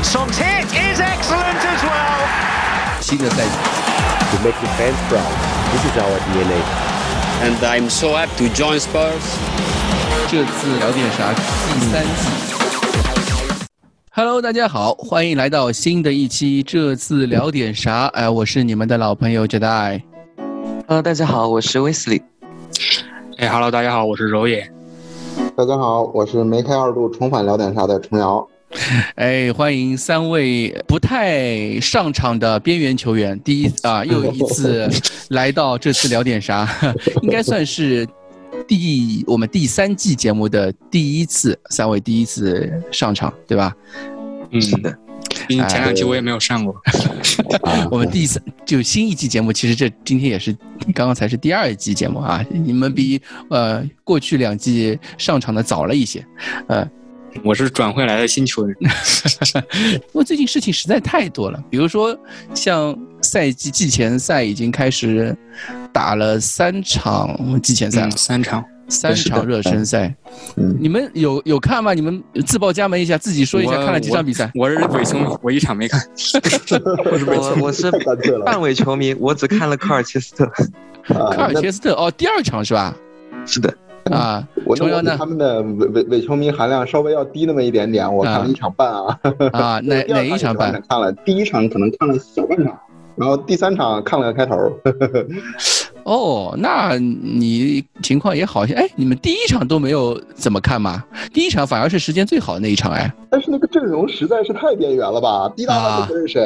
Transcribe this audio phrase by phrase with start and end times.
[0.00, 2.24] And Son's hit is excellent as well.
[3.02, 3.50] 新的赛季
[4.30, 5.28] ，to make the fans proud.
[5.72, 6.62] This is our DNA.
[7.42, 9.20] and I'm so happy to join Spurs.
[10.30, 11.34] 这次聊点啥？
[11.34, 12.30] 第三季。
[14.12, 16.62] Hello，大家好，欢迎来到新的一期。
[16.62, 18.06] 这次聊点啥？
[18.14, 20.00] 哎，我是你们的老朋友 Jedi。
[20.88, 22.22] Hello，大家好，我是 Wesley。
[23.36, 24.66] 哎，Hello，，大家好，我是柔野。
[25.54, 28.48] 大家好，我是梅开二度重返聊点啥的重瑶。
[29.16, 34.88] 哎，欢迎三位不太上场的边缘球员，第一啊， 又一次
[35.30, 36.68] 来到这次聊点啥，
[37.22, 38.06] 应该算是
[38.68, 43.74] 第我们第三季节目的第一次，三位第一次上场，对吧？
[44.52, 44.96] 嗯，是的，
[45.48, 46.74] 前两期我也没有上过。
[47.90, 50.56] 我们第三就新一季节目，其实这今天也是
[50.94, 56.24] 刚刚才是第二季节目啊，你们比呃过去两季上场的早了一些，
[56.68, 56.88] 呃，
[57.44, 58.76] 我是转会来的新球员。
[58.82, 62.18] 因为最近事情实在太多了，比如说
[62.54, 65.36] 像赛季季前赛已经开始
[65.92, 68.64] 打了三场季前赛了嗯，，三场。
[68.92, 70.12] 三场热身赛，
[70.56, 71.94] 嗯，你们有有看吗？
[71.94, 74.50] 你们自报家门一下，自己说一下看了几场比赛？
[74.52, 76.02] 我我是伪球迷，我一场没看。
[77.06, 77.88] 我 我是。
[78.44, 80.44] 半伪球迷，我只看了科尔切斯特。
[80.44, 82.92] 啊 科尔切斯特哦，第二场是吧？
[83.46, 83.72] 是的，
[84.10, 89.20] 啊，我重要呢他们的伪伪伪球迷含量稍微要低那么一点点，我看了一场半啊。
[89.52, 90.72] 啊，哪 哪一场半？
[90.88, 92.78] 看了，第一场可能看了小半场，
[93.16, 94.56] 然后第三场看了个开头。
[96.04, 98.74] 哦，那你情况也好些。
[98.74, 101.04] 哎，你们第一场都没有怎么看吗？
[101.32, 106.38] 第一场反而是时间最好的那一场，哎，但是那个阵容实在是太边缘了吧，滴答答都不认识。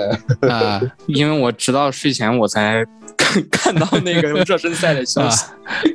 [0.48, 2.84] 啊 因为我直到睡前我才
[3.16, 5.44] 看看到那个热身赛的消息。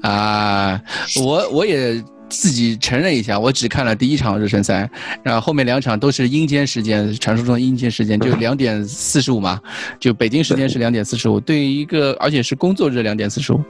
[0.02, 0.82] 啊，
[1.24, 4.90] 我我也自己承认一下，我只看了第一场热身赛，
[5.24, 9.60] 然后后面两场都是阴间时间，传说中的阴间时间，就 两点四十五嘛，
[10.00, 13.64] 就北京时间是两点四十五，对于一个而且是工作日两点四十五，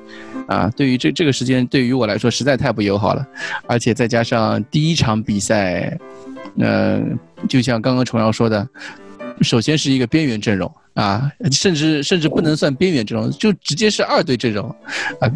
[0.47, 3.25] 啊，对于这这个时间对于我来说实在太不友好了，
[3.65, 5.97] 而且再加上第一场比赛，
[6.59, 7.01] 呃，
[7.47, 8.67] 就像刚刚崇阳说的。
[9.41, 14.67] 首先是一个边缘阵容啊，甚至甚至不能算边缘阵容，就直接是二队阵容，
[15.21, 15.31] 啊，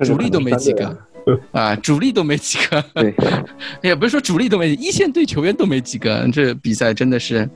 [0.00, 0.98] 主力都没几个，
[1.52, 3.14] 啊，主力都没几个，对，
[3.82, 7.48] 也不是说主力都没，一线队球员都没几个，这比赛真的是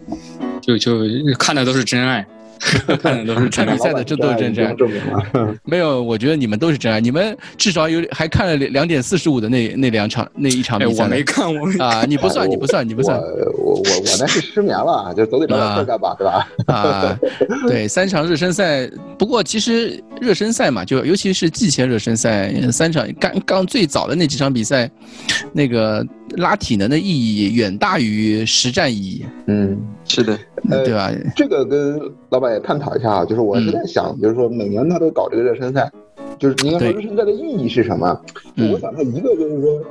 [0.61, 1.01] 就就
[1.39, 2.27] 看的都是真爱，
[3.03, 3.79] 看的都是看比。
[3.79, 4.75] 赛的这都是真爱。
[5.65, 11.69] 没有，我觉得你们都是真爱，你们至少有还看了两点四十五的那那两场那一场哎，比赛呢我没看，我。
[11.85, 16.49] 啊， 你不算，你不算，你不算我我我我那是失眠了，就总得找点事干吧，对吧？
[16.67, 17.19] 啊，
[17.69, 18.91] 对，三场热身赛。
[19.19, 24.91] 不过其实热身赛嘛，就尤其是季前热身赛，三场刚刚最早的那几场比赛，
[25.53, 26.05] 那个
[26.37, 30.39] 拉体能的意义远大于实战意义，嗯，是的，
[30.71, 31.11] 呃对吧？
[31.35, 32.01] 这个跟
[32.31, 35.91] 老板也探讨一下啊，就是我是在想，就是说每年他都搞这个热身赛，
[36.39, 38.21] 就是你应该说热身赛的意义是什么？
[38.73, 39.83] 我想，它一个就是说，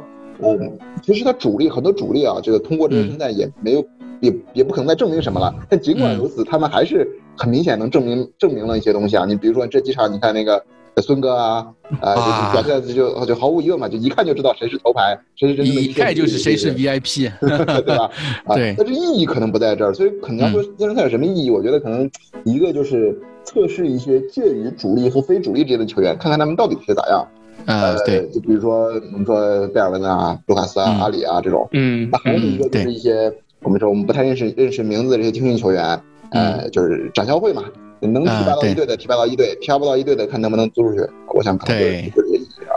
[0.42, 3.84] 嗯，其实他主力很多主力啊，这个通过这个热身赛也没有，
[4.22, 5.53] 也也不可能再证明什么了。
[5.70, 9.26] 但 尽管如此，他们还是很明显能证明证明了一些东西啊。
[9.26, 10.64] 你比如说这几场，你看那个。
[11.02, 11.68] 孙哥啊，
[12.02, 12.53] 啊、啊。
[12.53, 18.09] 就是表现就就毫无疑问嘛，就一看就知道谁是头牌，谁是真正的一看就是谁是 VIP， 对吧？
[18.46, 18.75] 啊，对。
[18.78, 21.50] 但是意义可能不在这儿，所以可能要说热身赛有什么意义？
[21.50, 22.09] 我觉得可能
[22.44, 27.28] 一个就是测试一些介于主力和非主力之间的球员，看看他们到底是咋样。
[27.66, 31.00] 呃，对，就比如说我们说贝尔文啊、卢卡斯啊、嗯。
[31.02, 36.00] 阿里啊这种，嗯那还有一个就是一些我们说我们不太认识认识名字的这些青训球员，
[36.31, 37.64] 呃，就是展销会嘛，
[38.02, 41.02] 能提拔到一队的提拔到一队，提拔不到一队的看能不能租出去。
[41.34, 42.75] 我想可能就是对这个意义啊。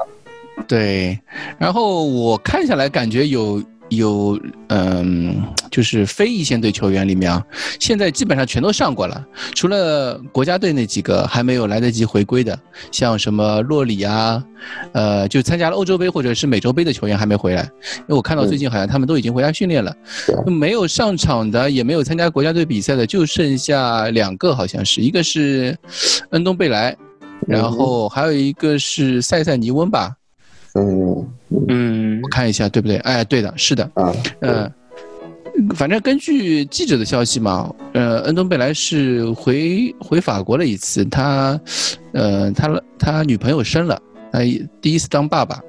[0.68, 1.18] 对，
[1.58, 7.44] 然后我看下来感觉有有嗯， 就是非一线队球员里面啊，
[7.78, 12.58] 现在基本上全都上过了，除了国家队那几个还没有来得及回归的，
[12.90, 14.42] 像什么洛里啊，
[14.92, 17.62] 呃，就参加了欧洲杯或者是美洲杯的球员还没回来，
[17.98, 19.94] 因为我看到最近好像他们都已经回家训练了，
[20.26, 25.76] 对没有上场的也没有参加国家队比赛的就剩下两个，好像是一个是
[26.30, 26.96] 恩东贝莱。
[27.48, 30.14] 然后还有一个是塞塞尼翁吧，
[30.74, 31.26] 嗯
[31.68, 32.20] 嗯。
[32.22, 32.96] 我看一下对不对？
[32.98, 34.70] 哎，对的，是的，啊，呃，
[35.74, 41.58] 反正根据记者的消息嘛，呃，恩东贝莱是回回法国了一次，他，
[42.12, 44.00] 呃，他他女朋友生了，
[44.32, 44.40] 他
[44.80, 45.60] 第一次当爸爸，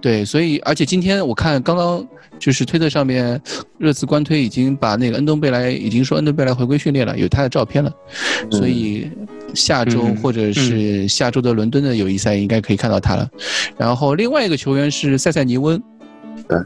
[0.00, 2.06] 对，所以而且今天我看刚刚
[2.42, 3.40] 就是推特上面
[3.78, 7.92] 热刺官推已经把那个恩东贝莱已经说恩东贝莱回归训练了，有他的照片了，
[8.50, 9.08] 所以
[9.54, 13.30] 下周嗯或者是下周的伦敦的友谊赛应该可以看到他了。
[13.78, 15.80] 然后另外一个球员是塞塞尼温，
[16.48, 16.58] 对，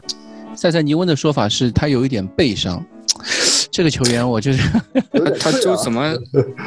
[0.55, 2.83] 塞塞尼温的说法是他有一点背伤。
[3.69, 4.67] 这个球员我就是，
[5.39, 6.17] 他就怎么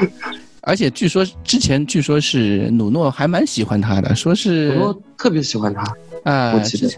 [0.62, 5.82] 而且据说之前据说是努诺还蛮喜欢他的，说是我特别喜欢他，
[6.24, 6.90] 啊，我记得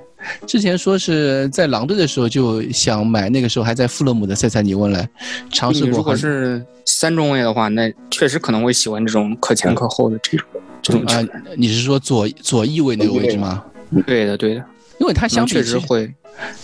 [0.46, 5.08] 之前说是在狼队的时候就想买，那个时候还在富勒姆的塞塞尼翁来
[5.50, 5.98] 尝试过。
[5.98, 10.46] 如果是三中卫的话，那确实可能会喜欢这种可前可后的这种
[10.82, 11.26] 这种啊。，
[11.56, 13.64] 你是说左左翼位那个位置吗？
[14.06, 14.64] 对的，对的，
[14.98, 16.02] 因为他相比确实会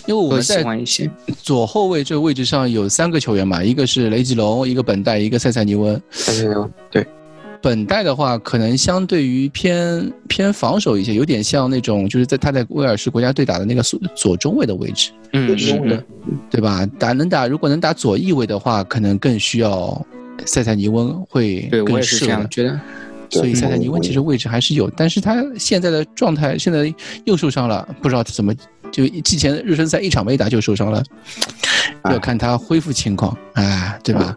[0.06, 1.10] 因为我们在欢一些。
[1.42, 6.00] 左后卫这个位置上有三个球员嘛，一个是雷吉隆，一个本代，一个塞塞尼翁。
[6.10, 7.06] 塞塞尼翁，对，
[7.60, 15.92] 本代的话，可能相对于偏偏防守一些，有点像那种就是在他在威尔士国家队打的那个左左中卫的位置，嗯，中卫
[16.26, 16.86] 嗯对吧？
[16.98, 20.00] 打能打，如果能打左翼位的话，可能更需要
[20.46, 22.48] 塞塞尼翁会对我更也是这样适合。
[22.48, 22.80] 觉得。
[23.30, 26.90] 所以塞塞尼翁其实位置还是有，但是他现在的状态现在
[27.24, 28.54] 又受伤了，不知道他怎么
[28.90, 31.04] 就之前热身赛一场没打就受伤了，
[32.02, 34.34] 哎要看他恢复情况，哎，对吧？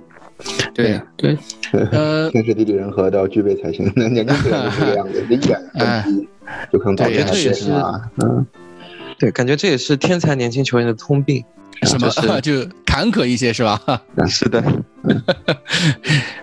[0.74, 1.38] 对的对，
[1.92, 3.92] 呃，天时地利人和都要具备才行。
[3.96, 6.28] 那年轻队员是这个样子， 一点哎问题
[6.72, 8.02] 就可能导致对他这也是啊。
[8.24, 8.46] 嗯，
[9.20, 11.44] 对，感觉这也是天才年轻球员的通病。
[11.84, 13.82] 什么就是就坎坷一些是吧？
[14.30, 14.64] 是的，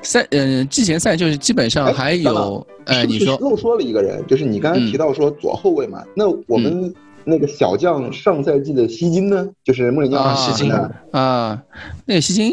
[0.02, 6.92] 赛嗯，季前赛就是基本上哎还有，呃，你说漏说了一个人，就是你刚才提到说左后卫嘛，那我们
[7.28, 10.22] 那个小将上赛季的希金呢，就是穆里尼奥。
[10.22, 11.62] 啊希金呢，啊，
[12.06, 12.52] 那个希金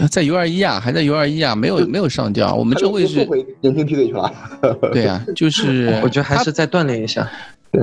[0.00, 4.32] 呃在 U 二一啊，还在 U 二一啊，没有没有上调，我我们这位置，回年轻梯队去了。
[4.92, 7.30] 对呀、就是我觉得还是再锻炼一下。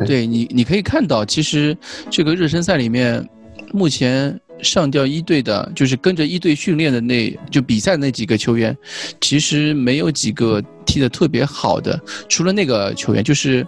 [0.06, 0.28] 对。
[0.28, 1.76] 你，你可以看到，其实
[2.10, 3.26] 这个热身赛里面，
[3.72, 8.76] 目前上调一队的，就是跟着一队训练的那就比赛那几个球员，
[9.22, 11.98] 其实没有几个踢得特别好的，
[12.28, 13.66] 除了那个球员，就是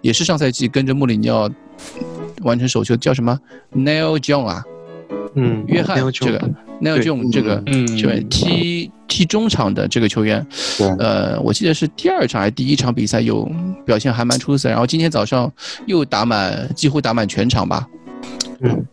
[0.00, 1.50] 也是上赛季跟着穆里尼奥
[2.42, 3.38] 完成首秀，叫什么
[3.74, 4.62] ？Neil John 啊，
[5.34, 6.50] 嗯，约翰这个
[6.80, 7.86] Neil John 这个嗯。
[7.96, 10.44] 球员踢踢中场的这个球员，
[10.98, 13.48] 呃，我记得是第二场还是第一场比赛有
[13.86, 15.50] 表现还蛮出色，然后今天早上
[15.86, 17.86] 又打满几乎打满全场吧。
[18.60, 18.84] 嗯，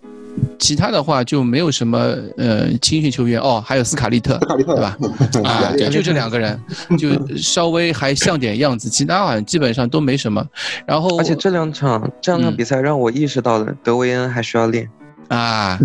[0.59, 4.97] 其他的话就没有什么呃青训球员哦，还有斯卡利特，斯卡利特对吧？
[5.43, 6.59] 啊，对就这两个人，
[6.97, 10.45] 就稍微还像点样子，其他好像基本上都没什么。
[10.85, 14.87] 然后而且这两场这两场嗯比赛让我意识到了德维恩还需要练。
[15.27, 15.79] 啊，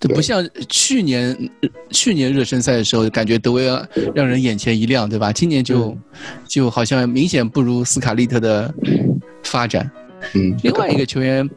[0.00, 1.36] 这不像去年
[1.90, 5.32] 去年热身赛的时候，感觉德维恩让人眼前一亮，对吧？
[5.32, 5.96] 今年就、
[6.48, 8.74] 就好像明显不如斯卡利特的
[9.44, 9.88] 发展。
[10.34, 11.48] 嗯，另外一个球员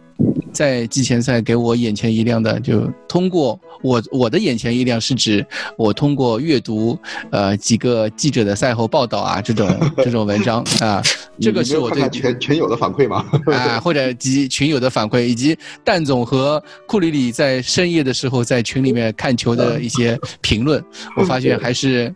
[0.61, 5.43] 在季前赛给我眼前一亮的，就通过我我的眼前一亮是指
[5.75, 6.95] 我通过阅读
[7.31, 9.67] 呃几个记者的赛后报道啊这种
[9.97, 11.01] 这种文章啊，
[11.41, 13.25] 这个是我对全全友的反馈吗？
[13.51, 20.83] 啊，或者及群友的反馈，以及蛋总和库里里在深夜的时候在群里面看球的一些评论，
[21.17, 22.13] 我发现还是，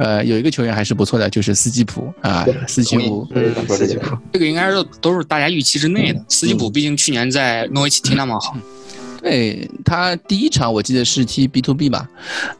[0.00, 3.28] 呃，有一个球员还是不错的，就是斯基普啊，斯基普，
[3.68, 6.24] 斯基普这个应该是都是大家预期之内的。
[6.26, 8.56] 斯基普毕竟去年在诺维奇踢那么好，
[9.22, 12.08] 对他第一场我记得是踢 B to B 吧，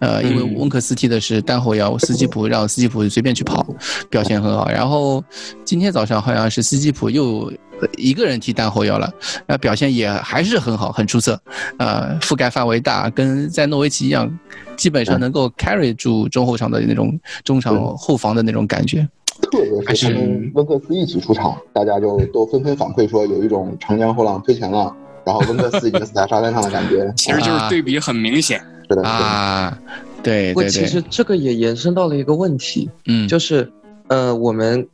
[0.00, 3.66] 呃，因为嗯温克斯踢的是单后腰，斯基普让斯基普随便去跑，
[4.10, 4.68] 表现很好。
[4.68, 5.24] 然后
[5.64, 7.56] 今天早上好像是斯基普又呃
[7.96, 9.12] 一个人踢单后腰了，
[9.46, 11.40] 那表现也还是很好，很出色，
[11.78, 14.30] 呃，覆盖范围大，跟在诺维奇一样，
[14.76, 19.06] 基本上能够 carry 住中后场的那种中场后防的那种感觉。
[19.50, 27.10] 特别是他跟温克斯一起出场，大家就都纷纷反馈说有一种长江后浪推前浪，然后温克斯已经死在沙滩上的感觉。
[27.16, 28.60] 其实就是对比很明显。
[28.88, 29.78] 是的，是的，啊，
[30.22, 33.72] 对不过对对，其实这个也延伸到了一个问题，嗯，就是
[34.08, 34.86] 呃我们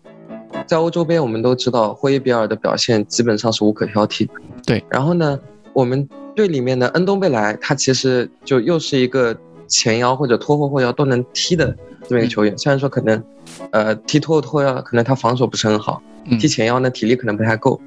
[0.67, 4.33] 在欧洲杯我们都知道霍伊比尔的表现基本上是无可挑剔的。
[4.65, 5.39] 对，然后呢，
[5.73, 9.37] 我们队里面的恩东贝莱他其实就又是一个
[9.67, 11.75] 前腰或者拖后后腰都能踢的
[12.09, 13.23] 这么一个球员，虽然说可能
[13.71, 17.81] 呃踢拖后拖腰可能他防守不是很好，嗯踢前腰呢体力可能不太够。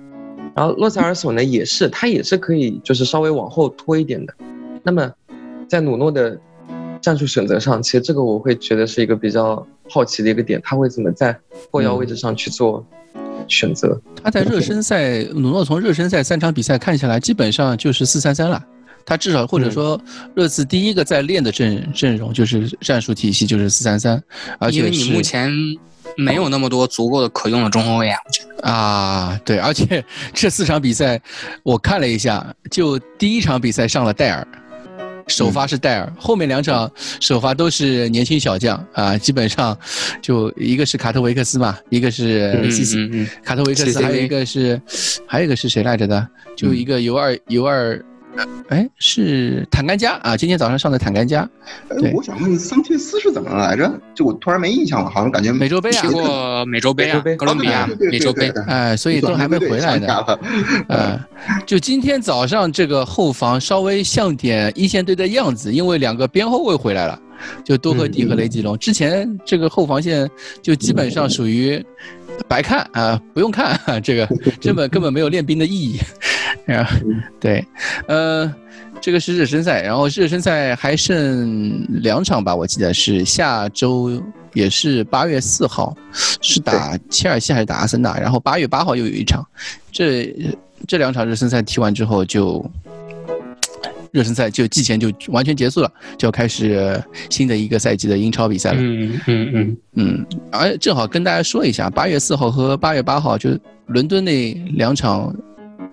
[0.56, 4.34] 然后洛塞尔索呢也是，他也是可以就是稍微往后拖一点的。
[4.84, 5.12] 那么
[5.68, 6.40] 在努诺的
[7.02, 11.38] 战术选择上，其实这个我会觉得是一个比较好奇的一个点，他会怎么在
[11.72, 12.86] 后腰位置上去做
[13.48, 14.00] 选择？
[14.24, 18.64] 他在热身赛，努诺从热身赛三场比赛看下来，基本上就是四三三了。
[19.06, 20.00] 他至少或者说
[20.36, 24.22] 热刺第一个在练的阵阵容就是战术体系就是四三三，
[24.60, 25.52] 而且因为你目前
[26.16, 28.70] 没有那么多足够的可用的中后卫啊，我觉得。
[28.70, 31.20] 啊，对，而且这四场比赛
[31.64, 34.48] 我看了一下，就第一场比赛上了戴尔，
[35.30, 39.78] 首发是戴尔，后面两场首发都是年轻小将啊，基本上
[40.22, 42.52] 就一个是卡特维克斯嘛，一个是
[43.44, 44.82] 卡特维克斯，还有一个是
[45.26, 46.28] 还有一个是谁来着的？
[46.58, 48.04] 就一个尤二尤二
[48.70, 51.48] 哎，是坦甘加啊，今天早上上的坦甘加
[51.98, 53.92] 对哎，我想问桑切斯是怎么来着？
[54.14, 60.08] 就我突然没印象了，好像感觉美洲杯啊美洲杯啊美洲杯，哥伦比亚美洲杯哎，所以都还没回来呢。
[60.08, 60.40] 呢。
[60.88, 61.20] 呃，
[61.66, 67.20] 就今天早上这个后防稍微像点一线队的样子，因为两个边后卫回来了，
[67.64, 68.78] 就多赫蒂和雷吉隆。
[68.78, 70.30] 之前这个后防线
[70.62, 71.84] 就基本上属于
[72.48, 74.26] 白看啊、不用看，这个
[74.62, 76.00] 根本根本没有练兵的意义。
[76.68, 76.88] 啊，
[77.40, 77.66] 对，
[78.08, 78.54] 呃，
[79.02, 84.22] 这个是热身赛，然后热身赛还剩两场吧，我记得是下周
[84.54, 88.18] 也是八月四号，是打切尔西还是打阿森纳？
[88.18, 89.46] 然后八月八号又有一场，
[89.92, 90.36] 这
[90.88, 92.64] 这两场热身赛踢完之后就。
[94.12, 98.78] 热身赛就季前就完全结束了，就要开始新的一个赛季的英超比赛了。
[98.80, 103.50] 嗯嗯嗯，嗯，而正好跟大家说一下，八月四号和八月八号就
[103.88, 105.36] 伦敦那两场，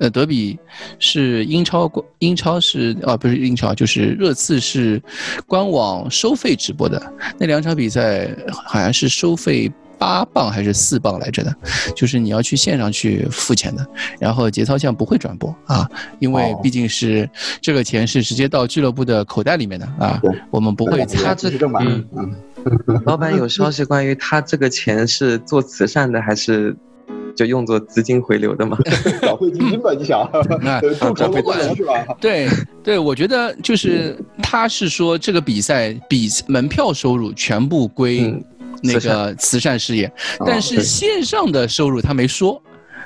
[0.00, 0.58] 呃，德比
[0.99, 5.02] 是英超英超是啊不是英超，就是热刺是
[5.46, 7.00] 官网收费直播的
[7.38, 9.70] 那两场比赛，好像是收费。
[9.99, 11.55] 八磅还是四磅来着的，
[11.95, 13.87] 就是你要去线上去付钱的，
[14.19, 15.88] 然后节操项不会转播啊，
[16.19, 16.61] 因为哦。
[16.62, 17.29] 毕竟是
[17.61, 22.05] 这个钱是直接到俱乐部的口袋里面的啊，我们不会他这是正版，嗯。
[22.17, 26.76] 嗯，老板有消息关于他这个钱是做慈善的，还是
[27.37, 28.76] 就用作资金回流的吗？
[29.23, 30.23] 小会基金吧，你想，
[30.65, 31.95] 哎呃众筹不管是吧？
[32.21, 32.49] 对
[32.83, 38.45] 对，我觉得就是他是说这个比赛比门票收入全部归嗯
[38.83, 40.11] 那个慈善事业，
[40.45, 42.61] 但是线上的收入他没说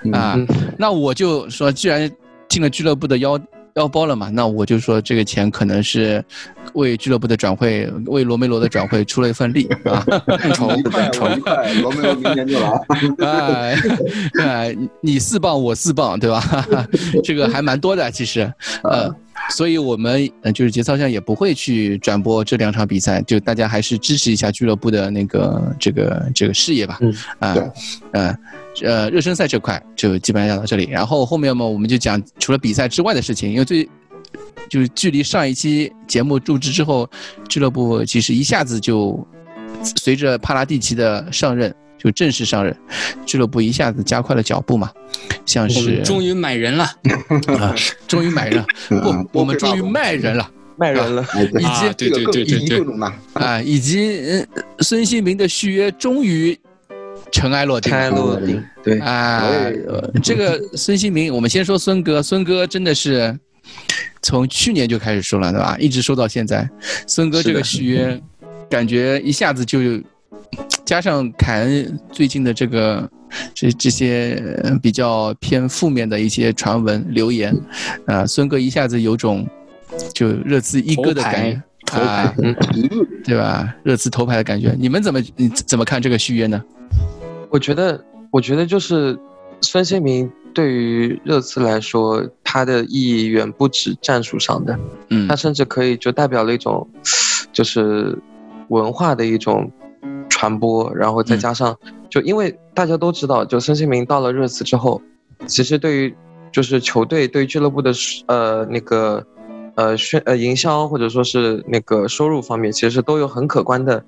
[0.05, 0.47] 嗯啊嗯。
[0.79, 2.11] 那我就说，既然
[2.49, 3.39] 进了俱乐部的腰
[3.75, 6.23] 腰包了嘛，那我就说这个钱可能是
[6.75, 10.05] 为俱乐部的转会，为罗梅罗的转会出了一份力啊。
[10.77, 12.71] 一块 我一块，罗梅罗明年就来。
[13.25, 13.77] 哎
[14.43, 16.67] 哎，你四磅我四磅，对吧？
[17.23, 19.09] 这个还蛮多的，其实，呃，
[19.51, 26.99] 所以我们嗯就是节操上也不会去转播这两场比赛，就大家还是支持一下俱乐部的那个这个这个事业吧。
[27.01, 27.71] 嗯啊对，
[28.13, 28.37] 呃。
[28.83, 33.87] 呃，热身赛这块就基本上讲到这里，然后后面嘛，我们就讲除了比赛之外的事情，因为最
[34.71, 37.07] 就是距离上一期节目录制之后，
[37.49, 39.27] 俱乐部其实一下子就
[39.83, 42.75] 随着帕拉蒂奇的上任，就正式上任，
[43.27, 44.91] 俱乐部一下子加快了脚步嘛，
[45.45, 46.85] 像我是们终于买人了，
[47.59, 47.75] 啊，
[48.09, 53.15] 终于买人 不，我们终于卖人了卖人了，以及啊对对这个更对对对重大。
[53.35, 56.59] 啊，以及呃孙兴民的续约终于
[57.31, 58.09] 尘埃落定尘埃。
[58.09, 59.53] 落定，对，啊，
[60.23, 63.39] 这个孙兴民，我们先说孙哥，孙哥真的是
[64.23, 65.77] 从去年就开始说了，对吧？
[65.79, 66.67] 一直说到现在，
[67.07, 68.19] 孙哥这个续约，
[68.71, 69.81] 感觉一下子就
[70.91, 73.09] 加上凯恩最近的这个
[73.55, 77.57] 这这些呃比较偏负面的一些传闻留言，
[78.07, 79.47] 啊，孙哥一下子有种
[80.13, 82.35] 就热刺一哥的感觉头牌啊，
[83.23, 83.73] 对吧？
[83.85, 86.61] 热刺头牌的感觉，你们怎么你怎么看这个续约呢？
[87.51, 89.17] 我觉得，我觉得就是
[89.61, 94.77] 孙兴民对于热刺来说，他的意义远不止战术上的，
[95.11, 96.85] 嗯他甚至可以就代表了一种，
[97.53, 98.19] 就是
[98.71, 99.71] 文化的一种
[100.41, 101.77] 传播，然后再加上，
[102.09, 105.03] 就因为大家都知道，就孙兴民到了热刺之后，
[105.47, 106.15] 其实对于
[106.51, 107.93] 就是球队对俱乐部的
[108.27, 109.23] 呃那个
[109.75, 114.03] 呃宣呃营销或者说是那个收入方面，其实都有很可观的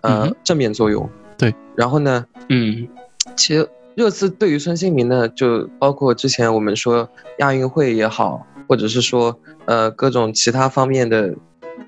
[0.00, 1.08] 呃、嗯正面作用。
[1.38, 2.88] 对，然后呢，嗯。
[3.36, 11.32] 其实热刺对于孙兴民呢，就包括之前我们说亚运会也好，或者是说呃各种其他方面的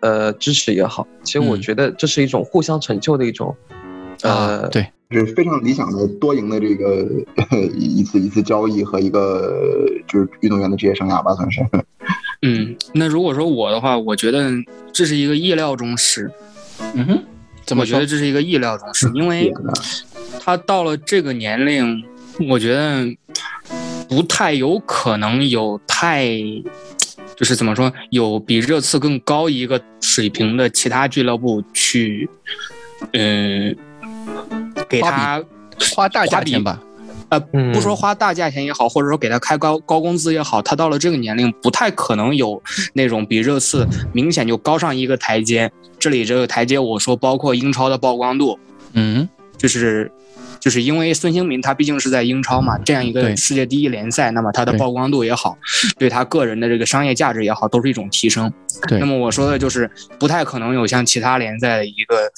[0.02, 1.60] 呃支持也好，其实我嗯。
[1.60, 3.56] 觉得这是一种互相成就的一种
[4.28, 7.06] 呃啊，对，是非常理想的多赢的这个
[7.74, 11.60] 一次一次交易和一个就是运动员的职业生涯吧，算是。
[12.42, 14.50] 嗯，那如果说我的话，我觉得
[14.92, 16.30] 这是一个意料中事，
[16.94, 17.22] 嗯哼，
[17.64, 18.06] 怎么我觉得？
[18.06, 19.52] 这是一一个意料中事，因为
[20.38, 22.04] 他到了这个年龄，
[22.48, 23.04] 我觉得
[24.08, 26.28] 不太有可能有太，
[27.34, 32.30] 就是怎么说，有比热刺更高一个水平的其他俱乐部去，
[33.12, 33.76] 嗯、
[34.88, 35.42] 给他
[35.94, 36.80] 花大价钱吧？
[37.30, 42.62] 呃，嗯不说花大价钱也好，或者说给他开高高工资也好，他到了这个年龄，不太可能有
[42.94, 45.70] 那种比热刺明显就高上一个台阶。
[45.98, 48.58] 这里这个台阶，我说包括英超的曝光度，
[48.94, 50.10] 嗯就是
[50.58, 55.58] 就是因为孙兴民他毕竟是在英超嘛，这样一个世界第一联赛，那么他的曝光度也好，
[55.98, 58.50] 对他个人的这个商业价值也好，都是一种提升。
[58.88, 62.30] 对那么我说的就是不太可能有像其他联赛的一个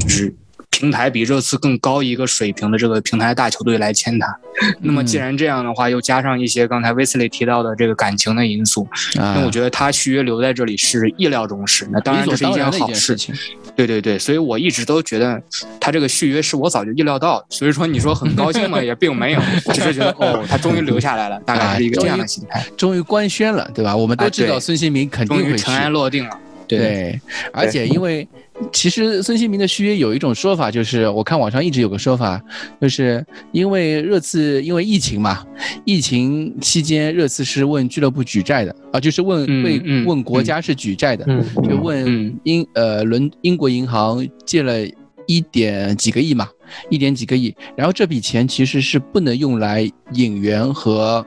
[0.00, 0.34] 就是
[0.70, 4.38] 平台比热刺更高一个水平的这个平台大球队来签他。
[4.80, 8.86] 那么既然这样的话，又加上一些刚才威斯利提到的这个感情的因素，
[9.18, 11.86] 啊那我觉得他续约留在这里是意料中事。
[11.90, 13.16] 那当然这是一件好事。
[13.16, 13.34] 情。
[13.74, 15.40] 对对对，所以我一直都觉得
[15.78, 17.46] 他这个续约是我早就意料到的。
[17.50, 19.40] 所以说你说很高兴嘛， 也并没有，
[19.74, 23.94] 只是觉得哦，他终于留下来了， 大概是一个这样的心态，终于官宣了，对吧？
[23.94, 25.74] 我们都哎知道孙兴民肯定会去终于尘。
[25.74, 26.38] 埃落定了。
[26.66, 27.20] 对，
[27.52, 28.26] 而且因为
[28.72, 32.40] 其实孙兴民的续约有一种说法，就是我看网上一直有个说法，
[32.80, 35.44] 就是因为热刺因为疫情嘛，
[35.84, 44.86] 疫情期间热刺是问俱乐部举债的啊，就是问为嗯嗯问国家是举债的，嗯，就问嗯英呃伦英国银行借了
[45.26, 46.48] 一点几个亿嘛，
[46.88, 51.24] 一点几个亿，然后这笔钱其实是不能用来引援和。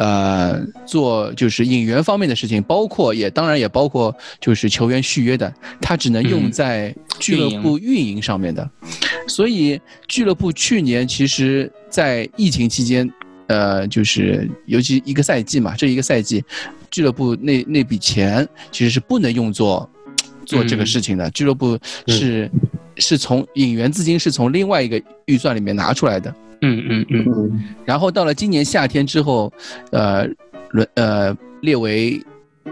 [0.00, 8.66] 呃，做就是引援方面的事情，包括也当然也包括就是球员续约的，他只能用嗯在俱乐部运营上面的。
[9.28, 9.78] 所以
[10.08, 13.06] 俱乐部去年其实，在疫情期间，
[13.48, 16.42] 呃，就是尤其一个赛季嘛，这一个赛季，
[16.90, 19.86] 俱乐部那那笔钱其实是不能用作
[20.46, 21.30] 做这个嗯事情的。
[21.32, 22.50] 俱乐部是、
[23.00, 26.32] 是从引援资金是从另外一个预算里面拿出来的。
[26.62, 29.50] 嗯嗯嗯嗯然后到了今年夏天之后，
[29.92, 30.28] 呃，
[30.72, 32.22] 伦呃列维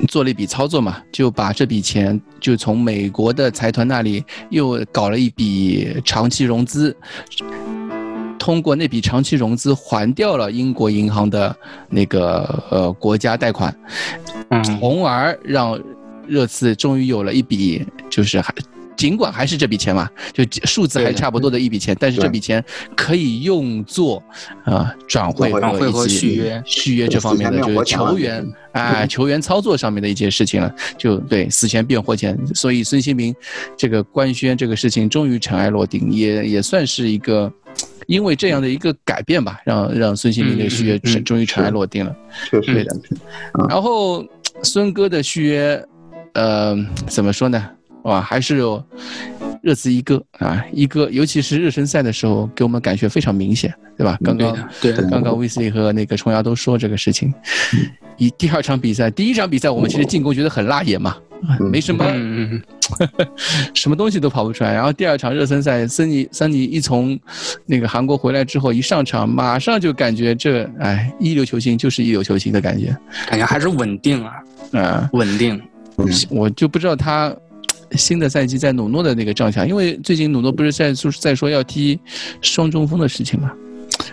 [0.07, 6.95] 做了一笔操作嘛，就把这笔钱就从美国的财团那里又搞了一笔长期融资，
[8.39, 11.57] 通过那笔长期融资还掉了英国银行的
[11.89, 13.75] 那个呃国家贷款，
[14.51, 15.81] 嗯从而让
[16.27, 18.55] 热刺终于有了一笔就是还。
[18.99, 22.63] 尽管还是这笔钱嘛，就数字还差不多的一笔钱，但是这笔钱
[22.97, 24.23] 可以用作
[24.65, 30.75] 啊、转会转会和和以及续约续约这方面的，就是球员啊、球员操作上面的一些事情了。
[30.99, 33.35] 就对死钱变活钱，所以孙兴民
[33.77, 37.51] 这个官宣这个事情终于尘埃落定，也也算是一个。
[38.09, 42.17] 因为这样的一个改变吧，让让孙兴民的续约终于尘埃落定了。
[42.51, 42.97] 确实对的
[43.69, 44.25] 然后
[44.63, 45.85] 孙哥的续约，
[46.33, 46.75] 呃，
[47.07, 47.71] 怎么说呢？
[48.09, 48.83] 哇，还是有
[49.63, 54.17] 热刺一哥啊，一哥，尤其是热身赛的时候，给我们感觉非常明显，对吧？
[54.25, 57.33] 刚刚对对刚刚威斯利和那个虫牙都说这个事情。
[58.17, 61.17] 一第二场比赛，第一场比赛我们其实进攻觉得很辣眼嘛，
[61.61, 62.05] 嗯没什么
[63.75, 64.73] 什么东西都跑不出来。
[64.73, 67.19] 然后第二场热身赛，森尼森尼一从
[67.67, 72.97] 那个韩国回来之后，一上场马上就感觉这哎一流球星就是一流球星的感觉。
[73.29, 74.33] 感觉还是稳定啊，
[74.73, 75.61] 啊、稳定。
[76.31, 77.35] 我就不知道他
[77.93, 81.99] 新的赛季在努诺的那个帐下，因为最近努诺不是在就是在说要踢
[82.41, 83.53] 双中锋的事情嘛。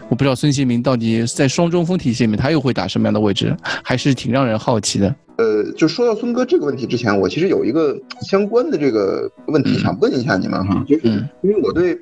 [0.09, 5.15] 我不知道孙兴民到底在双中锋体系里面他又会打什么样的位置，还是挺让人好奇的。
[5.37, 11.99] 呃，就说到孙哥这个问题之前，我其实有一个相关的这个问题想问一下你们哈，就是嗯因为我对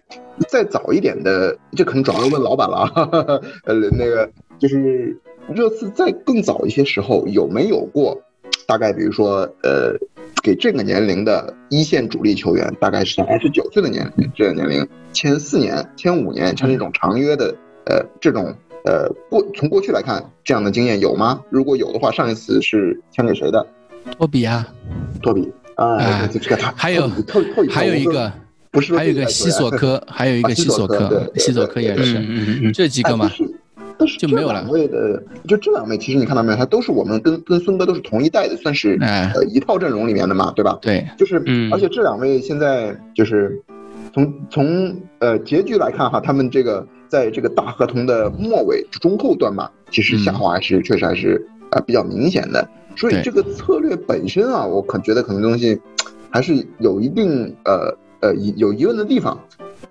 [0.47, 2.91] 再早一点的，这可能主要问老板了啊，
[3.65, 5.17] 呃，那个就是
[5.53, 8.21] 热刺在更早一些时候有没有过，
[8.67, 9.95] 大概比如说呃，
[10.41, 18.53] 给这个年龄的一线主力球员，大概是在二十九岁的年龄，这个年龄签四年、签五年，签这种长约的，呃，这种
[18.85, 21.41] 呃过从过去来看，这样的经验有吗？
[21.49, 23.65] 如果有的话，上一次是签给谁的？
[24.17, 24.67] 托比啊，
[25.21, 27.09] 托比啊，哎这这个他还有
[27.69, 28.31] 还有一个
[28.69, 33.45] 不是还有一个西索科，还有一个西索科啊西索科也是嗯嗯嗯这几个嘛哎。
[33.97, 34.61] 但是就没有了。
[34.61, 39.31] 两位的，就这两位，其实你看到没有，他都是我们跟跟孙哥都是同一代的，算是哎。
[39.35, 40.77] 呃一套阵容里面的嘛，对吧？
[40.81, 41.71] 对，就是，嗯。
[41.71, 43.61] 而且这两位现在就是
[44.13, 52.67] 从从呃结局来看哈，他们这个在这个大合同的末尾中后段吧，其实下滑还是、确实还是呃比较明显的。
[52.95, 55.79] 所以这个策略本身啊，我可觉得可能东西
[56.29, 59.39] 还是有一定呃呃疑有疑问的地方，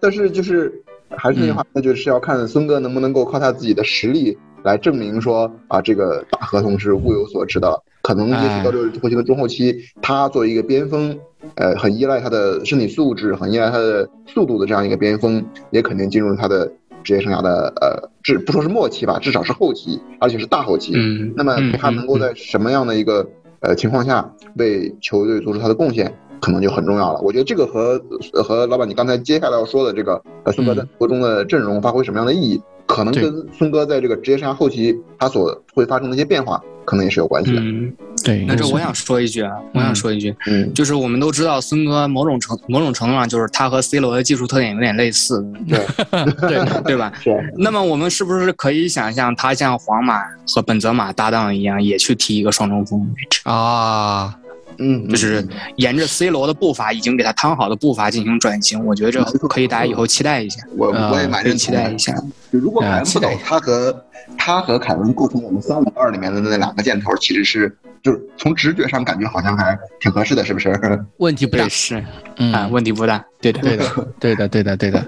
[0.00, 0.72] 但是就是
[1.16, 7.82] 还是那句话，那就是要看孙哥能不能够靠他自己的实力来证明说啊这个大合同是物有所值的。
[8.02, 11.16] 可能也许到这个后期的中后期，他作为一个边锋，
[11.54, 16.72] 呃，很依赖他的身体素质，很依赖他的速度的这样一个边锋，也肯定进入他的
[17.04, 20.92] 职业生涯的呃，至不说是末期吧，至少是后期，而且是大后期。
[20.96, 23.24] 嗯，那么嗯他能够在什么样的一个
[23.60, 27.20] 呃情况下为球队做出他的贡献，可能就很重要了。
[27.20, 27.98] 我觉得这个和
[28.34, 37.60] 呃和老板你刚才接下来要说的这个呃孙哥在国中的阵容发挥什么样的意义，可能跟孙哥在这个职业生涯后期他所会发生的一些变化，可能也是有关系的。
[37.60, 37.92] 嗯，
[38.24, 45.78] 对，那这我想说一句啊，我想说一句，嗯，就是我们都知道孙哥某种程某种程度上就是他和 C 罗的技术特点有点类似，对，
[46.48, 47.12] 对 对吧？
[47.22, 47.54] 是。
[47.56, 50.20] 那么我们是不是可以想象他像皇马
[50.54, 53.40] 和本泽马搭档一样，也去踢一个双中锋位置？
[53.44, 54.36] 啊，
[54.78, 58.84] 嗯，就是沿着 C 罗的步伐，已经给他趟好的步伐进行转型。
[58.84, 61.98] 我觉得这可以大家以后期待一下，我我也蛮期待一。
[61.98, 62.14] 下。
[62.52, 64.04] 就如果凯文不走他和
[64.36, 70.70] 他和凯文构成我们三五二里面的那两个箭头，其实是就是从直觉上感觉好像还挺合适的，是不是？
[71.18, 71.68] 问题不大，。
[71.68, 72.04] 是
[72.38, 73.24] 嗯啊，问题不大。
[73.40, 73.84] 对的，对的，
[74.18, 75.04] 对的，对的，对的。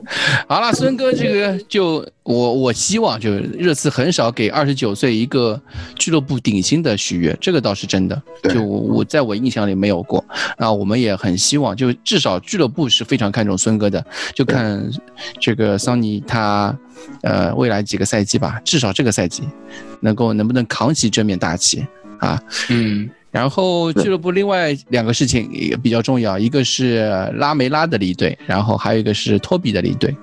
[0.48, 5.60] 好了，孙哥，这个就我我希望就热刺很少给二十九岁一个
[5.96, 8.20] 俱乐部顶薪的续约，这个倒是真的。
[8.42, 10.24] 对就我我在我印象里没有过。
[10.58, 14.04] 那我们也很希望，就至少俱乐部是非常看重孙哥的，
[14.34, 14.84] 就看
[15.40, 16.76] 这个桑尼他
[17.22, 19.42] 呃未来几个赛季吧，至少这个赛季
[20.00, 21.84] 能够能不能扛起这面大旗
[22.20, 22.42] 啊？
[22.70, 30.16] 嗯然后俱乐部另外两个事情也比较重要，一个是拉梅拉的离队，然后还有一个是托比的离队。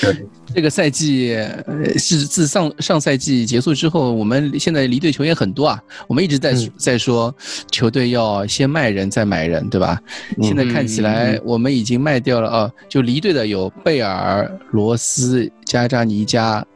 [0.00, 1.34] 对，这个赛季
[1.66, 5.78] 呃是自上上赛季结束之后，我们现在离队球员很多啊。
[6.06, 7.34] 我们一直在、嗯在说
[7.70, 10.00] 球队要先卖人再买人，对吧？
[10.42, 16.66] 现在看起来我们已经卖掉了啊，就离队的有贝尔、罗斯、加扎尼加，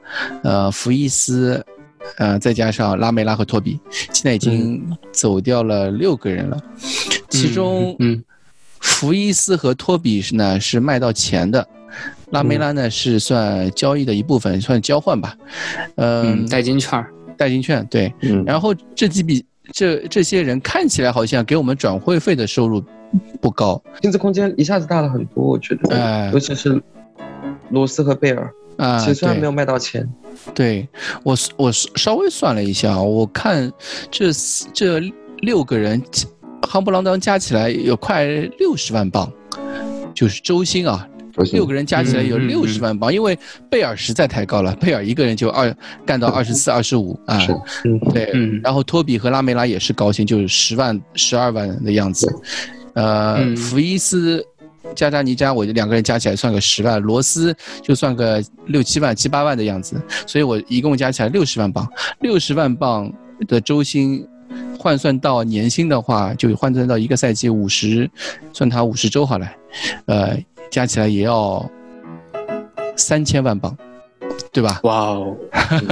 [0.45, 1.65] 呃，福伊斯，
[2.17, 3.79] 呃，再加上拉梅拉和托比，
[4.13, 4.83] 现在已经
[5.13, 6.57] 走掉了六个人了，
[7.29, 8.23] 其中嗯
[8.81, 11.67] 福伊斯和托比是呢是卖到钱的，
[12.31, 15.37] 拉梅拉呢是算交易的一部分，算交换吧，
[15.97, 17.05] 嗯嗯，，代金券。
[17.37, 22.85] 代金券对，嗯，然后这几笔这这些人看起来好像给我们转会费的收入
[23.41, 23.83] 不高。
[24.03, 26.31] 薪资空间一下子大了很多，我觉得，哎。
[26.35, 26.79] 尤其是
[27.71, 30.09] 罗斯和贝尔，啊，其实虽然没有卖到钱，
[30.55, 30.89] 对
[31.23, 33.71] 我我稍微算了一下，我看
[34.11, 34.31] 这
[34.73, 34.99] 这
[35.43, 36.03] 六个人
[36.63, 38.25] 夯不啷当加起来有快
[38.59, 39.31] 六十万镑，
[40.15, 41.07] 就是周薪啊，
[41.53, 43.39] 六个人加起来有六十万镑，因为
[43.71, 45.75] 贝尔实在太高了，贝尔一个人就二
[46.07, 47.53] 干到二十四、二十五啊，是
[47.85, 48.61] 嗯，对，嗯。
[48.63, 52.27] 然后托比和拉梅拉也是高薪，就是十万、十二万的样子。
[52.95, 53.57] 呃，嗯。
[53.57, 54.45] 福伊斯、
[54.95, 61.87] 加扎尼加，我两个人加起来算个十万，罗斯就算个六七万、七八万的样子，所以我一共加起来六十万镑。
[62.21, 63.13] 六十万镑
[63.47, 64.27] 的周薪
[64.79, 68.11] 换算到年薪的话，就换算到一个赛季五十，
[68.53, 69.47] 算他五十周好了，
[70.07, 70.37] 呃，
[70.71, 71.69] 加起来也要
[72.97, 73.77] 三千万镑，
[74.53, 74.81] 对吧？
[74.85, 75.37] 哇哦，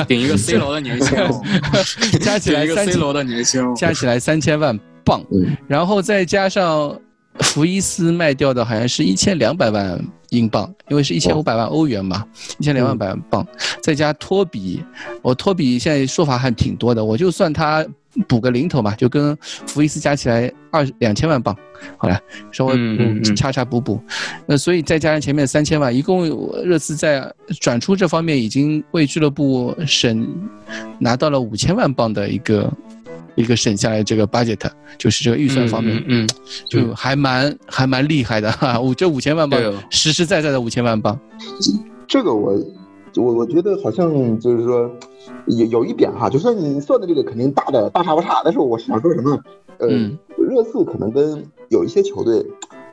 [0.06, 1.42] 顶一个 C 罗的年薪哦，
[2.20, 3.74] 加起来顶一个三 C 千罗的年薪哦。
[3.76, 6.98] 加起来三千万镑，嗯然后再加上
[7.40, 9.98] 福伊斯卖掉的好像是一千两百万
[10.30, 12.24] 英镑，因为是一千五百万欧元嘛，
[12.58, 13.46] 一千两万百万镑，
[13.82, 14.82] 再加托比，
[15.22, 17.86] 我托比现在说法还挺多的，我就算他
[18.26, 21.56] 补个零头嘛，就跟福伊斯加起来二两千万镑，
[21.96, 22.20] 好了，
[22.50, 24.00] 稍微差差补补，
[24.44, 26.28] 那所以再加上前面三千万，一共
[26.64, 30.28] 热刺在转出这方面已经为俱乐部省
[30.98, 32.72] 拿到了五千万镑的一个
[33.38, 34.60] 一个省下来这个 budget，
[34.98, 36.28] 就是这个预算方面，嗯，嗯
[36.68, 41.18] 就还蛮还蛮厉害的哈，五这五千万镑实实在在的五千万镑，
[42.06, 42.58] 这个我
[43.16, 44.90] 我我觉得好像就是说
[45.46, 49.42] 有有一点哈，就算你算的这个肯定大的大差不差，但是我想说什么呢？
[49.78, 52.44] 呃，嗯热刺可能跟有一些球队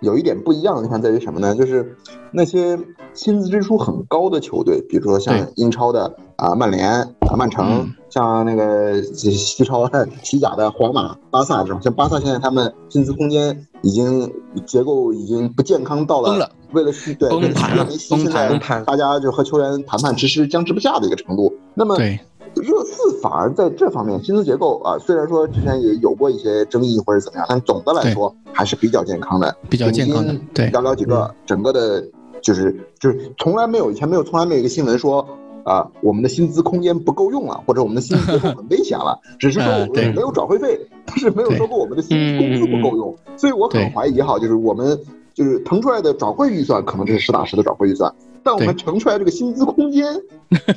[0.01, 1.55] 有一点不一样的地方在于什么呢？
[1.55, 1.95] 就是
[2.31, 2.77] 那些
[3.13, 9.91] 薪资支出很高的球队，比如说像英超的啊、曼联啊、曼城，嗯像那个西西超
[10.23, 14.31] 西甲的皇马、巴萨这种，像巴萨现在他们薪资空间已经
[14.65, 21.53] 结构已经不健康到了，为了续对崩为了续盘了约梅西崩盘大家就和球员谈判迟迟僵持不下的一个程度。
[21.73, 22.17] 那么对，
[22.55, 30.71] 热刺反而在这方面薪资结构啊，虽然说之前也有过一些争议或者怎么样，但总的来说还是比较健康的，比较健康的对。
[30.71, 32.01] 寥寥几个，整个的
[32.41, 35.27] 就是就是从来没有以前没有从来没有一个新闻说。
[35.65, 44.97] 啊，我们的薪资空间不够用了，或者我们的薪资 很危险了，只是说我们没有转会费，但是没有说过我们的薪资工资不够用，所以我很怀疑哈，就是我们
[45.33, 48.83] 就是腾出来的转会预算可能这是实打实的转会预算，但我们对。
[48.85, 50.05] 腾出来这个薪资空间，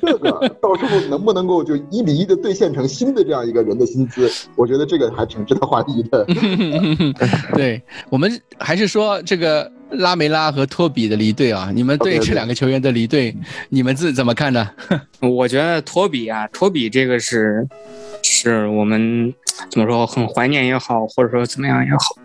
[0.01, 6.25] 这个 到时候能不能够就一比一的兑现成新的这样一个人的薪资，我觉得这个还挺值得怀疑的。
[7.55, 13.35] 对我们还是说这个拉梅拉和托比的离队啊，你们对这两个球员的离队，
[13.71, 14.71] 你们自怎么看呢？
[15.21, 17.67] 我觉得托比啊，托比这个是
[18.23, 19.33] 是我们
[19.71, 22.17] 怎么说很怀念也好，或者说怎么样也好，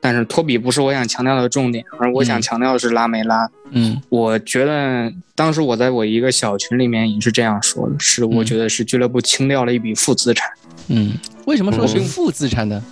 [0.00, 3.48] 但是托比不是我想强调的重点，而我想嗯强调的是拉梅拉。
[3.70, 10.48] 嗯我觉得当时我在我一个小群里面也是这样说的，是我嗯觉得是俱乐部清掉了一笔负资产。
[10.88, 11.12] 嗯，
[11.46, 12.82] 为什么说是嗯负资产呢？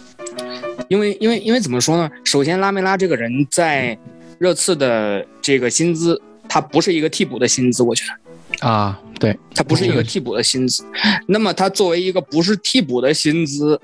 [0.88, 2.11] 因为因为因为怎么说呢？
[2.25, 3.96] 首先，拉梅拉这个人在
[4.38, 10.85] 热刺的这个薪资，他不是一个替补的薪资，我觉得啊，对，他不是一个替补的薪资。
[11.27, 13.81] 那么他作为一个不是替补的薪资，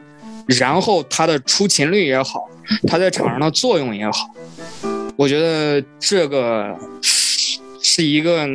[0.47, 2.49] 然后他的出勤率也好，
[2.87, 4.31] 他在场上的作用也好，
[5.17, 6.77] 我觉得这个
[7.81, 8.47] 是一个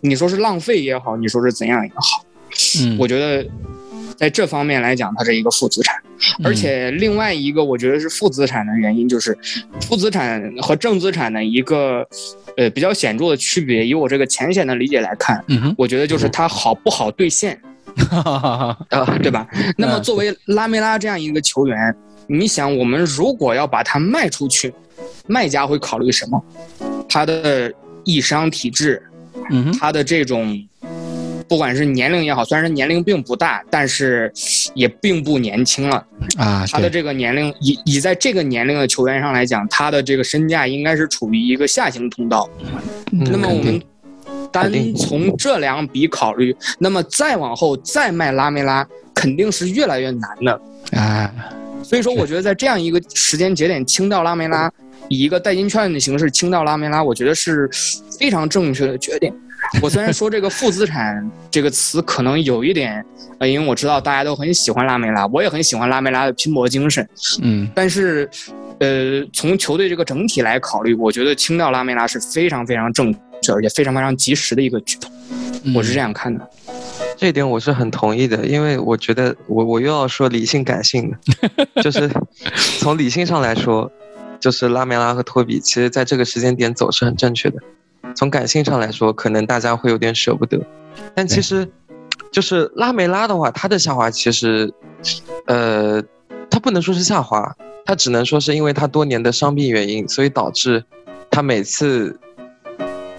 [0.00, 2.24] 你说是浪费也好，你说是怎样也好，
[2.80, 3.46] 嗯，我觉得
[4.20, 5.96] 在这方面来讲，它是一个负资产。
[6.44, 9.36] 而且另外一个我觉得是负资产的原因，就是
[9.80, 12.06] 负资产和正资产的一个
[12.58, 13.86] 呃比较显著的区别。
[13.86, 15.42] 以我这个浅显的理解来看，
[15.78, 17.58] 我觉得就是它好不好兑现。
[18.10, 19.48] 哈，啊，对吧？
[19.78, 21.76] 那么作为拉梅拉这样一个球员，
[22.28, 24.72] 你想，我们如果要把它卖出去，
[25.26, 26.44] 卖家会考虑什么？
[27.08, 27.72] 他的
[28.04, 29.02] 易伤体质，
[29.50, 30.56] 嗯哼，他的这种，
[31.50, 34.32] 不管是年龄也好，虽然是年龄并不大，但是
[34.72, 36.06] 也并不年轻了。
[36.38, 42.48] 啊，他的这个年龄，以以在这个年龄的球员上来讲，他的这个身价应该是处于一个下行通道。
[43.10, 43.82] 那么我们。
[44.52, 48.84] 单从这两笔考虑，那么再往后再卖拉梅拉，
[49.14, 50.60] 肯定是越来越难的
[50.98, 51.32] 啊。
[51.84, 54.68] 所以说，我觉得在这样一个时间节点清掉拉梅拉，
[55.08, 57.70] 以一个代金券的形式清掉拉梅拉，我觉得是
[58.18, 59.32] 非常正确的决定。
[59.82, 63.04] 我虽然说这个负资产这个词可能有一点，
[63.38, 67.08] 呃，因为我知道大家都很喜欢拉梅拉，我也很喜欢拉梅拉的拼搏精神，
[67.42, 68.28] 嗯，但是，
[68.78, 73.20] 呃，从球队这个整体来考虑，我觉得清掉拉梅拉是非常非常正确。
[73.54, 75.10] 而且非常非常及时的一个举动，
[75.74, 76.46] 我是这样看的。
[77.16, 82.06] 这一点我是很同意的，因为我觉得我我又要说理性感性的，就是
[82.78, 83.90] 从理性上来说，
[84.38, 87.56] 就是拉梅拉和托比，其实在这个时间点走是很正确的。
[88.14, 90.58] 从感性上来说，可能大家会有点舍不得，
[91.14, 91.68] 但其实
[92.30, 94.72] 就是拉梅拉的话，他的下滑其实，
[95.46, 96.02] 呃，
[96.50, 100.84] 他不能说是下滑，他只能说是因为他多年的伤病原因，所以导致
[101.30, 102.18] 他每次。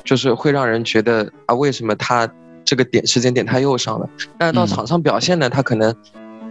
[0.03, 2.27] 就是会让人觉得啊，为什么他
[2.65, 4.09] 这个点时间点他又伤了？
[4.37, 5.95] 但是到场上表现呢，他可能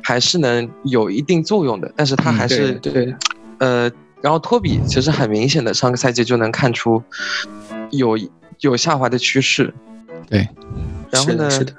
[0.05, 1.93] 还是能有一定作用的。
[1.97, 3.13] 但是他还是对，
[3.59, 3.91] 呃，
[4.23, 7.03] 然后托比其实很明显的上个赛季就能看出
[7.91, 8.19] 有
[8.61, 9.73] 有下滑的趋势。
[10.29, 10.49] 对，
[11.11, 11.51] 然后呢？
[11.51, 11.75] 是的，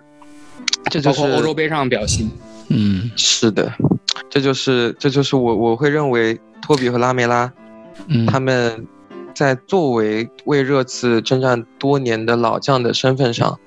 [0.89, 2.29] 这就是欧洲杯上表现。
[2.69, 3.73] 嗯，是的，
[4.29, 7.51] 这就是这就是我我会认为托比和拉梅拉，
[8.07, 8.87] 嗯，他们。
[9.33, 13.57] 在作为为热刺征战多年的老将的身份上，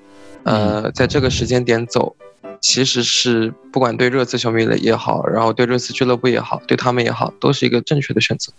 [0.42, 2.14] 呃，在这个时间点走，
[2.60, 8.52] 其实是不管对热刺球迷的也好，然后对热刺俱乐部也好，对他们也好，都是一个正确的选择。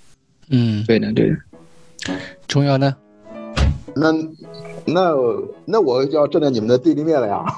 [0.50, 1.38] 嗯，对的，对的。
[2.48, 2.96] 重要呢？
[3.96, 4.12] 那
[4.86, 5.16] 那
[5.66, 7.46] 那我就要站在你们的对立面了呀！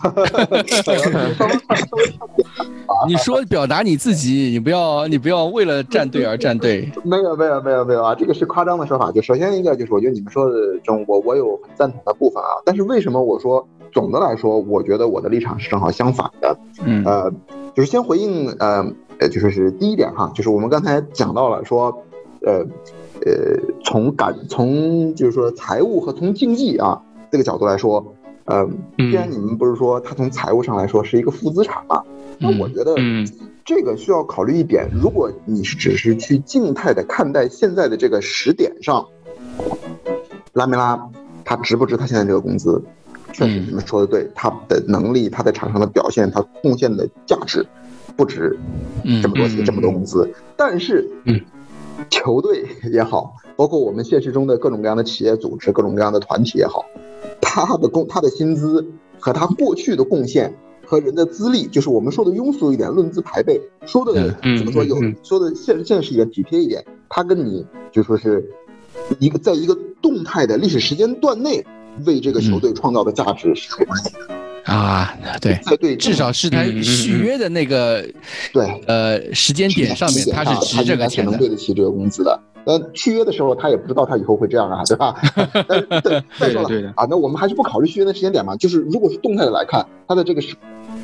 [3.08, 6.90] 你说表达你自己，你不要你不要为了站队而站队。
[7.04, 9.12] 没有没有没有没有啊，这个是夸张的说法。
[9.12, 12.50] 就首先一个就是，我觉得你们说的中，我我有很赞同的部分啊。
[12.66, 16.58] 但是为什么我说总的来说，我觉得我的立场是正好相反的？
[16.86, 17.32] 嗯呃，
[17.76, 18.86] 就是先回应呃
[19.20, 22.04] 呃，就说是第一点哈，就是我们刚才讲到了说，
[22.46, 22.64] 呃
[23.26, 27.02] 呃，从感从就是说财务和从竞技啊
[27.32, 32.04] 这个角度来说，呃，既然你们不是说它从财务上来说是一个负资产嘛？
[32.40, 32.96] 那我觉得，
[33.66, 39.06] 这个需要考虑一点，如果你是只是去静态的看待现在的这个时点上，
[40.54, 41.10] 拉梅拉
[41.44, 42.82] 他值不值他现在这个工资？
[43.34, 47.66] 确实你们说的对，他的能力，他在场上的表现，他贡献的价值，
[48.16, 48.58] 不值
[49.22, 50.32] 这么多钱，这么多工资。
[50.56, 51.08] 但是，
[52.10, 56.86] 球队也好，包括我们现实中的各种各样的企业组织、各种各样的团体也好，
[57.42, 58.86] 他的工、他的薪资
[59.20, 60.56] 和他过去的贡献。
[60.90, 68.50] 和人的资历，就是我们说的庸俗一点，论资排辈，说的怎么说有说的现现实一点，体贴一点，他跟你就说是
[69.20, 71.62] 一个在一个动态的历史时间段内
[72.06, 74.20] 为这个球队创造的价值是有关系的
[74.68, 78.06] 啊，对，在对，至少是他续约的那个
[78.54, 82.40] 对呃时间点上面，他是值这个钱的，能对得起这个工资的。
[82.66, 85.16] 呃，续约的时候他也不知道他以后会这样啊，对吧？
[86.38, 90.56] 再说了啊，那我们还是不考虑续约的时间点嘛，就是如果是动态的来看，他的这个是。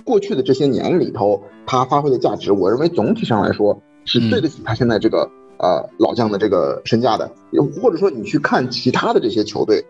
[0.05, 7.29] 过去的这些年里头，他发挥的价值，我认为总体上来说是对得起他现在这个呃老将的这个身价的。
[7.81, 9.83] 或者说你去看其他的这些球队，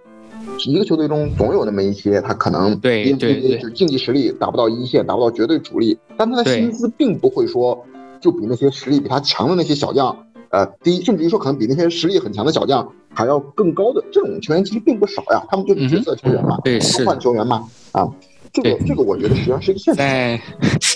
[0.72, 7.86] 一个球队中总有那么一些他可能对对对，就竞技实力达不到一线，达不到绝对主力，但他的薪资并不会说
[8.20, 10.16] 就比那些实力比他强的那些小将
[10.50, 18.08] 呃低，甚至于说可能比那些实力很强的小将还要更高的这种球员其实并不少呀，他们就是角色球员嘛，对是换球员嘛啊。
[18.52, 20.40] 这个这个，我觉得实际上是一个现在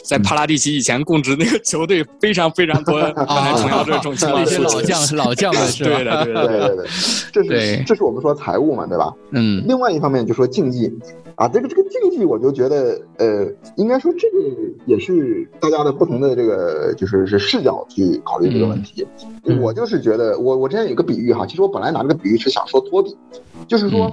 [0.08, 4.58] 在帕拉蒂奇以前供职那个球队非常非常多 刚才重要这种情况那些。
[4.58, 5.90] 老将老将们是吧？
[5.98, 6.88] 对的，对的，对对对，
[7.34, 9.14] 这是这是我们说财务嘛，对吧？
[9.32, 10.90] 嗯另外一方面就说竞技，
[11.36, 14.38] 啊，这个这个竞技，我就觉得，呃，应该说这个
[14.86, 19.06] 也是大家的不同的这个就是是视角去考虑这个问题。
[19.44, 23.16] 嗯我就是觉得，我我之前有个比喻哈，其实我本来拿这个比喻是想说托比，
[23.68, 24.12] 就是说。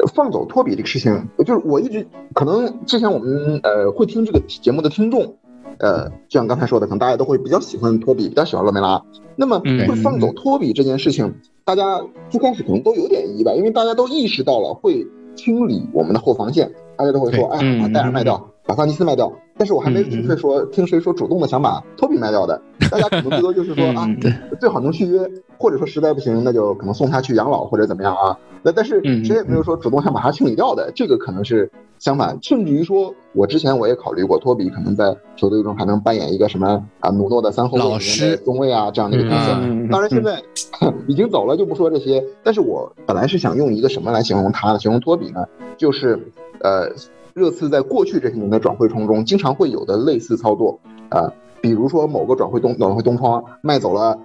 [0.00, 5.34] 呃放走托比这个事情，就是我一直可能之前我们呃会听这个节目的听众，
[5.80, 9.02] 呃，就像刚才说的，可能大家都会比较喜欢托比，比较喜欢勒梅拉。
[9.34, 19.32] 那么嗯会放走托比这件事情，大家最开始可能都有点意外，因为大家都意识到了会清理我们的后防线，大家都会说，哎把戴尔卖掉，把桑尼斯卖掉。
[19.58, 24.18] 但是我还没准确说，听谁说主动的想把托比卖掉的，大家可能最多就是说啊，嗯
[24.60, 28.38] 最好能续约，或者说实在不行，那就可能送他去养老或者怎么样啊。
[28.62, 39.52] 那但是嗯谁也没有说主动想把他清理掉的，这个可能是相反，甚至于说，我之前我也考虑过，托比可能在球队中还能扮演一个什么啊，努诺的三后卫老师中卫啊这样的一个角色。
[39.60, 40.42] 嗯当然现在
[41.06, 42.22] 已经走了，就不说这些。
[42.42, 44.78] 但是我本来是想用一个什么来形容他呢？
[44.78, 46.18] 形容托比呢，就是
[46.60, 46.90] 呃，
[47.38, 54.16] 热刺在过去这些年的转会窗中，经常会有的类似操作啊、呃比如说某个转会东转会东窗卖走了，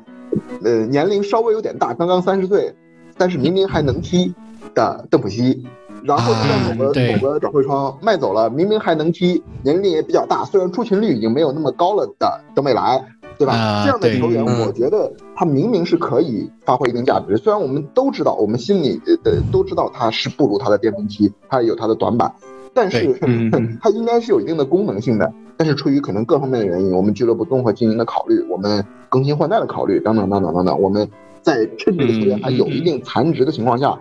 [0.63, 2.75] 呃，年龄稍微有点大，刚刚三十岁，
[3.17, 4.31] 但是明明还能踢
[4.75, 5.65] 的邓普西。
[6.03, 13.03] 然后在某个、啊某个转会窗卖走了，明明还能踢，年龄也比较大，虽然出勤率已经没有那么高了的登贝莱，
[13.37, 13.53] 对吧？
[13.53, 17.37] 啊这样的球员，嗯我觉得他明明是可以发挥一定价值。
[17.37, 22.31] 虽然我们都知道，我们心里呃呃都知道他是不如他的巅峰期，他有他的短板，
[22.73, 25.31] 但是对嗯 他应该是有一定的功能性的。
[25.55, 31.07] 但是出于可能各方面的原因，我们俱乐部综合经营的考虑，我们更新换代的考虑，等等等等等等，我们
[31.43, 33.95] 在趁这个球员还有一定残值的情况下，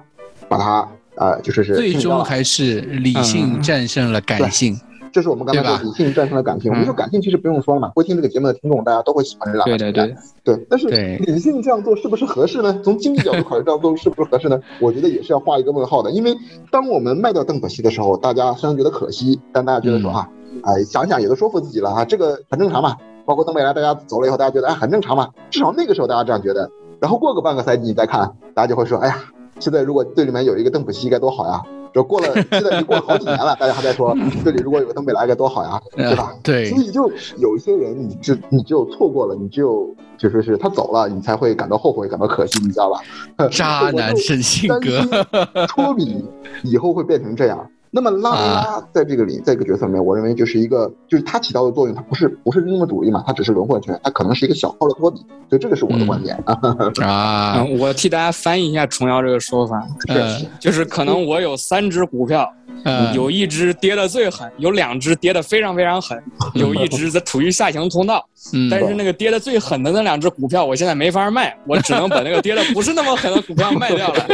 [0.49, 4.81] 把它呃就是是最终还是理性战胜了感性。
[5.13, 6.71] 这是我们刚才说理性战胜了感性。
[6.71, 12.81] 我们说感性其实不用说了嘛，会听这个节目的听众大家都会喜欢这两个对对，对，但是理性这样做是不是合适呢？
[12.83, 14.59] 从经济角度考虑，这样做是不是合适呢？
[14.81, 16.11] 我觉得也是要画一个问号的。
[16.11, 16.35] 因为
[16.71, 20.29] 当我们卖掉邓可西的时候，大家虽然觉得可惜，但大家觉得说嗯啊，
[20.65, 22.97] 哎，想想也都说服自己了啊，这个很正常嘛。
[23.25, 26.71] 包括邓贝莱，大家走了以后，大家觉得哎很正常嘛，至少那个时候大家这样觉得。
[27.01, 29.17] 然后过个半个赛季你再看，大家就会说，哎呀，
[29.61, 31.63] 现在如果队里面有一个邓普西该多好呀。
[31.93, 36.39] 这过了，现在已经过了好几年了，大家还在说这里如果有个邓贝莱该多好呀，对吧呃？
[36.43, 43.49] 对所以就有一些人，你只你只有错过了，你只有就说是他走了，你才会感到后悔，感到可惜，你知道吧？
[43.53, 45.03] 渣男是生性格，
[45.69, 46.25] 托比
[46.63, 47.69] 以后会变成这样。
[47.95, 55.19] 那么拉梅拉在这个里，在这个角色里面，我认为就是一个，就是他起到的作用，他不是不是那么主力嘛，他只是轮换权，他可能是一个小号的托比，
[55.51, 56.35] 所以这个是我的观点。
[56.47, 56.59] 啊。
[57.03, 62.51] 啊，嗯，我替大家翻译一下重瑶这个说法，呃就是可能我有三只股票，
[62.85, 66.19] 呃，有一只跌得最狠，有两只跌得非常非常狠，
[66.55, 68.27] 有一只在处于下行通道。
[68.55, 68.71] 嗯。
[68.71, 74.27] 但是那个跌得最狠的那两只股票，我现在没法卖， 我只能把那个跌得不是那么狠的股票卖掉了。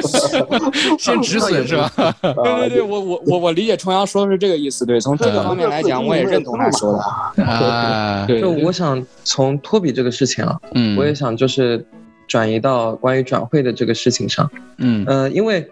[0.97, 1.91] 先止损是吧？
[2.23, 4.85] 对对对，我我我我理解重阳说的是这个意思。
[4.87, 7.45] 对，从这个方面来讲，我也认同他说的。
[7.45, 11.85] 啊，对，就我想从托比这个事情啊，嗯，我也想就是
[12.27, 14.51] 转移到关于转会的这个事情上。
[14.79, 15.69] 嗯呃，因为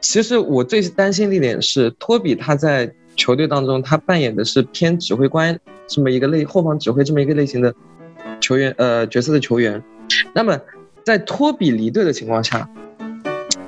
[0.00, 7.74] 其实我最担心的一点是，托比他在球队当中，他扮演的是偏指挥官这么一个类后方指挥这么一个类型的
[8.40, 9.82] 球员，呃，角色的球员。
[10.32, 10.58] 那么
[11.04, 12.68] 在托比离队的情况下，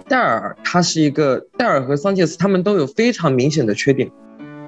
[0.08, 4.10] 戴尔他是一个戴尔和桑切斯他们都有非常明显的缺点，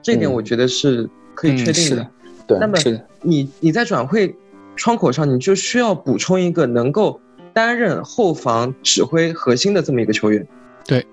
[0.02, 2.06] 这一点嗯我觉得是可以嗯确定的。
[2.46, 2.76] 对那么
[3.22, 4.34] 你你在转会
[4.76, 7.20] 窗口上，你就需要补充一个能够
[7.52, 10.46] 担任后防指挥核心的这么一个球员。
[10.84, 11.06] 对。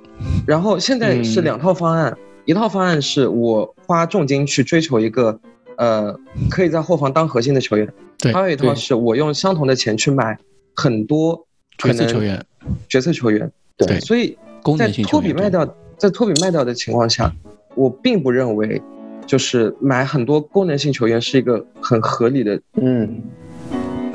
[0.45, 5.39] 然后现在是嗯两套方案，一套方案是我花重金去追求一个，
[5.77, 6.15] 呃，
[6.49, 7.91] 可以在后防当核心的球员。
[8.17, 10.37] 对还有一套是我用相同的钱去买
[10.75, 12.43] 很多角色球员，
[12.87, 13.51] 角色球员。
[13.87, 15.67] 对所以功在托比卖掉，
[15.97, 17.33] 在托比卖掉的情况下，
[17.75, 18.81] 我并不认为
[19.25, 23.21] 就是买很多功能性球员是一个很合理的嗯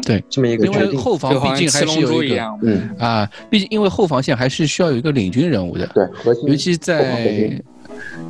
[0.05, 0.91] 对这么一个因决定。
[0.91, 2.37] 为后防毕竟还是有一个。
[2.63, 6.05] 嗯，啊，毕竟因为后防线还是需要有一个领军人物的，对，
[6.47, 7.61] 尤其在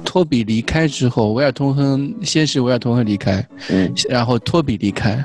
[0.03, 5.23] 托比离开之后，维尔通亨先是维尔通亨离开，嗯然后托比离开，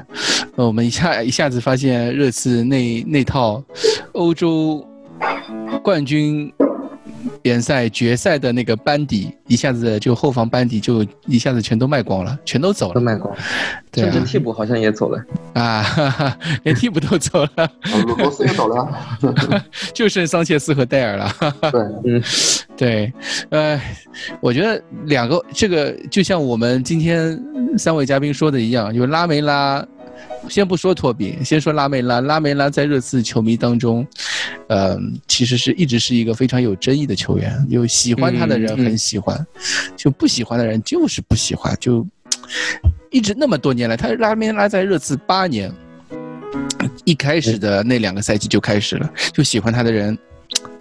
[0.58, 3.64] 呃我们一下一下子发现热刺那那套
[4.12, 4.86] 欧洲
[5.84, 6.52] 冠军
[7.44, 12.94] 联赛决赛的那个班底，一下子就后防班底就一下子全都卖光了，全都走了。
[12.96, 13.40] 都卖光了，
[13.92, 14.12] 对啊。
[14.12, 15.24] 甚至替补好像也走了。
[15.54, 17.72] 啊，哈哈，连替补都走了，啊
[18.06, 18.88] 罗罗斯也走了，
[19.94, 21.28] 就剩桑切斯和戴尔了。
[21.30, 22.24] 哈哈对，嗯，
[22.78, 23.14] 对，
[23.50, 23.82] 呃，
[24.40, 27.40] 我觉得两个这个就像我们今天
[27.78, 29.86] 三位嘉宾说的一样，就拉梅拉，
[30.50, 32.22] 先不说托比，先说拉梅拉。
[32.22, 34.06] 拉梅拉在热刺球迷当中，
[34.68, 39.46] 呃，其实是一直是一个非常有争议的球员，有喜欢他的人很喜欢，
[39.96, 42.06] 就不喜欢的人就是不喜欢，就
[43.12, 45.72] 一直那么多年来，他拉梅拉在热刺八年。
[47.06, 50.18] 一开始的那两个赛季就开始了，就喜欢他的人，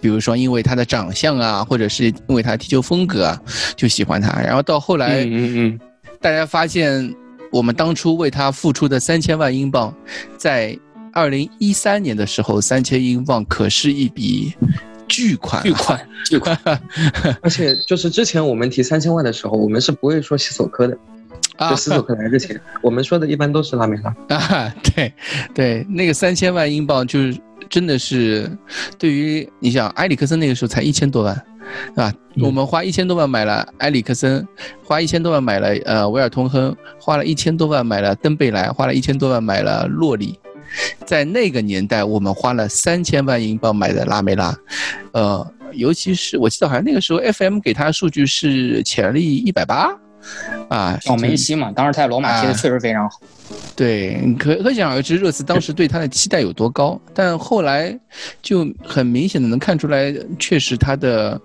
[0.01, 3.41] 比如说因为他的长相啊，或者是因为他的踢球风格啊，
[3.75, 4.39] 就喜欢他。
[4.41, 5.79] 然后到后来，嗯嗯嗯，
[6.19, 7.13] 大家发现
[7.51, 9.93] 我们当初为他付出的三千万英镑，
[10.37, 10.77] 在
[11.13, 14.53] 二零一三年的时候，三千英镑可是一笔
[15.07, 16.57] 巨款啊，巨款巨款，
[17.43, 20.97] 而且就是之前我们提三千万的时候，我们是不会说西索科的，
[21.57, 21.69] 啊。
[21.69, 24.37] 就西索科来之前， 我们说的一般都是拉梅拉。
[24.37, 25.13] 啊，对，
[25.53, 27.37] 对，那个三千万英镑就是
[27.69, 28.49] 真的是，
[28.97, 31.45] 对于你想埃里克森那个时候才一千多万，
[31.95, 34.47] 啊，我们花一千多万买了埃里克森，
[34.83, 40.39] 花一千多万买了呃维尔通亨，花了一千多万买了登贝莱，花了一千多万买了洛里，
[41.05, 44.55] 在那个年代，我们花了三千万英镑买的拉梅拉，
[45.13, 49.89] 呃，尤其是我记得好像那个时候 FM 给他数据是潜力一百八。
[50.69, 53.19] 啊，小梅西嘛，当时他在罗马踢的确实非常好。
[53.75, 56.99] 对，可可想而知，热刺当时对他的期待有多高。
[57.13, 57.97] 但后来
[58.41, 61.39] 就很明显的能看出来，确实他的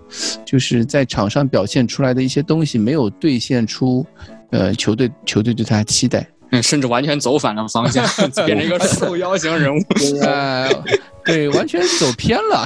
[0.45, 4.05] 就是在场上表现出来的一些东西没有兑现出，
[4.51, 6.25] 呃，球队球队对他的期待。
[6.51, 8.05] 嗯，甚至完全走反了方向，
[8.45, 9.81] 变成一个受邀型人物。
[10.21, 10.69] 呃，
[11.25, 12.65] 对，完全走偏了，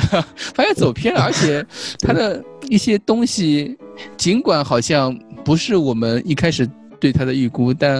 [0.53, 1.65] 发现走偏了，而且
[1.99, 3.75] 他的一些东西，
[4.17, 6.69] 尽管好像不是我们一开始
[6.99, 7.95] 对他的预估，但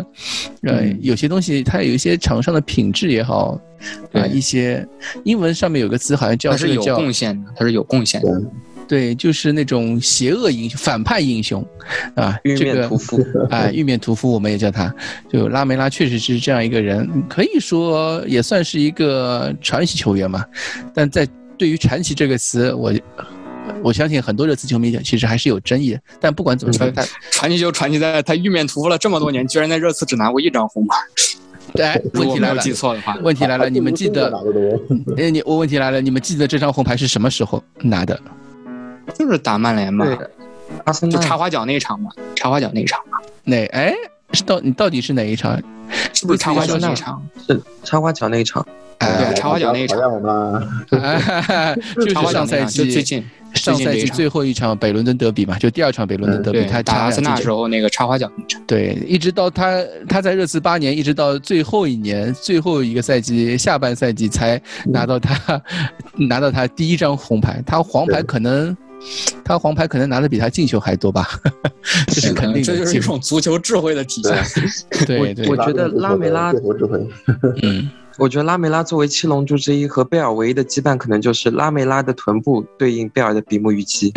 [0.61, 3.59] 呃，嗯有些东西他有一些场上的品质也好，
[4.13, 4.87] 啊、对一些
[5.23, 8.41] 英文上面有个词好像叫他是有贡献的，他是有贡献的。
[8.87, 11.65] 对，就是那种邪恶英雄、反派英雄，
[12.13, 14.93] 啊，玉这个面屠夫，啊，玉面屠夫我们也叫他，
[15.31, 20.45] 就拉梅拉确实是这样一个人，可以说也算是一个传奇球员嘛。
[20.93, 21.25] 但在
[21.57, 22.93] 对于传奇这个词，我
[23.84, 25.99] 我相信很多热刺球迷其实还是有争议的。
[26.19, 30.95] 但不管怎么说，嗯他传奇就传奇在他玉面屠夫了这么多年，居然在热刺只拿过一张红牌。
[31.73, 34.29] 对，问题来了记，错的话，问题来了，你们记得？
[35.15, 38.19] 哎，你我问题来了，你们记得这张红牌是什么时候拿的？
[39.17, 40.05] 就是打曼联嘛，
[41.09, 43.65] 就插花脚那一场嘛，插花脚那一场嘛，哪？
[43.67, 43.93] 哎，
[44.34, 45.61] 是到你到底是哪一场？
[46.13, 47.21] 是不是插花脚那那一场？
[47.47, 48.65] 是插花桥那一场，
[48.99, 49.97] 哎对插花桥 那一场。
[51.95, 58.61] 就是上赛季就最季近上赛季最后一场北伦敦德比嘛，就第二场北伦敦德比，对他打阿森纳时候，那个插花脚那一场。
[58.65, 65.61] 对，一直到他他在热刺八年，一直到最后一年最后一个赛季下半赛季才拿到他
[66.29, 68.75] 拿到他第一张红牌，他黄牌可能
[69.43, 71.27] 他黄牌可能拿的比他进球还多吧，
[72.07, 74.43] 这是肯定的，这就是一种足球智慧的体现。
[75.05, 76.53] 对对我，觉得拉梅拉
[77.61, 77.89] 嗯。
[78.17, 84.13] 我觉得拉梅拉作为七龙珠之一和贝尔唯一的羁绊，可能就是拉梅拉的臀部对应贝尔的比目鱼肌。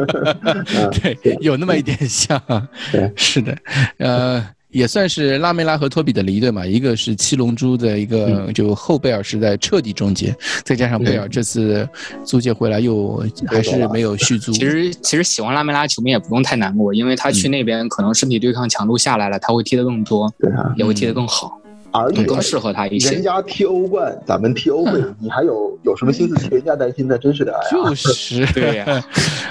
[1.22, 2.42] 对，有那么一点像
[2.90, 3.10] 对。
[3.14, 3.56] 是的，
[3.98, 6.64] 呃，也算是拉梅拉和托比的离队嘛。
[6.66, 11.88] 一个是七龙珠的一个就后贝尔时代彻底终结，再加上贝尔这次
[12.24, 14.52] 租借回来又还是没有续租。
[14.52, 20.32] 其实其实喜欢拉梅拉球迷也不用太难过，因为他去那边可能身体对抗强度下来了，他会踢得更多，
[20.76, 21.58] 也会踢得更好，
[21.92, 23.22] 而且更适合他一些人。
[23.22, 27.16] 家踢欧冠，咱们踢欧冠， 你还有有什么心思替人家担心呢？
[27.18, 29.04] 真是的，就是， 对呀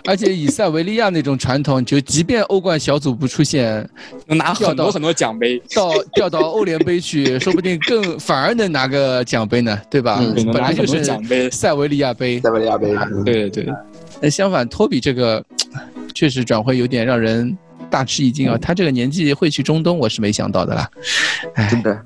[0.05, 3.87] 而且以塞维利亚那种传统，就即便欧冠小组不出现，
[4.27, 10.21] 能拿很多很多奖杯，到调到欧联杯去，说不定更 反而能拿个奖杯呢，对吧？
[10.53, 11.49] 本来就是奖杯。
[11.49, 12.93] 塞维利亚杯，塞维利亚杯，
[13.25, 13.73] 对对对，
[14.21, 15.43] 那相反，托比这个
[16.13, 17.57] 确实转会有点让人
[17.89, 18.57] 大吃一惊啊！
[18.61, 20.89] 他这个年纪会去中东，我是没想到的啦。
[21.55, 21.99] 哎，真的，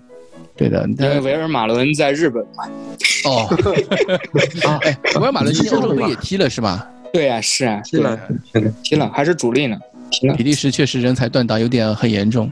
[0.62, 2.66] 对的，因为维尔马伦在日本嘛。
[3.26, 3.48] 哦，
[4.68, 6.88] 啊，哎，维尔马伦今年欧洲杯也踢了是吧？
[7.14, 8.20] 对呀、是啊，踢了。
[8.84, 9.78] 踢了，还是主力呢，
[10.10, 10.36] 踢了。
[10.36, 12.52] 比利时确实人才断档有点很严重。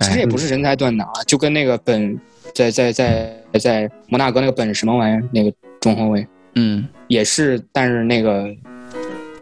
[0.00, 2.18] 其实也不是人才断档啊，就跟那个本
[2.54, 8.46] 在在在在摩纳哥那个本什么玩意儿那个中后卫嗯也是，但是那个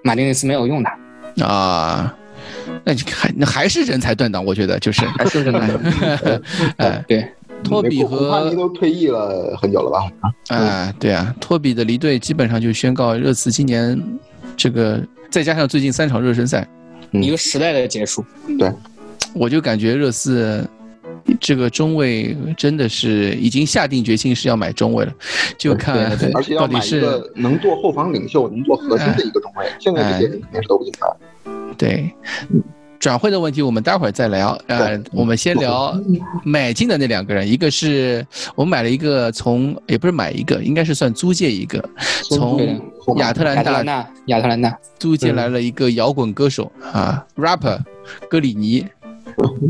[0.02, 1.46] 马丁内斯没有用他。
[1.46, 2.14] 啊，
[2.84, 6.40] 那你还那还是人才断档，我觉得就是，还是人才。
[6.78, 7.28] 哎，对，
[7.62, 10.56] 托比和帕尼和都退役了很久了吧？
[10.56, 14.00] 啊，对啊，托比的离队基本上就宣告热刺今年
[14.56, 16.66] 这个再加上最近三场热身赛，
[17.12, 18.24] 嗯一个时代的结束。
[18.58, 18.72] 对
[19.34, 20.66] 我就感觉热刺
[21.38, 25.12] 这个中卫真的是已经下定决心是要买中卫了，
[25.58, 29.66] 就看对而且要买一到底是个能做后防领袖、能做核心的一个中卫。
[29.78, 31.16] 现在这些人肯定是都不行的。
[31.76, 32.10] 对。
[32.98, 34.58] 转会的问题我们待会儿再聊。
[34.66, 35.98] 呃，我们先聊
[36.44, 41.82] 买进的那两个人，一个是我们买了一个从也不是买一个，应该是算租借一个，
[42.30, 42.80] 从
[43.16, 47.78] 亚特兰大亚特兰大，租借来了一个摇滚歌手啊，rapper
[48.28, 48.84] 格里尼。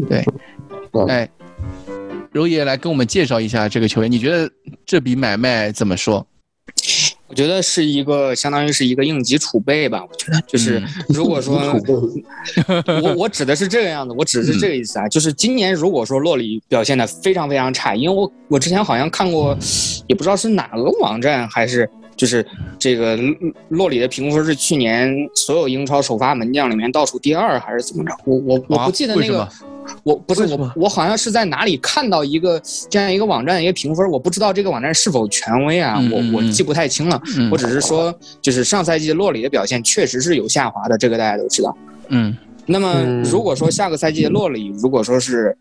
[0.08, 0.24] 对，
[0.90, 1.28] 对哎，
[2.32, 4.50] 柔爷来跟我们介绍一下这个球员，你觉得
[4.86, 6.26] 这笔买卖怎么说？
[7.28, 10.02] 我觉得是一个相当于是一个应急储备吧。
[10.02, 11.56] 我觉得就是 如果说
[13.02, 19.56] 我我指的是这个样子，我指的是这个意思啊，就是今年如果说洛里表现的非常非常差，因为我我之前好像看过，
[20.06, 21.88] 也不知道是哪个网站还是。
[22.18, 22.44] 就是
[22.78, 23.34] 这个洛
[23.68, 28.12] 洛里的评分是去年所有英超首发门将里面倒数第二，还是怎么着？
[28.24, 29.48] 我我我不记得那个
[30.02, 32.60] 我不是我我好像是在哪里看到一个
[32.90, 37.18] 这样一个网站的一个评分，我不知道这个网站是否权威啊，我我记不太清了。
[37.36, 38.12] 嗯我只是说，
[38.42, 41.74] 就是上赛季洛里的表现确实是有下滑的，这个大家都知道。
[42.08, 45.56] 嗯那么嗯如果说下个赛季洛里如果说是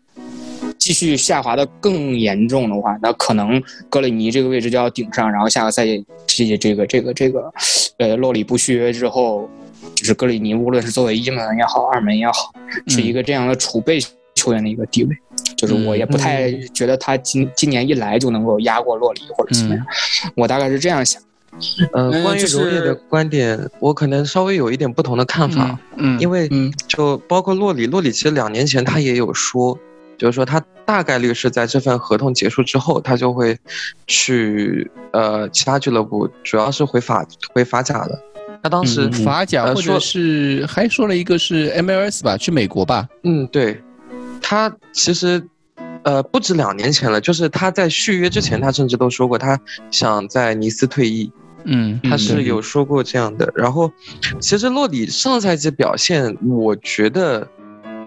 [0.78, 7.52] 继续下滑的更严重的话，那可能格里尼这个位置就要顶上，然后下个赛季这这个这个这个，
[7.98, 9.48] 呃，洛里不续约之后，
[9.94, 12.52] 就是格里尼无论是作为一门也好，二门也好，
[12.86, 13.98] 是一个这样的储备
[14.34, 15.16] 球员的一个地位。
[15.56, 19.84] 就是我也不太觉得他今今年一来就能够压过洛里或者怎么样，
[20.36, 21.20] 我大概是这样想。
[21.92, 29.76] 呃，嗯关于就是柔叶的观点，我可能稍微有一点不同的看法，嗯，因为嗯就包括洛里，洛里其实两年前他也有说，
[30.18, 33.56] 就是说他大概率是在这份合同结束之后，他就会
[34.06, 38.20] 去呃其他俱乐部，主要是回法回法甲的。
[38.60, 43.08] 他当时嗯法甲或者是还说了一个是 MLS 吧，去美国吧。
[43.22, 43.80] 嗯，对，
[44.42, 45.40] 他其实
[46.02, 49.56] 呃不止两年前了，就是他在续约之前，他甚至都说过他
[49.92, 51.30] 想在尼斯退役，
[51.64, 53.48] 嗯他是有说过这样的。
[53.54, 53.88] 然后，
[54.40, 57.46] 其实洛里上赛季表现，我觉得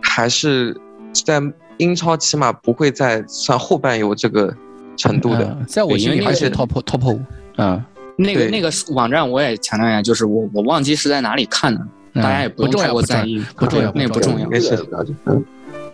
[0.01, 0.75] 还是
[1.13, 1.41] 在
[1.81, 4.55] 英超起码不会再算后半游这个
[4.95, 5.43] 程度的。
[5.59, 7.19] 嗯在我心里还是 top top 五。
[7.57, 7.83] 嗯，
[8.15, 11.81] 那个那个网站我也强调一下，就是我我忘记是在哪里看的，
[12.13, 14.49] 嗯大家也用太不重要，在意，不重要那不重要不重要。
[14.49, 14.87] 没事。
[15.25, 15.43] 嗯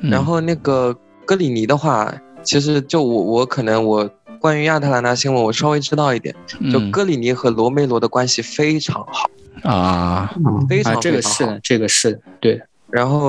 [0.02, 2.14] 嗯然后那个格里尼的话，
[2.44, 4.08] 其实就我我可能我
[4.40, 6.36] 关于亚特兰大新闻我稍微知道一点，
[6.72, 9.30] 就嗯格里尼和罗梅罗的关系非常好，
[9.64, 10.36] 啊，啊，
[10.70, 11.38] 非常这个非常好。
[11.38, 12.62] 是的，这个是的，对，
[12.92, 13.28] 然后，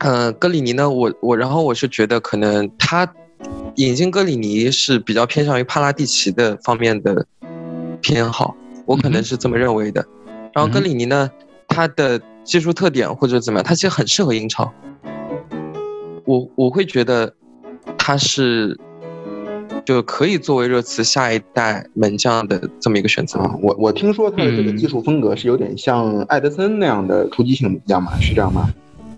[0.00, 3.06] 呃，格里尼呢，我我然后我是觉得可能他
[3.76, 7.26] 引进格里尼是比较偏向于帕拉蒂奇的方面的
[8.00, 8.54] 偏好，
[8.86, 10.04] 我可能是这么认为的。
[10.54, 11.30] 然后格里尼呢，
[11.66, 14.72] 他的技术特点或者怎么样，他其实很适合英超。
[16.24, 17.32] 我我会觉得
[17.96, 18.78] 他是
[19.84, 23.38] 就可以作为热刺下一代门将的这么一个选择。
[23.40, 28.68] 啊，我我听说他的这个嗯技术风格是有点像艾德森那样的突击型门将嘛，是这样吗？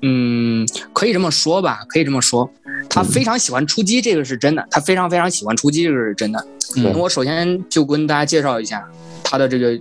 [0.03, 2.51] 嗯，可以这么说吧，可以这么说。
[2.89, 4.67] 他非常喜欢出击，这个是真的。
[4.71, 6.45] 他非常非常喜欢出击，这个是真的。
[6.95, 8.85] 我首先就跟大家介绍一下
[9.23, 9.79] 他的这个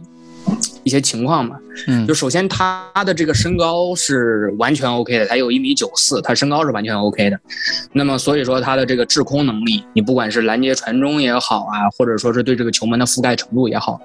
[0.83, 1.55] 一些情况吧。
[1.87, 7.39] 嗯就首先他的这个身高是完全 OK 的，他有一米九四，他身高是完全 OK 的。
[7.93, 14.01] 那么所以说他的这个制空能力，你不管是拦截传中也好啊，或者说是对这个球门的覆盖程度也好，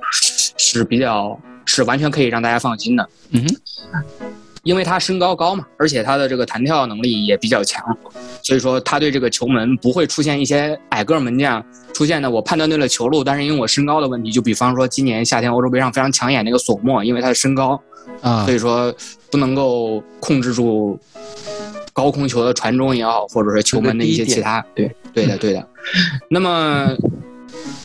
[0.57, 3.09] 是比较是完全可以让大家放心的。
[3.31, 4.33] 嗯哼，
[4.65, 7.85] 因为他身高高嘛，而且他的这个弹跳能力也比较强，
[8.43, 17.81] 所以说他对这个球门不会出现一些矮个儿门将出现的我判断对了球路，但是因为我身高的问题，就比方说今年夏天欧洲杯上非常抢眼那个索莫，因为他的身高，
[18.21, 18.93] 啊所以说
[19.31, 20.99] 不能够控制住
[21.93, 25.69] 高空球的传中也好，或者是球门的一些其他，对对的对的。
[26.31, 26.97] 那么，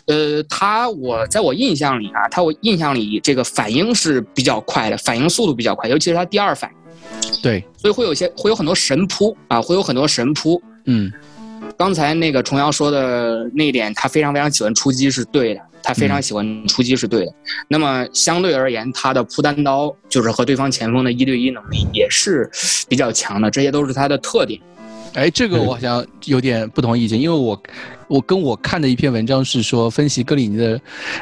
[0.06, 10.60] 呃，他我在我印象里啊，他我印象里这个反应是比较快的，反应速度比较快，尤其是他第二反应，对，所以会有些会有很多神扑啊，会有很多神扑。
[10.84, 11.12] 嗯
[11.76, 17.32] 刚才那个重阳说的那一点，他非常非常喜欢出击是对的，他非常喜欢出击是对的。
[17.68, 22.50] 那么相对而言，他的扑单刀就是和对方前锋的一对一能力也是
[22.88, 24.60] 比较强的，这些都是他的特点。
[25.14, 27.60] 哎，这个我好像有点不同意见，因为我
[28.10, 30.80] 我跟我看的一篇文章是说分析格里尼的，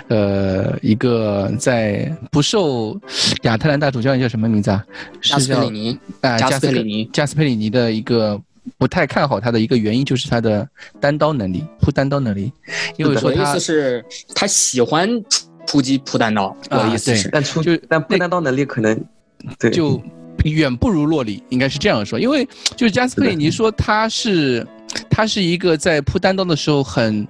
[0.09, 2.99] 呃，一个在不受
[3.43, 4.83] 亚特兰大主教练叫什么名字啊？
[5.21, 8.41] 加是叫斯佩里尼，啊加斯佩里尼加斯佩里尼的一个
[8.79, 10.67] 不太看好他的一个原因就是他的
[10.99, 12.51] 单刀能力，扑单刀能力，
[12.97, 14.03] 因为说他意思是，
[14.35, 15.07] 他喜欢
[15.67, 16.57] 出击扑单刀。
[16.71, 18.99] 我的意思啊是，但出就但扑单刀能力可能
[19.59, 20.03] 对就
[20.45, 22.19] 远不如洛里，应该是这样说。
[22.19, 24.67] 因为就是加斯佩里尼说他是
[25.19, 27.27] 他是一个在扑单刀的时候很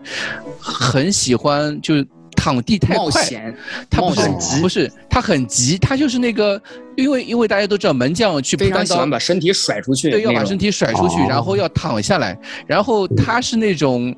[0.61, 1.95] 很喜欢就
[2.37, 3.55] 躺地太快，冒，
[3.89, 4.61] 他不是很急。
[4.61, 6.61] 不是他很急，他就是那个
[6.99, 11.27] 因为因为大家都知道门将去扑单刀非常喜欢把身体甩出去，对，要把身体甩出去，哦。
[11.31, 14.15] 然后要躺下来，然后他是那种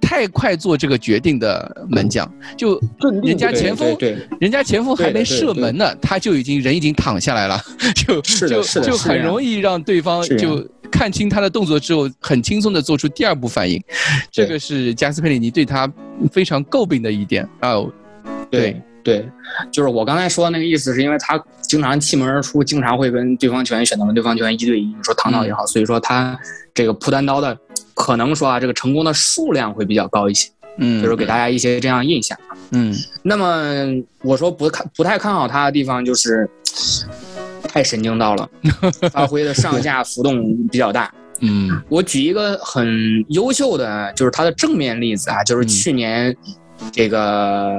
[0.00, 2.80] 太快做这个决定的门将，就
[3.24, 3.96] 人家前锋
[4.40, 7.60] 人家前锋还没射门呢，他就已经人已经躺下来了，
[7.96, 13.82] 就就就很容易让对方就看清他的动作之后，很轻松的做出第二步反应，
[14.30, 15.90] 这个是加斯佩里尼对他
[16.32, 17.48] 非常诟病的一点。
[17.60, 17.76] 啊。
[18.50, 19.28] 对对，
[19.70, 26.38] 就是我刚才说的那个意思，是因为他经常弃门而出，经常会跟对方球员选择跟对方球员一对一，你说唐导也好，所以说他
[26.74, 27.56] 这个扑单刀的
[27.94, 32.38] 可能说啊，这个成功的数量会比较高一些，嗯，就是给大家一些这样印象。
[32.70, 32.94] 嗯。
[33.22, 33.86] 那么
[34.22, 36.48] 我说不看不太看好他的地方就是
[37.68, 38.48] 太神经刀了，
[39.12, 41.12] 发挥的上下浮动比较大。
[41.40, 46.36] 嗯我举一个很优秀的，就是他的正面例子啊，就是嗯去年
[46.90, 47.72] 这个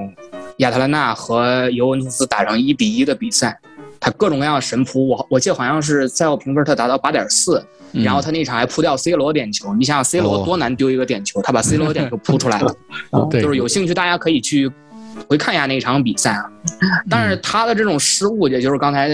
[0.58, 3.60] 亚特兰大和尤文图斯打成一比一的比赛，
[4.00, 7.62] 他各种各样的神扑，我我记得好像是赛后评分他达到八点四，
[7.92, 12.74] 嗯然后他那场还扑掉 C 罗点球，你想想 C 罗哦多难丢一个点球，他把 C 罗点球扑出来了。
[13.32, 14.72] 就是有兴趣大家可以去
[15.28, 16.50] 回看一下那场比赛啊。
[17.10, 19.10] 但是他的这种失误，也就是刚才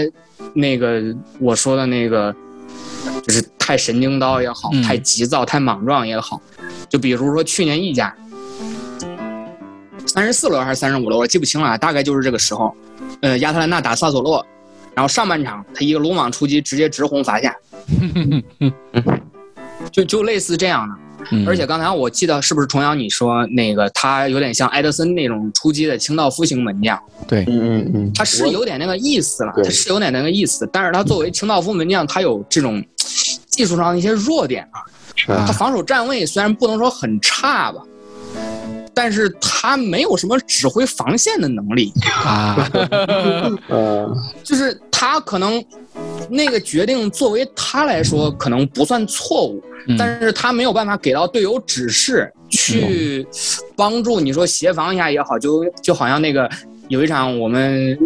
[0.54, 1.02] 那个
[1.38, 2.34] 我说的那个，
[3.22, 6.40] 就是太神经刀也好，嗯太急躁、太莽撞也好。
[6.88, 8.14] 就比如说去年意甲，
[10.06, 12.74] 三十四轮还是三十五轮，我记不清了啊，大概就是这个时候。
[13.22, 14.44] 呃，亚特兰大打萨索洛，
[14.94, 17.54] 然后上半场他一个鲁莽出击，直接直轰罚下，
[19.90, 20.94] 就就类似这样的。
[21.30, 21.46] 嗯。
[21.46, 32.84] 而且刚才我记得是不是重阳你说那个他有点像埃德森那种出击的清道夫型门将，对，嗯嗯嗯，他是有点那个意思了，他是有点那个意思，但是他作为清道夫门将，他有这种
[33.48, 34.80] 技术上的一些弱点啊。
[35.28, 37.82] 他防守站位虽然不能说很差吧，
[38.98, 41.92] 但是他没有什么指挥防线的能力，
[42.24, 42.56] 啊，
[43.68, 44.10] 呃，
[44.42, 45.62] 就是他可能
[46.30, 49.98] 那个决定作为他来说可能不算错误，嗯。
[49.98, 53.26] 但是他没有办法给到队友指示，去
[53.76, 56.50] 帮助你说协防一下也好，就就好像那个
[56.88, 57.98] 有一场我们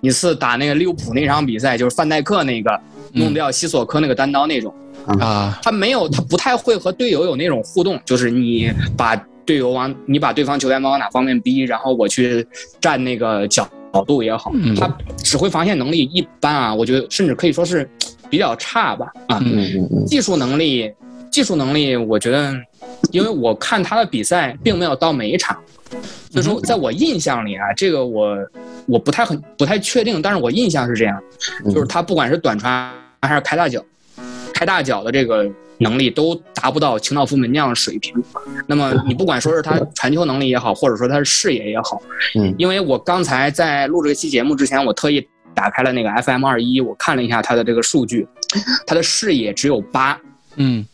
[0.00, 2.80] 一次打那个利物浦那场比赛，就是范戴克那个
[3.12, 4.74] 弄掉西索科那个单刀那种，
[5.20, 9.14] 啊，他没有，他不太会和队友有那种互动，就是你把
[9.44, 12.46] 队友往你把对方球员往哪方面逼，然后我去
[12.80, 14.88] 站那个角角度也好，嗯他
[15.18, 17.88] 指挥防线能力一般啊，我觉得甚至可以说是
[18.30, 19.42] 比较差吧啊。
[20.06, 20.92] 技术能力，
[21.30, 22.54] 技术能力，我觉得，
[23.10, 25.58] 因为我看他的比赛并没有到每一场，
[26.30, 28.36] 所以说在我印象里啊，这个我
[28.86, 31.22] 我不太很不太确定，但是我印象是这样，
[31.66, 32.90] 就是他不管是短传
[33.20, 33.84] 还是开大脚，
[34.54, 35.46] 开大脚的这个
[35.82, 38.14] 能力都达不到清道夫门将的水平。
[38.66, 42.00] 那么你不管说是他传球能力也好，或者说他的视野也好，
[42.36, 48.26] 嗯因为我刚才在录这期节目之前，我特意打开了那个 FM 二一，我看了一下他的这个数据，
[48.86, 50.18] 他的视野只有八，
[50.56, 50.84] 嗯，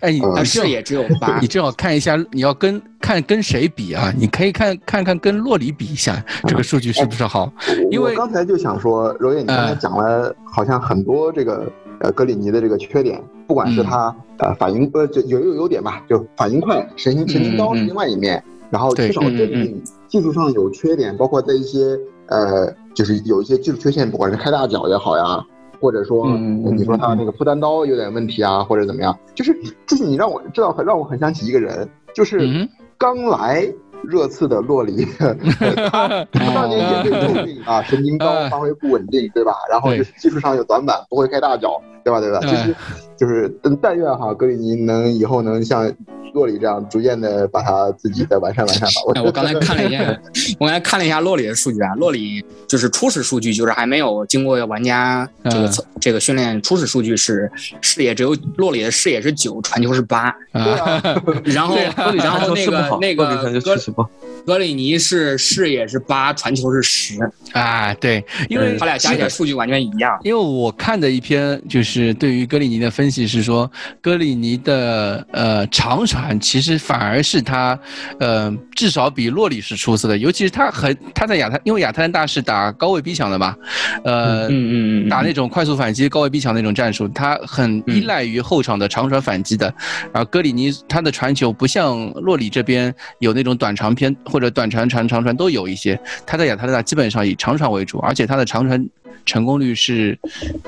[0.00, 0.12] 哎，
[0.44, 1.46] 视野只有八你。
[1.46, 4.12] 正好看一下，你要跟看跟谁比啊？
[4.16, 7.52] 你可以看看看跟洛里比一下，这个数据是不是好？
[7.90, 11.70] 因为刚才就想说，柔爷，你刚才嗯讲了好像很多这个
[12.00, 18.40] 呃格里尼的这个缺点，不管是他呃反应呃就有有优点吧，就反应快，神经神经刀是另外一面，
[18.70, 21.98] 然后对缺少镇定，技术上有缺点，包括在一些
[22.28, 25.44] 呃就是有一些技术缺陷，不管是开大脚也好呀。
[25.80, 29.18] 或者说，你说他那个扑单刀有点问题啊，或者怎么样？
[29.34, 33.66] 就是，就是你让我知道，让我很想起一个人，就是嗯刚来
[34.04, 39.54] 热刺的洛里，他他当年也被诟病啊，神经刀，发挥不稳定，对吧？
[39.70, 42.20] 然后就是技术上有短板，不会开大脚，对吧？
[42.20, 42.40] 对吧？
[42.40, 42.76] 就是
[43.18, 45.90] 就是，但愿哈，格里尼能以后能像
[46.32, 49.12] 洛里这样，逐渐的把他自己再完善完善吧。
[49.14, 50.20] 哎，我刚才看了一下，
[50.58, 57.50] 我刚才看了一下洛里的数据啊，洛里就是初始数据，就是还没有经过玩家这个、嗯这个训练，初始数据是
[57.82, 60.62] 视野只有洛里的视野是九，传球是八，啊，
[61.02, 64.08] 啊，然后洛里然后那传球是不好，个那个格球确实不好。
[64.46, 67.18] 格里尼是视野是八，传球是十，
[67.52, 70.18] 啊，对，因为他俩加起来数据完全一样。
[70.22, 73.70] 因为我看的一篇就是对于格里尼的分析是说，
[74.00, 77.78] 格里尼的呃长传其实反而是他，
[78.18, 83.56] 呃至少比洛里是出色的，尤其是他很他在亚特，因为亚特兰大是打高位逼抢的嘛，
[84.04, 84.48] 呃。
[84.48, 89.72] 嗯嗯嗯，打那种快速反击、高位逼抢那种战术，他很依赖于后场的长传反击的。
[90.12, 95.98] 然后格里尼他的传球不像洛里这边有那种短长偏或者短传、长长传都有一些。
[96.24, 98.88] 他在亚特兰大基本上以长传为主，而且他的长传
[99.26, 100.18] 成功率是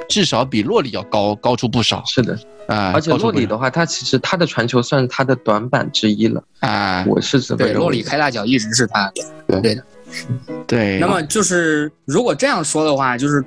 [0.09, 2.93] 至少比洛里要高高出不少是的，啊。
[2.93, 9.11] 而且洛里的话，他其实他的传球算是他的短板之一了，啊，我是这么对，认为洛里开大脚一直是他
[9.47, 9.61] 的。
[9.61, 9.85] 对的。
[10.67, 13.43] 对，那么就是如果这样说的话，就是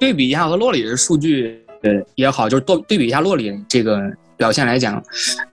[0.00, 4.00] 对比一下和洛里的数据呃也好，就是对对比一下洛里这个
[4.36, 5.02] 表现来讲，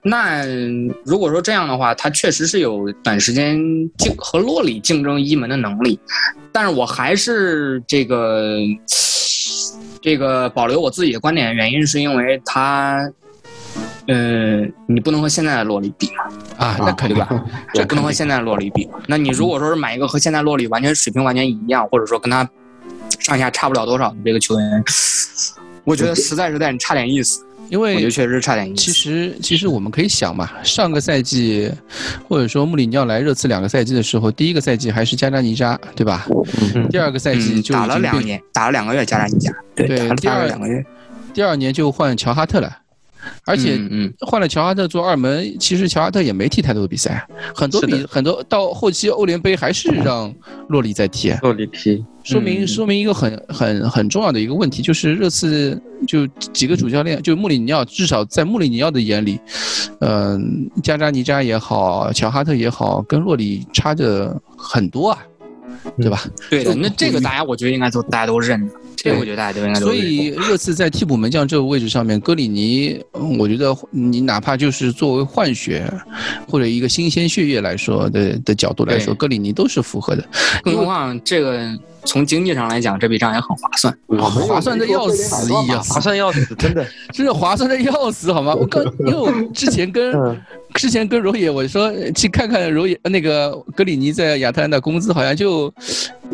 [0.02, 0.44] 那
[1.04, 3.56] 如果说这样的话，他确实是有短时间
[3.98, 5.98] 竞和洛里竞争一门的能力，
[6.52, 8.58] 但是我还是这个
[10.00, 13.10] 这个保留我自己的观点，原因是因为他。
[14.06, 16.24] 嗯，你不能和现在的洛里比嘛，
[16.58, 17.26] 啊，那肯定吧，
[17.72, 18.86] 这不能和现在的洛里比。
[19.08, 22.46] 那你如果说是买一个和现在洛里完全水平完全一样，或者说跟他
[23.18, 24.84] 上下差不了多少的这个球员，
[25.84, 27.44] 我觉得实在是有点差点意思。
[27.70, 28.76] 因为我觉得确实差点意思。
[28.76, 31.72] 其实其实我们可以想嘛，上个赛季
[32.28, 36.26] 或者说穆里尼奥来热刺两个赛季的时候，第一个赛季还是加扎尼扎，对吧？
[36.74, 40.84] 嗯第二个赛季就，打了两年，打了两个月加扎尼扎，对，对打了打了第二两个月，
[41.32, 42.70] 第二年就换乔哈特了，
[43.44, 44.14] 而且嗯嗯。
[44.20, 50.32] 换了乔哈特做二门，其实乔哈特也没踢太多的比赛，很多比很多到后期欧联杯还是让
[50.68, 52.66] 洛里在踢，洛里踢，说明嗯。
[52.66, 59.38] 说明一个很很很重要的一个问题，就是热刺就几个主教练，就穆里尼奥，至少在穆里尼奥的眼里，
[60.00, 65.18] 嗯、加扎尼扎也好，乔哈特也好，跟洛里差的很多啊，
[65.98, 66.24] 对吧？
[66.50, 66.74] 对的。
[66.74, 69.96] 那这个大家我觉得应该都大家都认的，这个我觉得大家都应该都认。
[69.96, 75.92] 所以热刺在替补门将这个位置上面，格里尼，嗯我觉得你哪怕就是作为换血
[76.48, 80.24] 或者一个新鲜血液来说的的角度来说，对格里尼都是符合的。
[80.62, 83.96] 更何况这个从经济上来讲，这笔账也很划算。
[84.06, 86.86] 我们划算的要死一样划算要死，真的。
[87.12, 88.54] 真的划算的要死，好吗？
[88.54, 90.40] 我刚 因为我之前跟嗯
[90.74, 95.72] 之前跟柔野我说去看看柔野那个格里尼在亚特兰大工资好像就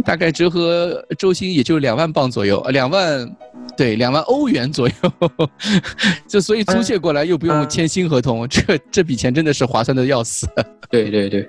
[0.05, 3.31] 大概折合周薪也就两万镑左右，呃两万
[3.77, 5.49] 对两万欧元左右，
[6.27, 10.49] 就所以租借过来又不用签新合同，这这笔钱真的是划算的要死。
[10.91, 11.49] 对对对，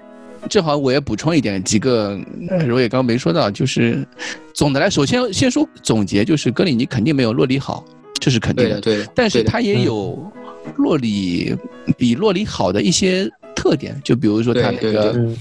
[0.49, 2.19] 正好我也补充一点几个，
[2.49, 4.05] 呃柔野刚刚没说到，就是
[4.53, 7.85] 总的来，首先先说总结，就是格里尼肯定没有洛里好，
[8.19, 8.97] 这是肯定的对的，。
[8.97, 9.03] 对的。
[9.03, 10.31] 对的但是他也有
[10.77, 11.55] 洛里
[11.97, 13.29] 比洛里好的一些
[13.61, 15.37] 特点，就比如说他那个嗯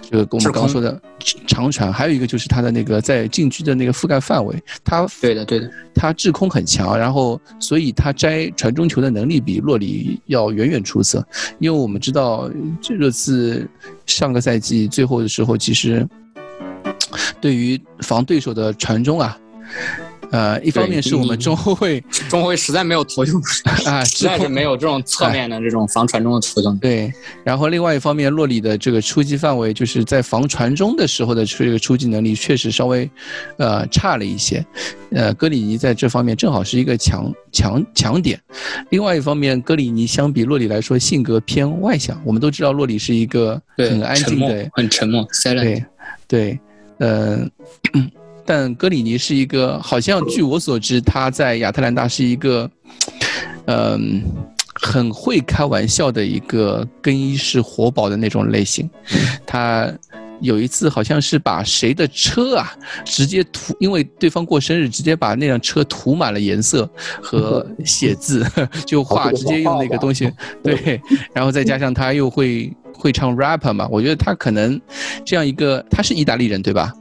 [0.00, 1.00] 这个我们刚刚说的
[1.48, 11.26] 长传，还有一个就是他的那个在禁区的那个覆盖范围，他对的对的，他制空很强，然后所以他摘传中球的能力比洛里要远远出色。
[11.58, 12.48] 因为我们知道
[12.80, 13.68] 这热刺
[14.06, 16.06] 上个赛季最后的时候，其实
[17.40, 19.36] 对于防对手的传中啊。
[20.30, 23.38] 呃，一方面是我们中后卫中后卫实在没有头球，
[23.84, 26.76] 啊， 实在是没有这种侧面的这种防传中的头用。
[26.78, 27.12] 对，
[27.44, 33.08] 然后另外一方面，洛里的这个出击范围，就是在防传中的时候的这个出击能力，确实稍微，
[33.58, 34.64] 呃，差了一些。
[35.10, 38.40] 呃，格里尼在这方面正好是一个强强强点。
[38.90, 42.20] 另外一方面，格里尼相比洛里来说，性格偏外向。
[42.24, 45.62] 我们都知道洛里是一个，很安静的，很沉默，silent。
[45.62, 45.84] 对，
[46.26, 46.58] 对，
[46.98, 47.46] 呃，
[48.44, 52.70] 但格里尼是一个，好像据我所知，他在亚特兰大是一个，
[53.66, 54.22] 嗯、
[54.74, 58.88] 很会开玩笑的一个更衣室活宝的那种类型。
[59.46, 59.90] 他
[60.40, 62.72] 有一次好像是把谁的车啊，
[63.04, 66.88] 直接涂，因为对方过生日，直接把那辆车涂满了颜色
[67.22, 68.44] 和写字，
[68.84, 70.30] 就画直接用那个东西，
[70.62, 71.00] 对，
[71.32, 74.78] 然后再加上他又会会唱 rap 嘛，我觉得他可能
[75.24, 76.92] 这样一个，他是意大利人对吧？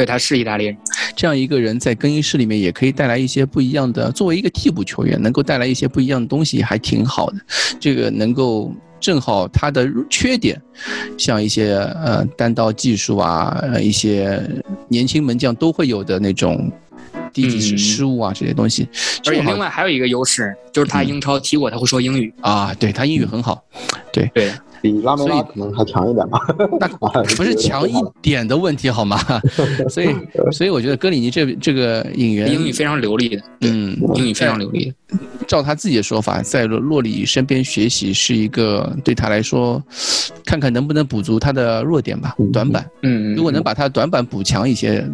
[0.00, 0.76] 对，他是意大利人。
[1.14, 7.36] 这样一个人在更衣室里面也可以带来一些不一样的，作为一个替补球员，能够带来一些不一样的东西，还挺好的。
[7.78, 10.58] 这个能够正好他的缺点，
[11.18, 14.42] 像一些呃单刀技术啊，呃一些
[14.88, 16.72] 年轻门将都会有的那种
[17.30, 18.88] 低级嗯失误啊这些东西，
[19.26, 22.32] 而且另外还有一个优势，就是他英超踢过，他会说英语。
[22.40, 23.62] 啊，对他英语很好，
[24.10, 26.38] 对对，比拉梅拉可能还强一点吧。
[26.80, 26.88] 那
[27.36, 29.18] 不是强一点的问题好吗？
[29.88, 30.14] 所以
[30.52, 35.18] 所以我觉得格里尼这这个演员英语非常流利的，嗯，英语非常流利的。
[35.46, 39.82] 照他自己的说法，在洛洛里身边学习是一个对他来说，
[40.44, 42.88] 看看能不能补足他的弱点吧，短板。
[43.02, 45.04] 嗯，如果能把他的短板补强一些，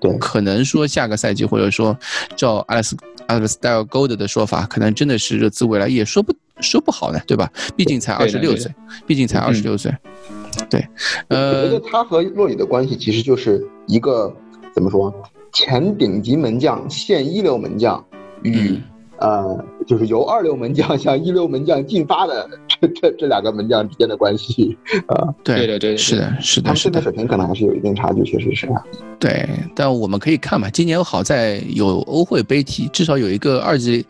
[0.00, 1.96] 对可能说下个赛季，或者说
[2.36, 2.92] 照 Alex
[3.26, 7.50] Alex Style Gold 的说法，可能真的是热刺未来也说不说不好呢，对吧？
[7.76, 8.72] 毕竟才二十六岁，
[9.06, 9.94] 毕竟才二十六岁。
[10.70, 10.80] 对，
[11.28, 14.34] 呃我觉呃得，他和洛里的关系其实就是一个
[14.74, 15.12] 怎么说，
[15.52, 18.02] 前顶级门将、现一流门将
[18.42, 18.82] 与嗯
[19.18, 22.48] 呃，就是由二流门将向一流门将进发的
[22.80, 25.32] 这这这两个门将之间的关系啊。
[25.42, 28.68] 对对对是的，是的，是的他们现在，水平可能还是有一定差距，确实是。
[29.18, 29.48] 对。
[29.74, 34.04] 但我们可以看嘛，今年好在有欧会杯踢，至少有一个二级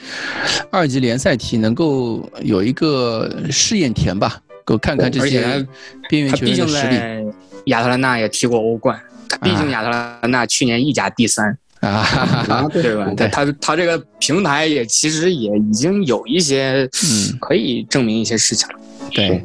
[0.71, 5.67] 二级联赛踢，能够有一个试验田吧，够看看这些
[6.09, 7.35] 边缘他毕竟球员的实力
[7.67, 12.03] 亚特兰大也踢过欧冠，他毕竟亚特兰大去年意甲第三，啊。
[12.03, 13.13] 哈哈哈啊，对吧？
[13.17, 13.29] 对。
[13.29, 17.39] 他他这个平台也其实也已经有一些嗯。
[17.41, 18.75] 可以证明一些事情了。
[19.13, 19.43] 对，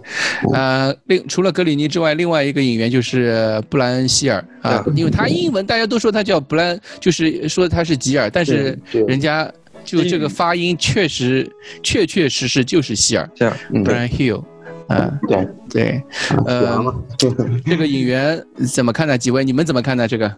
[0.53, 9.49] 呃，另除了格里尼之外，另外一个演员就是布兰希尔啊，因为他英文大家都说他叫布兰，就是说他是吉尔，但是人家
[9.85, 11.47] 就这个发音确实
[11.83, 14.43] 确确实实就是希尔这样，嗯，，Brian Hill，
[14.91, 16.03] 啊，对，对，
[16.45, 16.95] 呃呃，
[17.65, 19.17] 这个演员怎么看待？
[19.17, 20.07] 几位你们怎么看待？
[20.07, 20.35] 这个，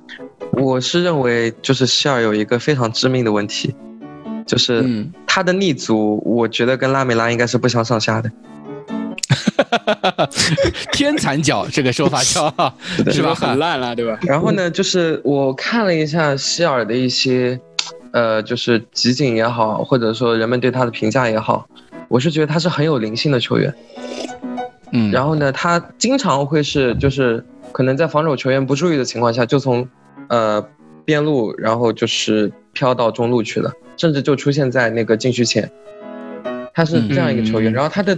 [0.53, 3.73] 我是认为就是希尔有一个非常致命的问题，
[4.45, 8.31] 就是嗯，他的立足，我觉得跟拉梅拉应该是不相上下的。
[10.91, 12.53] 天残脚这个说法叫
[13.11, 13.33] 是吧？
[13.33, 14.19] 很烂了，对吧？
[14.23, 17.59] 然后呢，就是我看了一下希尔的一些，
[18.11, 21.67] 呃，就是集锦也好，或者说人们对他的评价也好，
[22.14, 23.74] 我是觉得他是很有灵性的球员。
[24.91, 29.89] 嗯，然后呢，他经常会是就是可能在防守球员不注意的情况下，就从
[30.28, 30.64] 呃
[31.03, 35.68] 边路，然后就是飘到中路去了，甚至就出现在那个禁区前。
[36.76, 38.16] 他是这样一个球员，嗯然后他的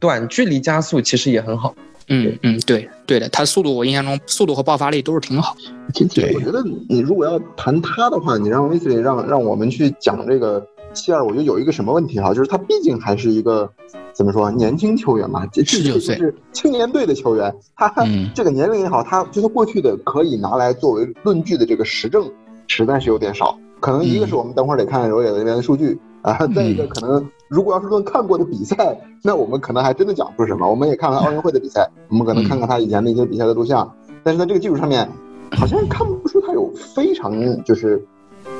[0.00, 1.72] 短距离加速其实也很好。
[2.08, 5.56] 嗯嗯，对对的，他速度我印象中速度和爆发力都是挺好。
[5.94, 13.70] 其实对我觉得你如果要谈他的话，你让威斯利让让我们去讲这个希尔，我觉得有一个什么问题哈，就是他毕竟还是一个
[14.12, 22.30] 怎么说年轻球员嘛，十九岁是青年队的球员，他嗯这个年龄也好，他就是过去的可以拿来作为论据的这个实证，
[22.68, 23.58] 实在是有点少。
[23.80, 30.66] 可能一个是我们等会儿得看看柔野那边的数据啊，再一个可能如果要是论看过的比赛，那我们可能还真的讲不出什么。
[30.66, 33.92] 我们也看看奥运会的比赛，我们可能看看他以前的一些比赛的录像，
[34.22, 35.06] 但是在这个基础上面，
[35.50, 38.02] 好像看不出他有非常就是，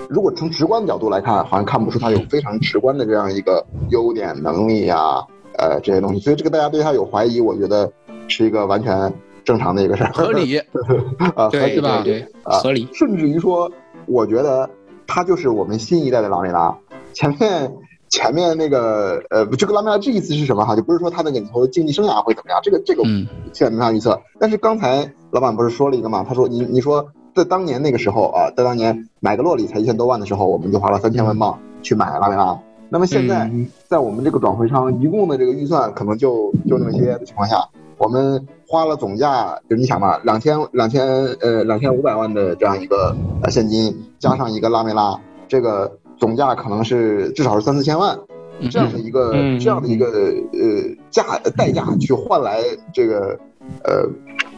[0.09, 5.25] 如果从直观的角度来看，好像看不出他有非常直观的这样一个优点、能力呀、
[5.59, 6.21] 呃这些东西。
[6.21, 7.91] 所以这个大家对他有怀疑，我觉得
[8.29, 9.13] 是一个完全
[9.45, 10.59] 正常的一个事儿， 合理，
[11.35, 12.89] 啊，合对理对对，啊合理。
[12.93, 13.71] 甚至于说，
[14.07, 14.69] 我觉得
[15.07, 16.77] 他就是我们新一代的拉梅拉。
[17.13, 17.73] 前面
[18.09, 20.77] 前面那个呃，这个拉梅拉这意思是什么哈？
[20.77, 24.21] 就不是说他那个以后竞技生涯会怎么样，这个这个嗯现在没法预测。
[24.39, 26.25] 但是刚才老板不是说了一个嘛？
[26.29, 32.59] 他说你你说在当年那个时候啊，在当年买个洛里才一千多万的时候，我们就花了三千万镑去买拉梅拉。
[32.89, 37.57] 那么现在嗯在我们这个转会商一共的这个预算可能就就那么些的情况下，
[37.99, 41.05] 我们花了总价，就你想嘛，两千两千
[41.41, 45.19] 呃两千五百万的这样一个呃现金，加上一个拉梅拉，
[45.49, 48.17] 这个总价可能是至少是三四千万。
[48.61, 51.25] 嗯这样的一个、嗯这样的一个呃价
[51.57, 52.61] 代价去换来
[52.93, 53.37] 这个
[53.83, 54.09] 呃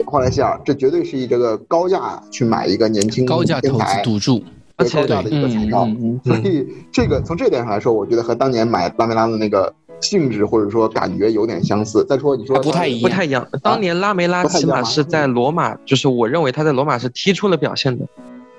[0.04, 4.42] 换来希尔，这绝对是以这个高价去买一个年轻高价投资天才赌注，
[4.76, 5.84] 对高价的一个彩票。
[5.84, 12.04] 嗯所以这个从这点上来说，我觉得和当年买拉梅拉的那个性质或者说感觉有点相似。
[12.04, 13.02] 再说你说不太一样。
[13.02, 13.46] 不太一样。
[13.62, 18.04] 当年拉梅拉起码是在罗马，就是我认为他在罗马是踢出了表现的，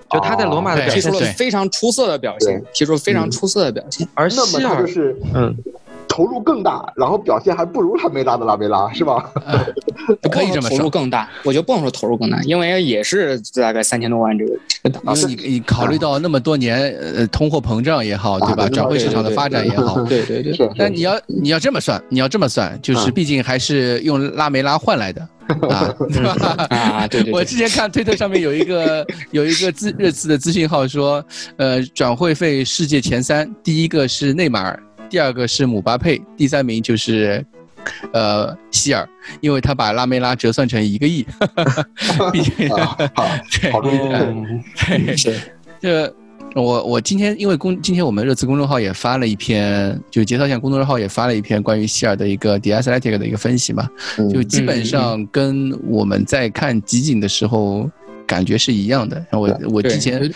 [0.09, 4.07] 就他在罗马的哦表现是，提出了非常出色的表现踢，出了非常出色的表现。
[4.13, 5.55] 而那么希尔，他就是嗯，
[6.17, 9.31] 投入更大，然后表现还不如拉梅拉的拉梅拉，是吧？
[9.45, 9.63] 啊
[10.31, 10.89] 可以这么说投入。
[10.89, 15.29] 更大，我觉得不能说投入更大，因为也是大概三千多万这个这个档次。
[15.29, 18.63] 因为你你考虑到那么多年，呃，通货膨胀也好，对吧？
[18.63, 25.21] 啊转会市场的发展也好，对对对，是但你要你要这么算，你要这么算，就是嗯毕竟还是用拉梅拉换来的
[25.69, 26.65] 啊，对吧？
[26.69, 31.23] 啊，对对对，我之前看推特上面有一个 有一个资热刺的资讯号说，
[31.57, 37.45] 呃，转会费世界前三，第一个是内马尔，第二个是姆巴佩，第三名就是。
[38.11, 39.07] 呃，希尔，
[39.39, 41.25] 因为他把拉梅拉折算成一个亿，
[42.33, 43.25] 毕竟啊，好，
[43.61, 43.97] 对好注意。
[43.97, 45.39] 嗯对，是
[45.79, 46.13] 这
[46.53, 53.87] 我我今天因为公今天我们热词公众号也发了一篇，就节操线公众号也发了一篇关于希尔的一个 The Athletic 的一个分析嘛，
[54.17, 57.89] 嗯就基本上跟我们在看集锦的时候
[58.25, 59.15] 感觉是一样的。
[59.29, 60.29] 然后我我之前。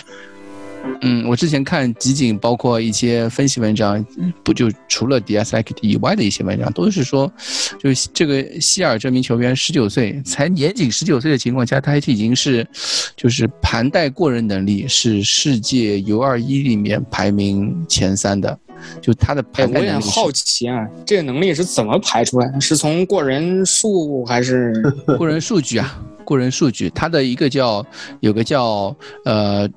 [1.03, 4.05] 嗯，我之前看集锦，包括一些分析文章，
[4.43, 7.31] 不就除了 D S I K T 以外的一些文章，都是说，
[7.79, 12.67] 就是这个希尔这名球员十九岁，才年仅十九岁的情况下，他已经是，
[13.15, 18.59] 就是盘带过人能力是世界 U 二一里面排名前三的，
[19.01, 22.61] 就他的哎，盘带能力是我也好奇啊，这个能力是怎么排出来的？
[22.61, 24.73] 是从过人数还是？
[25.17, 27.85] 过人数据啊，过人数据，它的一个叫
[28.19, 29.67] 有个叫呃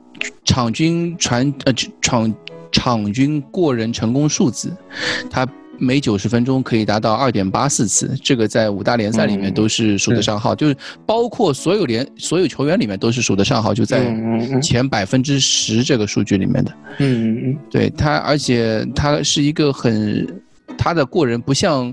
[0.44, 2.34] 场均传呃场
[2.70, 4.70] 场均过人成功数字，
[5.30, 5.46] 他
[5.78, 14.14] 每九十分钟可以达到二点八四次，这个在五大联赛里面都是数得上号，就是包括所有联所有球员里面都是数得上号，就在
[14.62, 16.72] 前百分之十这个数据里面的。
[16.98, 17.58] 嗯嗯嗯。
[17.70, 20.26] 对他，而且他是一个很，
[20.78, 21.92] 他的过人不像，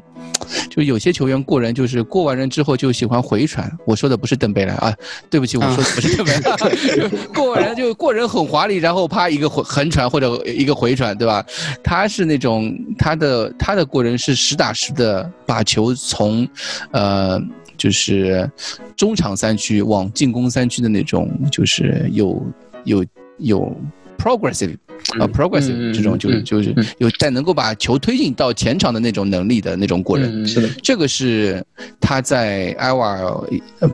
[0.69, 3.71] 就有些球员过人就是过完人之后就喜欢回传。
[3.85, 4.93] 我说的不是邓贝莱啊，
[5.29, 11.45] 对不起，我说的不是邓贝莱，就 过完人就过人很华丽，然后啪一个回横传或者一个回传，对吧？
[11.83, 16.47] 他是那种他的他的过人是实打实的把球从，
[16.91, 17.41] 呃。
[17.77, 18.47] 就是
[18.95, 22.45] 中场三区往进攻三区的那种，就是有
[22.83, 23.03] 有
[23.39, 23.75] 有
[24.19, 24.77] progressive
[25.19, 30.43] 啊、progressive 这种就是就是嗯有在能够把球推进到前场的那种能力的那种过人。
[30.43, 31.63] 嗯，是的，这个是
[31.99, 33.19] 他在埃瓦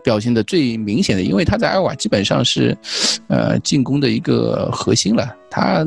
[0.03, 2.77] 表现的最明显的，因为他在埃瓦尔基本上是，
[3.27, 5.27] 呃，进攻的一个核心了。
[5.49, 5.85] 他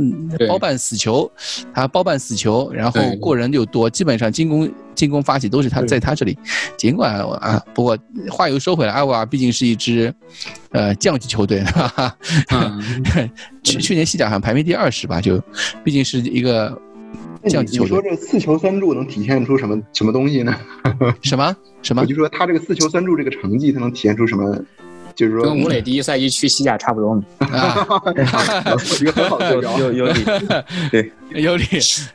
[0.48, 1.30] 包办死球，
[1.74, 6.36] 他包办死球，然后过人又多，基本上进攻进攻发起都是他在他这里。
[6.76, 7.98] 尽管啊，不过
[8.30, 10.12] 话又说回来，阿瓦尔毕竟是一支，
[10.70, 12.16] 呃，降级球队，哈哈。
[12.52, 12.82] 嗯
[13.62, 15.38] 去去年西甲好像排名第二十吧，就
[15.84, 16.76] 毕竟是一个
[17.48, 17.96] 降级球队。
[17.96, 20.56] 你说这四球三助能体现出什么什么东西呢？
[21.22, 24.58] 什么什么我就说他这个四球三助这个成绩，他能体现出什么？
[25.14, 27.22] 就是说跟吴磊第一赛季去西甲差不多嘛。
[27.38, 27.86] 啊？
[29.00, 29.78] 一个很好的对标。
[29.78, 30.24] 有有理，
[30.90, 31.64] 对有理，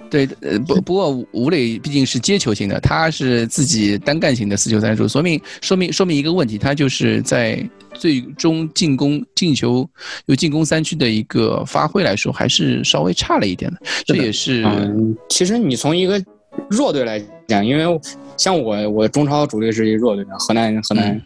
[0.10, 9.88] 对，呃，不不过吴吴磊毕竟是接球型的，他是自己单干型的四球三助，说明说明说明一个问题，他就是在最终进攻进球
[10.26, 16.22] 有进攻三区的一个发挥来说，还是稍微差了一点的，这也是嗯，其实你从一个
[16.70, 18.00] 弱队来讲，因为
[18.36, 21.22] 像我，我中超主力是一弱队，河南河南，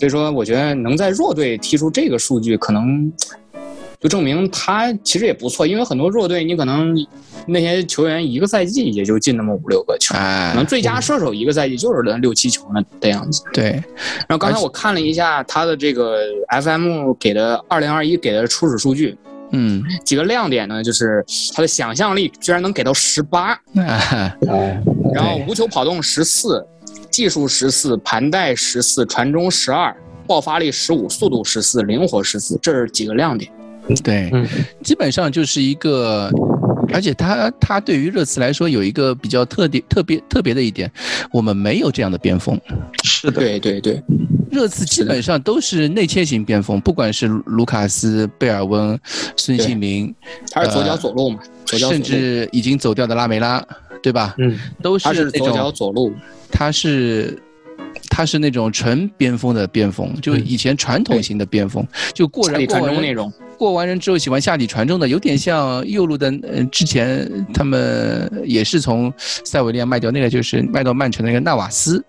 [0.00, 3.12] 所以说我觉得能在弱队踢出这个数据，可能
[4.00, 5.66] 就证明他其实也不错。
[5.66, 6.96] 因为很多弱队，你可能
[7.46, 10.20] 那些球员一个赛季也就进那么五六个球，可
[10.54, 13.42] 能哎，最佳射手一个赛季就是那六七球那的样子。
[13.52, 13.72] 对，
[14.26, 16.20] 然后刚才我看了一下他的这个
[16.62, 19.18] FM 给的二零二一给的初始数据，
[19.52, 21.22] 嗯，几个亮点呢，就是
[21.54, 23.50] 他的想象力居然能给到十八。
[23.76, 24.82] 啊，哎，
[25.12, 26.66] 然后无球跑动十四，
[27.10, 29.94] 技术十四，盘带十四，传中十二，
[30.26, 33.50] 爆发力十五，速度十四，灵活十四，这是几个亮点。
[34.04, 34.46] 对，嗯。
[34.82, 36.30] 基本上就是一个，
[36.92, 40.90] 而且他他对于热刺来说有一个比较特点、特别特别的一点，
[41.32, 42.58] 我们没有这样的边锋。
[43.02, 44.02] 是的，对对对，
[44.50, 48.98] 热刺基本上都是内切型边锋，不管是卢卡斯、贝尔温、
[49.36, 50.14] 孙兴民，
[50.50, 53.62] 他是左脚左路嘛，左脚左甚，至已经走掉的拉梅拉，
[54.02, 54.34] 对吧？
[54.38, 56.12] 嗯，都他是左那种脚左路，
[56.50, 57.38] 他是
[58.08, 63.32] 他是那种纯边锋的边锋，就以前传统型的边锋，就过人过人中那种。
[63.58, 66.32] 过完人之后喜欢下底传中的，有点像右路的。
[66.42, 72.02] 呃，之前他们也是从塞维利亚卖掉那个，就是卖到曼城的那个纳瓦斯。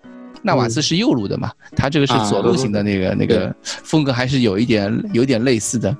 [0.44, 5.94] 纳瓦斯是右路的嘛，他这个是左路型的那个、那个风格，还是有一点有点类似的。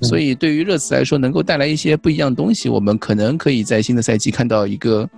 [0.00, 5.08] 所以对于热刺来说，能够带来一些不一样的东西，我们可能可以在新的赛季看到一个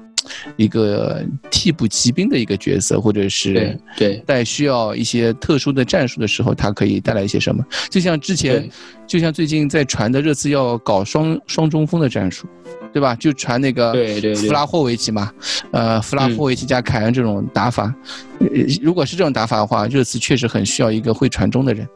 [0.56, 4.24] 一个替补骑兵的一个角色，或者是对对。
[4.26, 7.64] 在需要一些特殊的战术的时候，他可以带来一些什么？
[7.90, 8.68] 就像之前，
[9.06, 12.46] 就像最近在传的热刺要搞双双中锋的战术，
[12.92, 13.14] 对吧？
[13.16, 14.34] 就传那个对对对。
[14.34, 15.32] 弗拉霍维奇嘛，
[15.70, 17.94] 呃，弗拉霍维奇加凯恩这种打法，
[18.40, 18.46] 呃
[18.82, 21.86] 如果是这种打法的话，热刺确实很需要一个会传中的人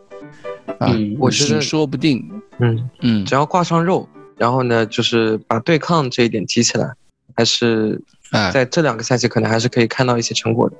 [0.78, 2.24] 啊我觉得说不定，
[2.58, 3.24] 嗯，嗯。
[3.24, 6.92] 只要挂上肉，然后呢，就是把对抗这一点提起来，
[7.36, 8.00] 还是
[8.30, 10.76] 啊，在这两个赛季可能还是可以看到一些成果的。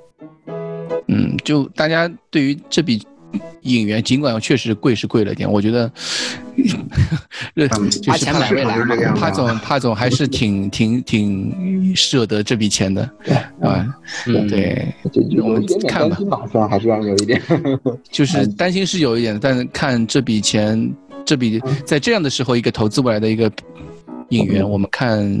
[1.07, 3.05] 嗯，就大家对于这笔
[3.61, 5.91] 引援，尽管确实贵是贵了点，我觉得，
[7.53, 8.77] 热 就花钱买未来
[9.15, 13.01] 帕总帕总还是挺挺挺舍得这笔钱的，
[13.61, 13.85] 啊，
[14.27, 14.87] 嗯，对，
[15.41, 16.67] 我们看吧。
[16.69, 17.41] 还是让有一点。
[18.09, 20.93] 就是担心是有一点，但是看这笔钱，
[21.25, 23.51] 这笔在这样的时候一个投资过来的一个
[24.31, 25.39] 引援，我们看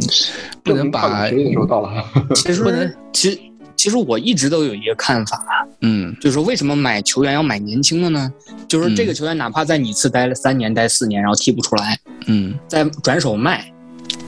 [0.63, 2.03] 不能把证明靠实力的时候到了。
[2.35, 3.39] 其不能实其实
[3.75, 5.43] 其实我一直都有一个看法，
[5.81, 6.15] 嗯。
[6.21, 8.31] 就是说为什么买球员要买年轻的呢？
[8.67, 9.15] 就是这个嗯。
[9.15, 13.73] 球员哪怕在你次待了三年、待四年，然后踢不出来，嗯，再转手卖，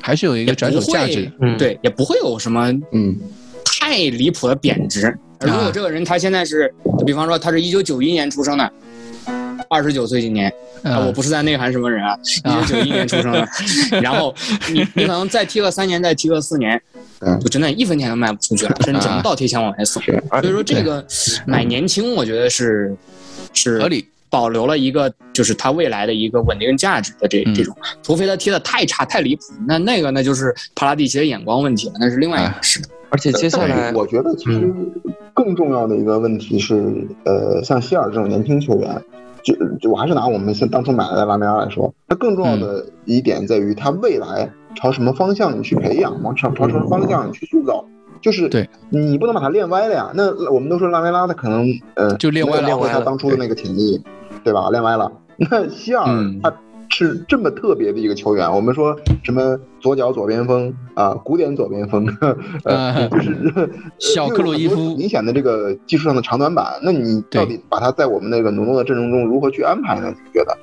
[0.02, 3.16] 还是有一个转手价值，嗯，，对，也不会有什么嗯，
[3.64, 5.16] 太离谱的贬值。
[5.42, 6.74] 如果这个人他现在是，
[7.06, 8.72] 比方说他是一九九一年出生的，
[9.74, 10.48] 二十九岁今年，
[10.84, 12.16] 啊，我嗯不是在内涵什么人啊，
[12.46, 13.48] 一九九一年出生的，
[14.02, 14.34] 然后
[14.72, 16.80] 你你可能再踢个三年，再踢个四年，
[17.22, 20.02] 嗯就真的一分钱都卖不出去了， 甚至整个倒贴钱往外送。
[20.04, 21.04] 所以说这个
[21.48, 22.96] 买年轻，我觉得是
[23.54, 24.08] 是合理。
[24.30, 27.54] 保留了一个就是他未来的一个稳定价值的这嗯。
[27.54, 32.82] 这种，除非他踢的太差太离谱，那那个那就是帕拉蒂奇的眼光问题了，那是另外一回事。
[33.12, 34.74] 而且接下来我觉得其实
[35.36, 39.00] 更重要的一个问题是，呃，像希尔这种年轻球员，
[39.44, 47.86] 就就我还是拿我们现当初买来的拉梅拉来说，它更重要的一点在于它未来朝什么方向你去培养，往朝朝什么方向你去塑造。
[48.22, 50.10] 就是对你不能把它练歪了呀。
[50.16, 54.02] 那我们都说拉梅拉他可能呃就练歪了没有发挥他当初的那个潜力，
[54.46, 54.70] 对吧？
[54.70, 55.12] 练歪了。
[55.36, 56.54] 那希尔嗯他
[56.96, 62.06] 是这么特别的一个球员，我们说什么左脚左边锋啊、古典左边锋，
[62.64, 63.68] 呃，嗯 就是 呃
[63.98, 66.80] 小克鲁伊夫明显的这个技术上的长短板。
[66.84, 70.14] 那你到底把他在我们那个浓浓的阵容中如何去安排呢？
[70.26, 70.56] 你觉得？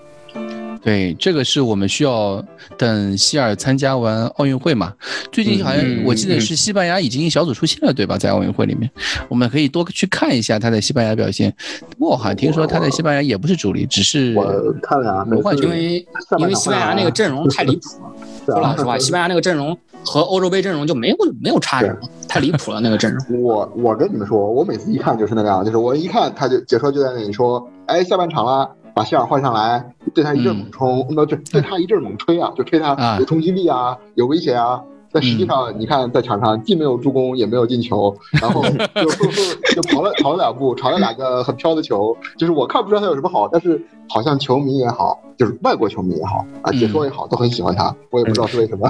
[0.82, 2.42] 对，这个是我们需要
[2.78, 4.92] 等希尔参加完奥运会嘛。
[5.30, 8.16] 最近好像嗯我记得是西班牙已经小组出线了，对吧？
[8.16, 8.90] 在奥运会里面，
[9.28, 11.54] 我们可以多去看一下他在西班牙表现。
[11.98, 15.26] 不过我好像听说他在西班牙也不是主力，只是我看了啊。
[15.60, 16.06] 因为
[16.38, 18.12] 因为西班牙那个阵容太离谱了，
[18.46, 23.42] 说老实话，西班牙那个阵容和欧洲杯阵容就没有没有差什么，太离谱了那个阵容。
[23.42, 31.60] 我我跟你们说，我每次一看就是那个样，就是我一看他就解说就在那里说，哎，下半场了，把希尔换上来，对他一阵猛冲，那、对对。
[31.60, 33.16] 他一阵猛吹啊，就吹他啊。
[33.18, 34.80] 有冲击力啊，有威胁啊。
[35.12, 48.88] 但实际上，你看在场上既没有助攻，也没有进球，然后就就跑了跑了两步，传了两个很飘的球，就是我看不出来他有什么好，但是好像球迷也好，就是外国球迷也好啊，解说也好，都很喜欢他，我也不知道是为什么。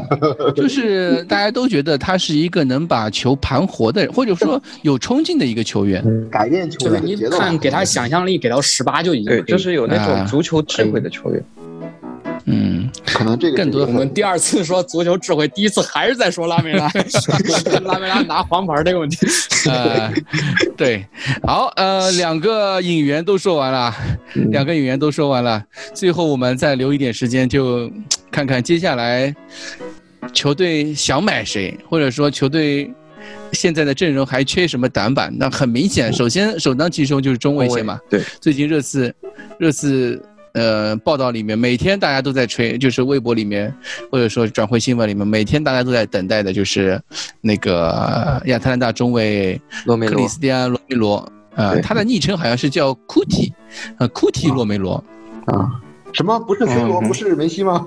[0.54, 6.04] 就是大家都觉得他是一个能把球盘活的人，或者说有冲劲的一个球员。
[6.30, 11.42] 改变球员的节奏啊，看给他想象力给到十八就已经对，就是有那啊种足球智慧的球员。
[12.46, 16.90] 嗯，可能这个更多我们第二次说足球智慧，第一次还是在说拉梅拉，
[17.84, 19.18] 拉梅拉拿黄牌这个问题。
[19.68, 20.12] 呃，
[20.76, 21.06] 对，
[21.42, 23.94] 好，呃，两个引援都说完了，
[24.50, 25.62] 两个引援都说完了，
[25.94, 27.90] 最后我们再留一点时间，就
[28.30, 29.34] 看看接下来
[30.32, 32.90] 球队想买谁，或者说球队
[33.52, 35.30] 现在的阵容还缺什么短板。
[35.36, 38.00] 那很明显，首先首当其冲就是中卫线嘛。
[38.08, 39.14] 对，最近热刺
[39.58, 40.20] 热刺
[40.54, 43.74] 呃报道里面，每天大家都在吹，就是微博里面
[44.10, 47.00] 或者说转会新闻里面，每天大家都在等待的就是
[47.40, 51.32] 那个亚特兰大中卫克里罗梅罗斯蒂安·罗梅罗。
[51.56, 53.52] 呃，他的昵称好像是叫库蒂，
[53.98, 55.02] 呃，库蒂罗梅罗。
[55.46, 55.80] 啊，
[56.12, 57.86] 什么不是 C 罗，嗯不是梅西吗？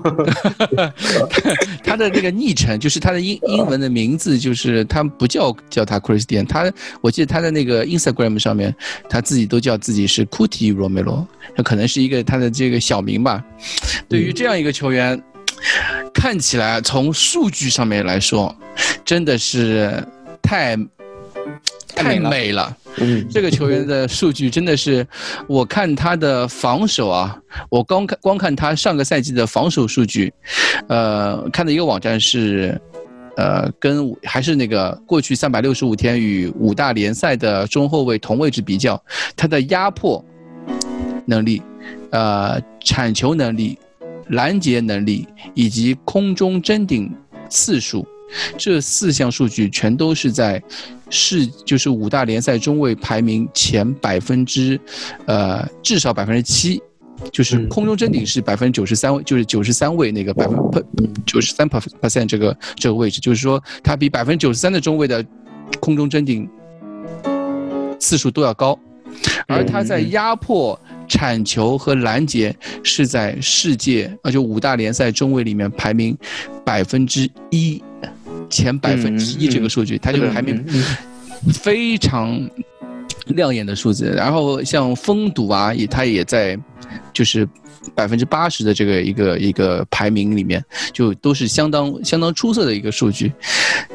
[1.84, 8.74] 他的那个昵称就是他的英 英文的名字，就是他不叫叫他 Christian，他我记得他的那个 Instagram 上面，
[9.08, 13.44] 他自己都叫自己是 Kuti Romero，那可能是一个他的这个小名吧。
[14.08, 15.22] 对于这样一个球员，
[16.12, 18.54] 看起来从数据上面来说，
[19.04, 20.02] 真的是
[20.42, 20.76] 太
[21.94, 22.76] 太太美了美了。
[22.96, 25.06] 嗯，这个球员的数据真的是，
[25.48, 27.36] 我看他的防守啊，
[27.68, 30.32] 我光看光看他上个赛季的防守数据，
[30.88, 32.80] 呃，看的一个网站是，
[33.36, 39.02] 呃，跟还是那个过去三百六十五天与五大联赛的中后卫同位置比较，
[39.36, 40.24] 他的压迫
[41.26, 41.60] 能力，
[42.10, 43.76] 呃，铲球能力、
[44.28, 47.12] 拦截能力以及空中争顶
[47.48, 48.06] 次数。
[48.56, 50.62] 这四项数据全都是在
[51.10, 54.78] 世就是五大联赛中位排名前百分之，
[55.26, 56.82] 呃至少百分之七，
[57.32, 57.68] 就是嗯。
[57.68, 60.56] 空中争顶是百分之九十三位，就是九十三位那个百分
[61.26, 65.24] 九十三 percent 这个这个位置，就是说它比百分之九十三的中位的
[65.80, 66.48] 空中争顶
[67.98, 68.78] 次数都要高，
[69.46, 70.78] 而他在压迫。
[71.06, 76.16] 铲球和拦截是在世界啊，就五大联赛中位里面排名
[76.64, 77.80] 百分之一，
[78.48, 80.64] 前百分之一这个数据，他就是排名
[81.52, 82.38] 非常
[83.26, 84.12] 亮眼的数字。
[84.16, 86.58] 然后像封堵啊，也他也在
[87.12, 87.48] 就是
[87.94, 93.32] 百分之八十的这个一个一个排名里面，就都是相当相当出色的一个数据。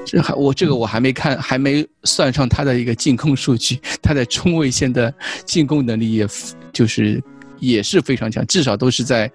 [0.06, 5.14] 这还我这个我还没看，还没算上他的一个进攻数据，他在中卫线的
[5.46, 6.28] 进攻能力也
[6.74, 7.22] 就是
[7.60, 9.32] 也是非常强，至少都是在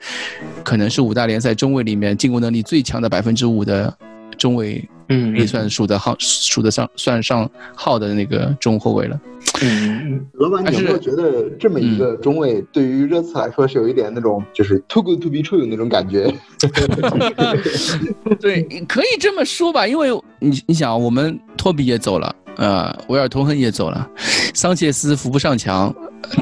[0.64, 3.96] 可能是五大联赛中卫里面进攻能力最强的百分之五的
[4.36, 9.20] 中卫，嗯也算数得号数得上算上号的那个中后卫了。
[9.62, 16.32] 嗯，老板，你有没有还是觉得这么一个中卫对于热刺来说是有一点那种就是 too good to be true 那种感觉？
[18.40, 20.10] 对，可以这么说吧，因为
[20.40, 24.08] 你你想，我们托比也走了，呃，维尔通亨也走了，
[24.54, 25.94] 桑切斯扶不上墙，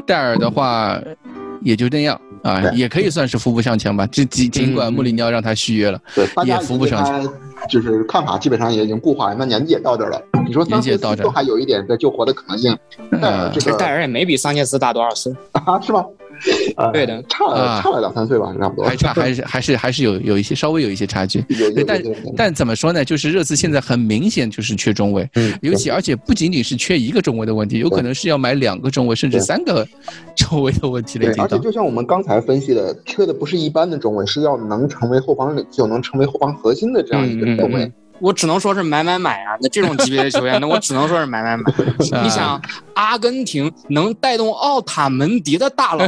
[0.07, 0.99] 戴尔的话
[1.61, 4.07] 也就那样啊，也可以算是扶不上墙吧。
[4.07, 6.01] 这尽尽管穆里尼奥让他续约了，
[6.45, 7.33] 也扶不上去去。
[7.69, 10.21] 就是看法基本上也已经固化了，那年纪也到这儿了。
[10.45, 12.77] 你说年纪也到这都还有一点在救活的可能性，
[13.21, 16.05] 但呃这个其实戴尔也没比桑切斯大多少岁，啊是吗？
[16.77, 18.85] 呃 对的差啊差了两三岁吧，差不多。
[18.85, 21.43] 还差还是还是还是有有一些稍微有一些差距。
[21.85, 22.01] 但
[22.35, 23.03] 但怎么说呢？
[23.05, 29.87] 就是热刺现在很明显就是缺中卫，嗯尤其而且不仅仅是缺一个中卫的问题，有可能是要买两个中卫甚至三个
[30.35, 31.43] 中卫的问题了，对已，经。
[31.43, 37.83] 而且就像我们刚才分析的，缺的不是一般的中卫，是要能成为后防领袖、能成为后防核心的这样一个中卫。
[37.83, 39.57] 嗯我只能说是买买买啊！
[39.61, 41.63] 那这种级别的球员，那我只能说是买买买。
[42.23, 42.61] 你想，
[42.93, 46.05] 阿根廷能带动奥塔门迪的大佬，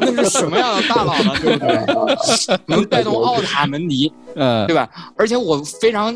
[0.00, 1.32] 那是什么样的大佬呢？
[1.40, 2.60] 对不对？
[2.66, 4.88] 能带动奥塔门迪， 嗯对吧？
[5.16, 6.14] 而且我非常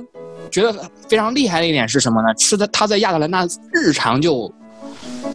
[0.50, 0.72] 觉得
[1.08, 2.28] 非常厉害的一点是什么呢？
[2.38, 4.52] 是在他在亚特兰大日常就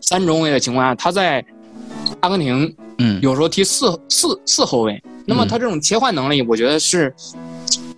[0.01, 1.43] 三中卫的情况下，他在
[2.21, 7.13] 阿根廷嗯，有时候踢四四四后卫，那么他这种切换能力，我觉得是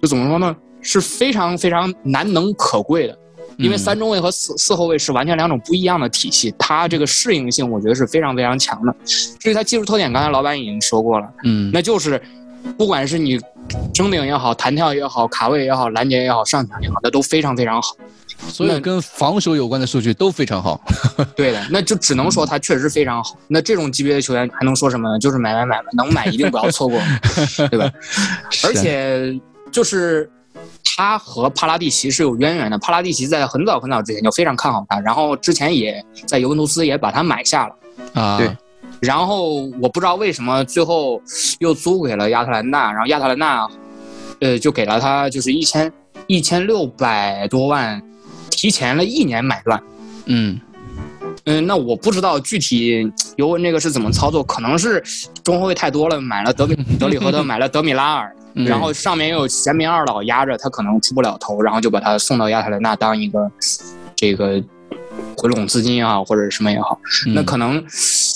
[0.02, 0.56] 就怎么说呢？
[0.86, 3.18] 是非常非常难能可贵的。
[3.58, 8.94] 因为嗯三中卫和四四后卫是完全两种不一样的体系，他这个适应性我觉得是非常非常强的。
[9.06, 12.22] 至于他技术特点，刚才老板已经说过了，嗯那就是
[12.78, 13.40] 不管是你
[13.94, 17.96] 争顶也好、弹跳也好、卡位也好、拦截也好、上抢也好，那都非常非常好。
[18.50, 20.82] 所以跟防守有关的数据都非常好。
[21.38, 23.38] 对的，那就只能说他确实非常好。
[23.48, 25.18] 那这种级别的球员还能说什么呢？
[25.18, 27.00] 就是买买买吧，能买一定不要错过，
[27.72, 27.90] 对吧？
[28.66, 29.34] 而且
[29.72, 30.30] 就是
[30.96, 32.78] 他和帕拉蒂奇是有渊源的。
[32.78, 37.76] 帕拉蒂奇在很早很早之前就非常看好他，然后之前也在尤文图斯也把他买下了。
[38.14, 38.50] 啊，对
[39.02, 41.22] 然后我不知道为什么最后
[41.60, 43.68] 又租给了亚特兰大，然后亚特兰大，
[44.40, 45.92] 呃，就给了他就是一千
[46.28, 48.02] 一千六百多万，
[48.50, 49.82] 提前了一年买断。
[50.28, 50.60] 嗯
[51.46, 55.04] 嗯，那我不知道具体尤文这个是怎么操作，可能是
[55.44, 58.66] 中后卫太多了，买了德米德里赫特， 买了德米拉尔，嗯。
[58.66, 63.52] 然后上面又有贤明二老压着，他可能出不了头，然后就把他送到亚特兰大当一个
[64.16, 64.62] 这个
[65.38, 67.00] 回笼资金也好，或者什么也好，
[67.34, 67.84] 那嗯可能，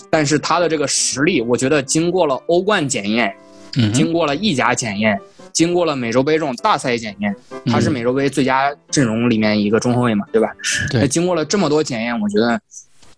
[0.10, 3.34] 但是他的这个实力，我觉得经过了欧冠检验，
[3.78, 5.20] 嗯经过了意甲检验，
[5.52, 7.36] 经过了美洲杯这种大赛检验，
[7.66, 10.52] 他是嗯美洲杯最佳阵容里面一个中后卫嘛，对吧？
[10.92, 11.02] 对。
[11.02, 12.62] 那经过了这么多检验，我觉得，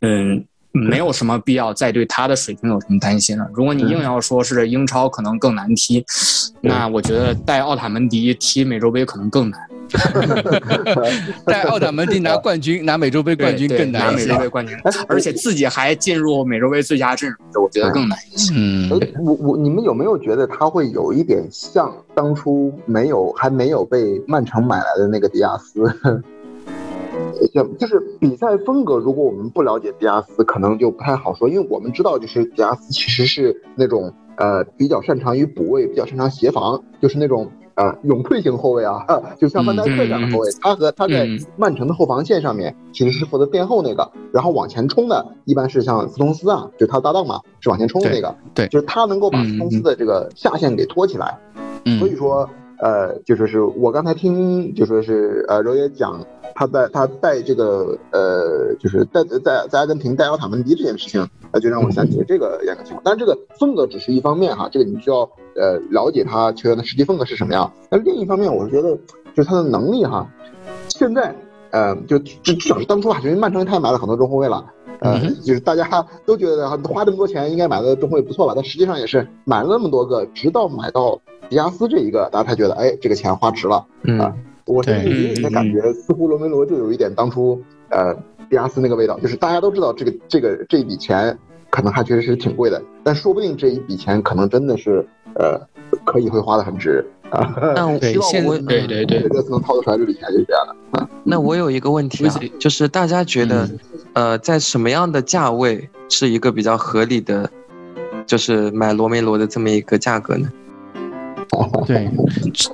[0.01, 3.45] 嗯，没有什么必要再对他的水平有什么担心了。
[3.53, 6.03] 如果你硬要说是英超可能更难踢，
[6.61, 9.59] 那我觉得带奥塔门迪踢美洲杯可能更难，
[11.45, 14.37] 带奥塔门迪拿冠军、拿美洲杯冠军更难一些拿美洲。
[14.39, 14.77] 杯冠军，
[15.09, 18.53] 而且自己还进入美洲杯最佳阵容，我觉得更难一些。
[18.55, 25.83] 嗯哎，我我你们有没有觉得他会有一点像当初没有还没有被曼城买来的那个迪亚斯？
[27.53, 39.05] 就就是比赛风格，如果我们不了解迪亚斯，可能就不太好说，因为我们知道，就是迪亚斯其实是那种呃比较擅长于补位，比较擅长协防，就是那种呃永退型后卫啊，
[39.39, 40.49] 就像范戴克这样的后卫。
[40.61, 41.39] 他和他在嗯。
[41.57, 48.69] 曼城的后防线上面其实是负责垫后那个，然后往前冲的一般是像斯通斯啊，就是他搭档嘛，是往前冲的那个，对对。
[48.69, 51.37] 就是他能够把嗯斯通斯的这个下线给托起来。
[51.99, 52.47] 所以嗯说，
[52.81, 56.19] 呃，就说是我刚才听，就说是呃，柔爷讲
[56.55, 63.01] 他在他带这个呃，就是带在在阿根廷带奥塔门迪这件事情，呃，就让我想起了这个样个情况。
[63.05, 65.17] 但是这个风格只是一方面哈，这个你需要
[65.55, 67.71] 呃了解他球员的实际风格是什么样。
[67.91, 68.97] 那另一方面，我是觉得
[69.35, 70.27] 就是他的能力哈，
[70.89, 71.35] 现在
[71.69, 74.65] 呃，就至至少是当初啊，因为曼城他也买了很多中后卫了。
[75.01, 81.19] 呃，就是大家都觉得花这么多钱应该买的中后卫不错吧，但实际上也是买了那么多个，直到买到
[81.51, 83.85] 迪亚斯这一个，大家才觉得，哎，这个钱花值了。
[84.03, 84.33] 嗯啊
[84.65, 88.13] 我甚至对有一点感觉，似乎罗梅罗就有一点当初呃
[88.49, 91.37] 迪亚斯那个味道，就是大家都知道这个这个这一笔钱
[91.69, 95.05] 可能还确实是挺贵的，但说不定这一笔钱可能真的是
[95.35, 95.59] 呃
[96.05, 97.53] 可以会花的很值啊。
[97.75, 101.09] 那我对现希望我对对对这次能掏得出来这笔钱就是这样的。
[101.25, 103.67] 那我有一个问题啊，就是大家觉得，
[104.13, 107.49] 呃，在什么样的价位是一个比较合理的，
[108.25, 110.49] 就是买罗梅罗的这么一个价格呢？
[111.85, 112.09] 对，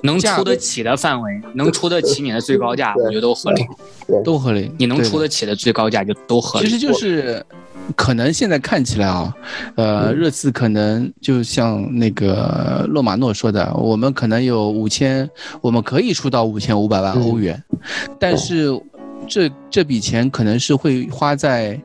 [0.03, 3.65] 能出得起的范围，能出得起你的最高价，我觉得都合理。
[4.23, 4.71] 都合理。
[4.77, 6.67] 你能出得起的最高价就都合理。
[6.67, 7.43] 其实就是
[7.95, 9.33] 可能现在看起来啊，
[9.75, 15.27] 呃，热刺可能就像那个洛马诺说的，我们可能有五千，
[15.59, 17.61] 我们可以出到五千五百万欧元，
[18.19, 18.69] 但是
[19.27, 21.79] 这这笔钱可能是会花在，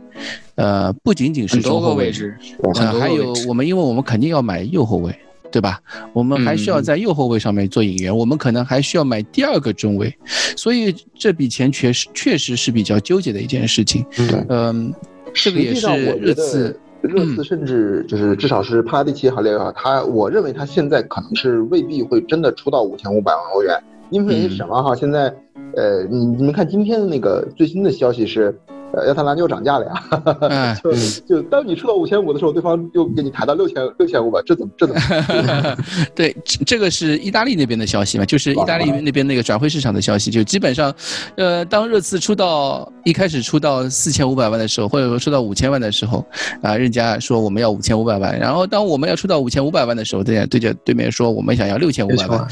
[0.57, 2.37] 呃，不仅仅是多中后卫个位，置，
[2.75, 5.15] 呃，还有我们因为我们肯定要买右后卫。
[5.53, 5.79] 对吧？
[6.13, 10.13] 我们还需要嗯在右后卫上面做引援，我们可能还需要买第二个中卫，
[10.57, 14.05] 所以这笔钱确实确实是比较纠结的一件事情。
[14.17, 14.93] 对嗯，
[15.35, 23.79] 这个也是实际上，我热刺热刺甚至就是至少是帕拉蒂奇也好，列也好，他我认为他现在可能是未必会真的出到五千五百万欧元，
[24.11, 24.95] 因为嗯什么哈？
[24.95, 25.33] 现在
[25.77, 28.57] 呃，你你们看今天的那个最新的消息是，
[28.93, 29.93] 呃亚特兰就涨价了呀。
[30.51, 30.93] 嗯，就
[31.37, 35.77] 就当你出到五千五的时候，对方又给你抬到六千六千五百，这怎么这怎么？
[36.15, 40.95] 对，这这个是意大利那边的消息嘛，就是意大利那边那个转会市场的消息，就基本上，
[41.37, 46.25] 呃，当热刺出到一开始出到四千五百万的时候，或者说出到五千万的时候，
[46.63, 52.47] 啊，人家说我们要五千五百万，然后当我们要出到五千五百万的时候，对对着对面说我们想要六千五百万，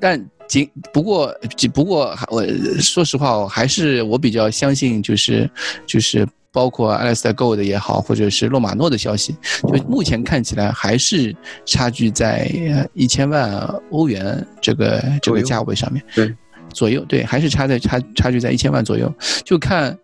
[0.00, 2.46] 但仅不过只不过我
[2.80, 5.50] 说实话，我还是我比较相信，就是
[5.86, 6.26] 就是。
[6.52, 11.36] 包括 Alistair Gold 也好，或者是洛马诺的消息，就目前看起来还是
[11.66, 12.50] 差距在
[12.94, 13.60] 一千万
[13.90, 16.34] 欧元这个这个价位上面，对，
[16.72, 19.12] 左右，对，还是差在差差距在一千万左右，
[19.44, 19.94] 就看。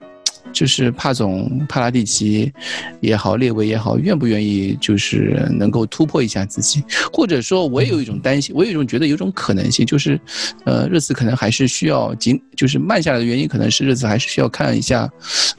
[0.52, 2.52] 就是帕总帕拉蒂奇
[3.01, 6.82] 也好，列维也好，愿不愿意就是能够突破一下自己，
[7.12, 10.20] 或者说，我也有一种担心，我有一种觉得有种可能性，就是，
[10.64, 15.10] 呃，热刺可能还是需要紧，就是慢下来的原因，可能是热刺还是需要看一下，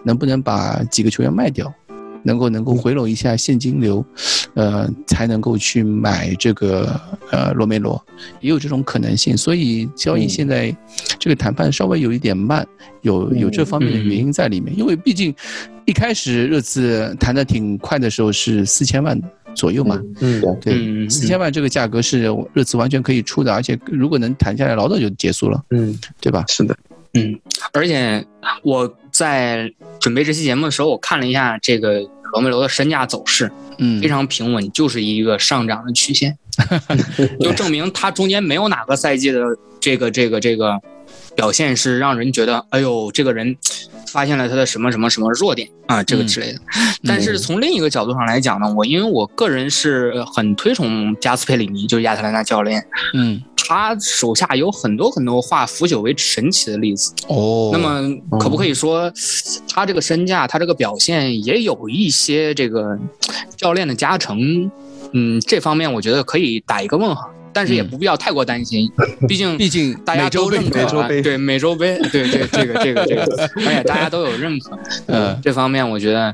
[0.03, 1.73] 能不能把几个球员卖掉。
[2.23, 4.03] 能够能够回笼一下现金流，
[4.55, 6.99] 呃，才能够去买这个
[7.31, 8.03] 呃罗梅罗，
[8.39, 9.37] 也有这种可能性。
[9.37, 10.75] 所以交易现在
[11.19, 12.65] 这个谈判稍微有一点慢，
[13.01, 14.77] 有有这方面的原因在里面。
[14.77, 15.33] 因为毕竟
[15.85, 19.19] 一开始热刺谈的挺快的时候是四千万
[19.53, 22.21] 左右嘛，嗯，对，四千万这个价格是
[22.53, 26.43] 热刺完全可以出的，而且如果能谈下来，老早就结束了，嗯，对吧？
[26.47, 26.75] 是的，
[27.13, 27.37] 嗯，
[27.73, 28.25] 而且
[28.63, 32.01] 我在准备这期节目的时候，我看了一下这个
[32.33, 36.35] 罗梅罗的身价走势，嗯，非常平稳，就是一个上涨的曲线，
[37.39, 39.41] 就证明他中间没有哪个赛季的
[39.79, 40.81] 这个这个这个
[41.35, 43.55] 表现是让人觉得，哎呦，这个人
[44.13, 46.59] 发现了他的什么什么什么弱点啊，这个之类的。
[47.03, 52.85] 但是从另一个角度上来讲呢，我因为我个人是很推崇加斯佩里尼，就是亚特兰大教练，
[53.15, 53.41] 嗯。
[53.65, 57.69] 他手下有很多很多化腐朽为神奇的例子哦。
[57.71, 59.09] 那么可不可以说，
[59.69, 62.99] 他这个身价，他这个表现也有一些这个
[63.55, 64.69] 教练的加成？
[65.13, 68.91] 嗯，这方面我觉得可以打一个问号，但是也不必要太过担心，
[69.27, 74.77] 毕竟毕竟大家都认可，对美洲杯，对对这个这个这个，而且大家都有认可。
[75.07, 76.33] 呃，这方面我觉得。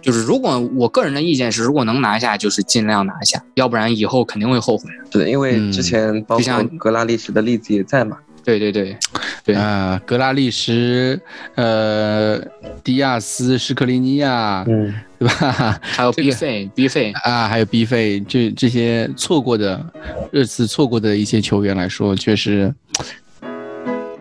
[0.00, 4.84] 就是如果我个人的意见是，如果能拿下，就是尽量拿下，要不然以后肯定会后悔。
[5.12, 8.16] 是的，因为之前包括格拉利什的例子也在嘛。
[8.44, 8.96] 对对对，
[9.44, 11.20] 对啊，格拉利什，
[11.54, 12.40] 呃，
[12.82, 15.78] 迪亚斯、施克林尼亚，嗯，对吧？
[15.82, 19.84] 还有 B 费、B 费啊，还有 B 费，这这些错过的
[20.30, 22.72] 热刺错过的一些球员来说，确实。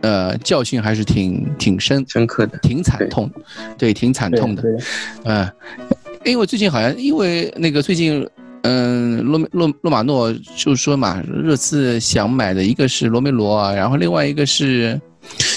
[0.01, 3.29] 呃，教训还是挺挺深深刻的，挺惨痛，
[3.77, 4.63] 对，挺惨痛的。
[5.25, 5.45] 嗯，
[6.23, 8.25] 因为最近好像因为那个最近，
[8.63, 14.99] 嗯，洛洛洛马诺就说嘛，热刺想买的一个是罗梅罗，然后另外一个是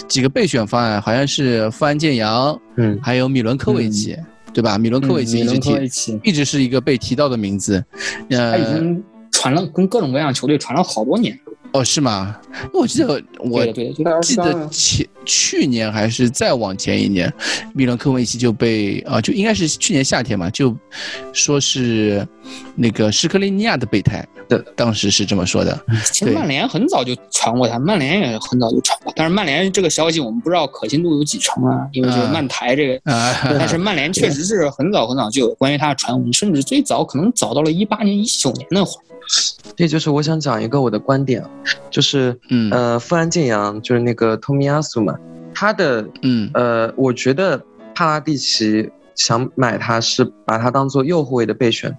[0.06, 4.16] 几个备选方案，好像是富安健洋，嗯，还有米伦科维奇，
[4.52, 4.78] 对吧？
[4.78, 7.84] 米伦科维奇一直提，一直是一个被提到的名字。
[8.30, 11.38] 他已经传了，跟各种各样球队传了好多年。
[11.72, 12.38] 哦，是吗？
[12.74, 13.64] 我记得我
[14.20, 17.32] 记得前去年还是再往前一年，
[17.74, 20.76] 米伦科维奇就被啊，就应该是去年夏天嘛，就
[21.32, 22.28] 说是
[22.74, 25.78] 那个施克林尼亚的备胎，对，当时是这么说的。
[26.12, 33.00] 其实曼联很早就传过他，曼联也很早就传过，但是曼联这个消息我们不知道可信度有几成啊，因为就是曼台这个，
[33.58, 39.04] 但是曼联确实是很早很早就有关于他的传闻，甚至最早可能早到了一八年、一九年那会儿。
[39.76, 41.42] 这就是我想讲一个我的观点，
[41.90, 45.14] 就是，嗯，呃，富安健洋就是那个托米亚苏嘛，
[45.54, 47.58] 他的，嗯，呃，我觉得
[47.94, 51.96] 帕拉蒂奇想买他是把他当做右后卫的备选，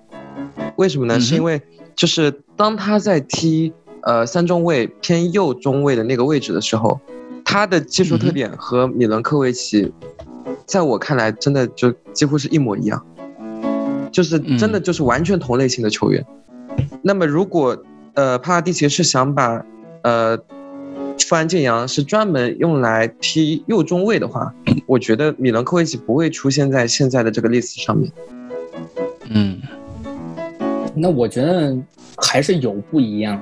[0.78, 1.20] 为什么呢？
[1.20, 1.62] 是因为
[1.96, 3.72] 就是当他在踢
[4.02, 7.00] 呃三中卫偏右中卫的那个位置的时候，
[7.46, 9.92] 他的技术特点和米伦科维奇，
[10.66, 13.06] 在我看来真的就几乎是一模一样，
[14.12, 16.26] 就是真的就是完全同类型的球员。
[17.02, 17.78] 那么，如果
[18.16, 19.64] 呃帕拉蒂奇是想把
[20.04, 20.38] 呃
[21.28, 24.54] 富安健洋是专门用来踢右中卫的话，
[24.88, 28.12] 我觉得米伦科维奇不会出现在现在的这个 list 上面。
[29.30, 29.62] 嗯，
[30.96, 31.76] 那我觉得
[32.18, 33.42] 还是有不一样。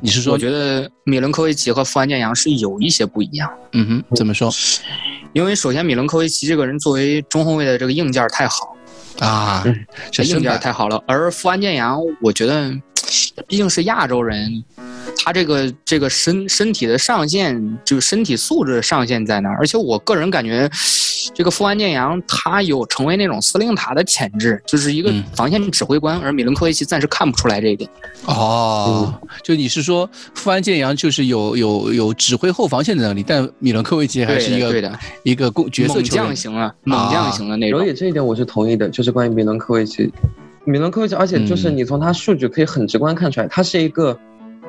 [0.00, 0.32] 你是说？
[0.32, 3.50] 我觉得米伦科维奇和富安健洋是有一些不一样。
[3.72, 4.50] 嗯哼，怎么说？
[5.32, 8.76] 因为首先米伦科维奇这个人作为中后卫的这个硬件太好。
[9.20, 9.64] 啊，
[10.10, 11.02] 这硬件太好了。
[11.06, 12.70] 而富安健洋，我觉得
[13.46, 14.62] 毕竟是亚洲人，
[15.16, 19.56] 他这个这个身身体的上限，就是身体素质上限在哪儿。
[19.58, 20.70] 而且我个人感觉，
[21.34, 27.88] 这个富安健洋他有成为那种司令塔的潜质，就是一个嗯防线指挥官，而米伦科维奇暂时看不出来这一点。
[28.26, 29.12] 哦，
[29.42, 37.86] 就你是说富安健洋就是有有有指挥后防线的能力，但米伦科维奇还是一个对的对的一个攻角色猛球员将型啊，猛将型的那种有。
[37.86, 40.10] 野这一点我是同意的，就是关于米伦科维奇，
[40.64, 44.18] 米伦科维奇，而且就是嗯你从他数据可以很直观看出来，他是一个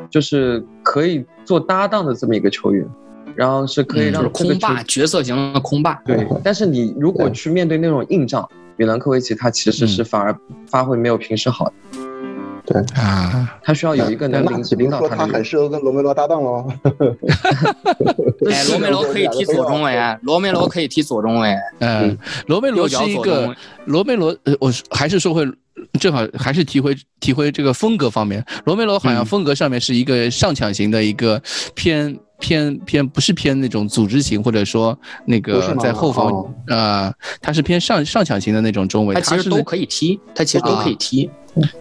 [0.10, 2.88] 就是可以做搭档的这么一个球员，
[3.36, 5.96] 然后是可以嗯就是让空霸，角色型的空霸。
[6.06, 10.38] 对，但是你如果去面对那种硬仗，米兰科维奇他其实是嗯反而
[10.68, 11.72] 发挥没有平时好，
[12.96, 15.46] 啊，他需要有一个能领领是说他很导他的人。
[15.46, 16.68] 适合跟罗梅罗搭档喽？
[18.50, 21.56] 哎，罗梅罗可以踢左中卫啊，罗梅罗可以踢左中卫。
[21.80, 22.18] 嗯，
[22.48, 23.56] 罗梅罗是一个
[23.86, 25.46] 罗梅罗，呃，我是还是说回，
[26.00, 31.42] 正好还是提回提回这个风格方面，罗梅罗好像嗯风格上面是一个上抢型的一个
[31.74, 36.54] 偏偏偏不是偏那种组织型，或者说那个在后防哦。
[36.68, 41.30] 啊，他是偏上上抢型的那种中卫，是他其实都可以踢，他其实都可以踢，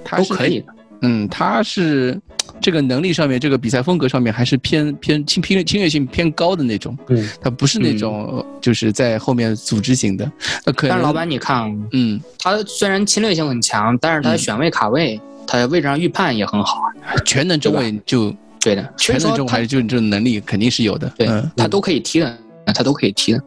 [0.05, 0.67] 他是都可以的。
[1.07, 2.19] 嗯，他是
[2.63, 10.31] 这个能力上面，这个比赛风格上面还是偏偏侵侵略侵略性偏高的那种，嗯，他不是那种呃就是在后面组织型的，
[10.65, 14.39] 那可能但是老板，你看，嗯，他虽然侵略性很强，但是他嗯。
[14.39, 16.89] 选位卡位，他位置上预判也很好啊。
[17.27, 18.35] 全能中卫就
[18.65, 22.39] 对的，全能中卫还是就这种能力肯定是有的，对嗯，他都可以踢的，
[22.75, 23.45] 他都可以踢的。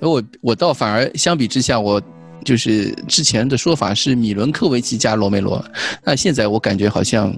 [0.00, 2.00] 我我倒反而相比之下，我
[2.44, 5.62] 就是之前的说法是米伦科维奇加罗梅罗，
[6.04, 7.34] 那现在我感觉好像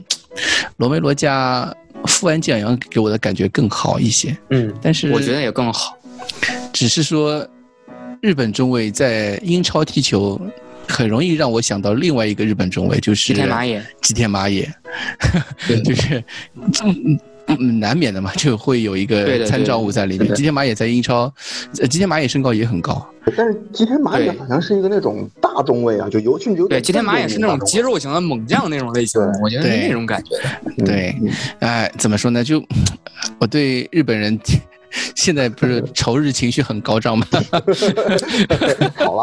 [0.77, 1.75] 罗梅罗加
[2.07, 5.97] 富安健洋给我的感觉更好一些，嗯，但是我觉得也更好。
[6.71, 7.49] 只是说
[8.21, 10.39] 日本中卫在英超踢球。
[10.89, 14.69] 很容易让我想到另外一个日本中卫，就是吉田麻也，吉田麻也，
[15.85, 16.23] 就是
[16.85, 20.33] 嗯嗯难免的嘛，就会有一个参照物在里面。
[20.35, 21.33] 吉田麻也在英超，
[21.81, 23.05] 呃吉田麻也身高也很高，
[23.37, 30.31] 但是吉田麻也好像是一个那种大中卫啊，就尤其就有对，吉田麻也是那种肌肌肉肉型的猛将那种类型我觉得是那种感觉。
[30.85, 31.15] 对，
[31.59, 32.45] 哎，怎么说呢？
[32.45, 32.65] 就
[33.39, 34.39] 我对日本人
[35.15, 37.27] 现在不是 仇日情绪很高涨吗？
[38.97, 39.23] 好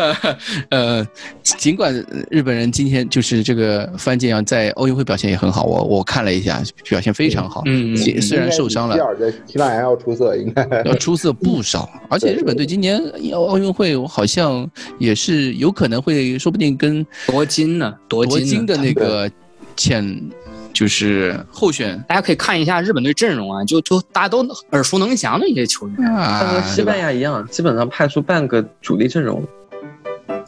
[0.00, 0.38] 啊，
[0.70, 1.06] 呃，
[1.42, 1.94] 尽管
[2.30, 7.62] 日本人今天就是这个范建阳在奥运会表现也很好，我我看了一下，表现非常好。
[7.66, 11.88] 嗯嗯虽虽然受伤了应，该比希尔的其他人要出色，应该要出色不少。
[12.08, 13.00] 而且日本队今年
[13.32, 14.68] 奥奥运会好像
[14.98, 19.30] 也是有可能会，说不定跟夺金呢，夺金呢夺金的那个
[19.76, 20.04] 潜
[20.74, 25.96] 就是候选大家可以看一下日本队阵容啊，就就大家都耳熟能详的一些球员。
[26.04, 29.42] 他和啊西班牙一样，基本上派出半个主力阵容。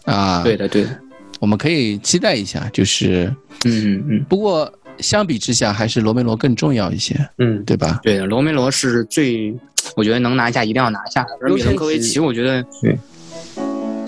[0.05, 1.01] 啊，对的，对的，
[1.41, 2.69] 我们可以期待一下。
[2.73, 3.33] 就是
[3.65, 8.01] 嗯嗯嗯，不过相比之下，还是罗梅罗更重要一些，嗯，对吧？
[8.03, 9.55] 对，罗梅罗是最，
[9.97, 11.31] 我觉得能拿下一定要拿下的。
[11.41, 12.99] 而米伦科维奇，我觉得，对，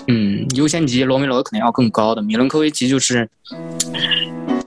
[0.09, 3.29] 嗯，优先级罗梅罗肯定要更高的，米伦科维奇就是。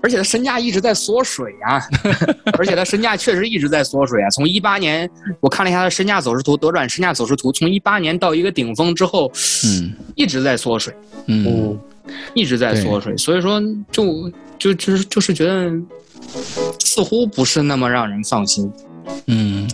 [0.03, 1.81] 而且他身价一直在缩水啊，
[2.57, 4.29] 而且他身价确实一直在缩水啊。
[4.29, 5.09] 从一八年，
[5.39, 9.31] 我看了一下他的身价走势图，德转身价走势图，从一八年到一个顶峰之后，
[9.65, 10.93] 嗯一直在缩水。
[11.27, 11.79] 嗯嗯，
[12.33, 13.61] 一直在缩水，所以说
[13.91, 15.71] 就就就是就是觉得
[16.79, 18.71] 似乎不是那么让人放心。
[19.27, 19.69] 嗯，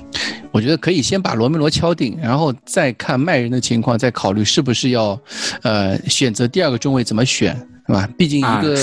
[0.57, 5.19] 我觉得可以先把罗梅罗敲定，然后再看卖人的情况，再考虑是不是要
[5.61, 7.55] 呃选择第二个中卫怎么选。
[7.85, 8.09] 是吧？
[8.17, 8.77] 毕竟一啊个、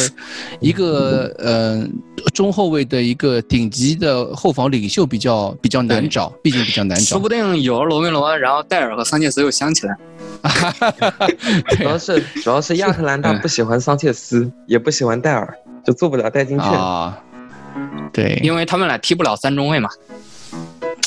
[0.60, 1.86] 一个呃
[2.32, 7.28] 中后卫的一个顶级的后防领袖比较比较难找，毕竟比较难找说不。
[7.28, 9.94] 定有了罗梅罗，然后戴尔和桑切斯又想起来。
[11.76, 16.66] 主要是主要是亚特兰大不喜欢桑切斯，也不喜欢戴尔，就做不了代金券。
[16.66, 17.18] 啊，
[18.10, 19.90] 对，因为他们俩踢不了三中卫嘛，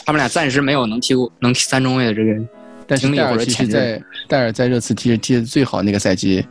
[0.07, 2.47] 他们俩暂时没有能踢过能踢三中卫的这个人
[2.87, 3.67] 但是戴尔其实。
[3.67, 6.45] 在戴尔在热刺踢踢的最好那个赛季，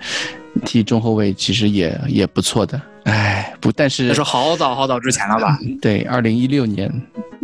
[0.66, 2.78] 踢中后卫其实也也不错的。
[3.04, 5.58] 哎，不，但是那是好早好早之前了吧？
[5.80, 6.92] 对，二零一六年，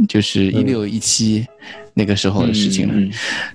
[0.07, 1.47] 就是一六一七
[1.95, 2.95] 那个时候的事情了。
[2.95, 3.11] 嗯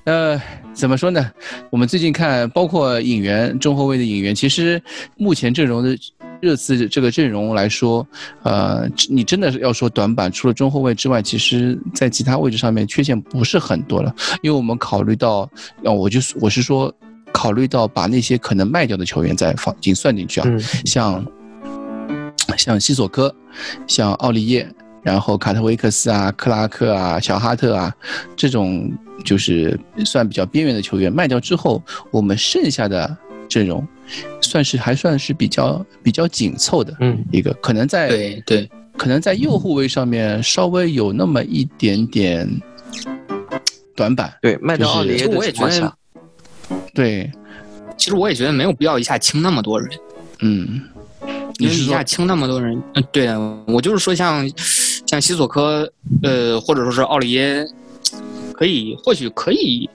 [0.06, 0.42] 嗯呃，
[0.74, 1.32] 怎么说呢？
[1.70, 4.82] 我们最近看，包括引援中后卫的引援，其实
[5.16, 5.96] 目前阵容的
[6.42, 8.06] 热刺这个阵容来说，
[8.44, 14.14] 呃，你真的是要说短板，除了中后卫之外，其实在其他位置上面缺陷不是很多了。
[14.42, 15.50] 因为我们考虑到，
[15.84, 16.94] 啊，我就我是说，
[17.32, 21.26] 考虑到把那些可能卖掉的球员再放进算进去啊，嗯像
[22.58, 23.34] 像西索科，
[23.88, 24.68] 像奥利耶，
[25.04, 27.94] 然后卡特维克斯啊、克拉克啊、小哈特啊，
[28.36, 28.92] 这种
[29.26, 33.18] 就是算比较边缘的球员卖掉之后，我们剩下的
[33.48, 33.86] 阵容
[34.42, 37.24] 算是还算是比较比较紧凑的嗯。
[37.32, 42.50] 一个，可能在对对，可能在右后卫上面稍微有那么一点点
[43.96, 44.34] 短板。
[44.42, 45.94] 对，卖掉奥利耶其实我也觉得
[46.94, 47.32] 对，
[47.98, 49.90] 其实我也觉得没有必要一下清那么多人，
[50.42, 50.82] 嗯，
[51.58, 54.50] 你一下清那么多人，嗯，对的，我就是说像
[55.06, 55.92] 像西索科，
[56.24, 57.66] 呃，或者说是奥利耶，
[58.54, 59.90] 可以或许可以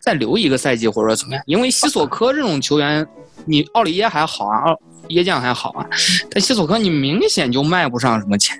[0.00, 1.42] 再留一个赛季，或者说怎么样？
[1.46, 3.06] 因为西索科这种球员，
[3.44, 5.86] 你奥里耶还好啊，奥耶将还好啊，
[6.30, 8.56] 但西索科你明显就卖不上什么钱。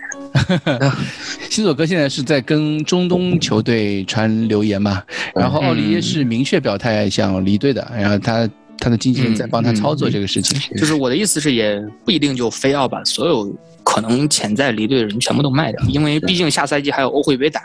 [1.50, 5.02] 西索科现在是在跟中东球队传留言嘛，
[5.34, 8.48] 然后奥利耶是明确表态想离队的，然后他
[8.78, 10.76] 他的经纪人在帮他操作这个事情。
[10.76, 13.52] 就是我的意思是，也不一定就非要把所有
[13.92, 17.60] 可能潜在离队的人全部都卖掉，因为毕竟下赛季还有欧会杯打，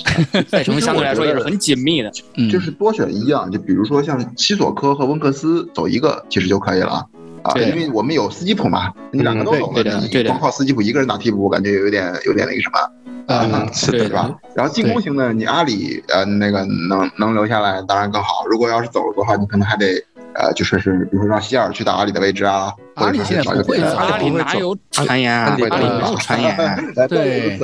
[0.46, 2.12] 赛程相对来说也是很紧密的。
[2.36, 7.02] 嗯，就是多选一样，就比如说像西索科和温克斯走一个其实就可以了
[7.42, 9.82] 啊，因为我们有斯基普嘛，你两个都走了，
[10.26, 12.78] 光靠斯基普一个人打替补，我感觉有点有点那个什么。
[13.26, 14.28] 啊是的对对吧？
[14.56, 18.44] 然后进攻型的，你阿里呃那个能能留下来，当然更好。
[18.50, 20.02] 如果要是走了的话，你可能还得
[20.34, 25.50] 呃，就说是比如说让希尔去打阿里的位置啊，或者说是阿里现在找一个别的不会走阿里哪有传言啊？
[25.50, 26.56] 阿里阿里没有传言
[27.08, 27.58] 对。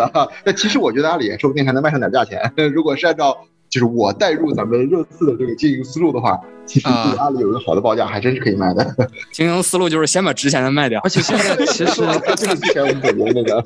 [0.44, 2.40] 那其实我觉得阿里说不定还能卖上点价钱。
[2.74, 3.36] 如果是按照
[3.68, 8.84] 就是我带入咱们热刺的这个经营思路的话，其实啊对阿里有一个好的报价，还真是可以卖的。
[9.32, 11.10] 经营思路就是先把值钱的卖掉而。
[11.10, 12.02] 且现在 其实
[12.36, 13.62] 这个之前我们总结那个，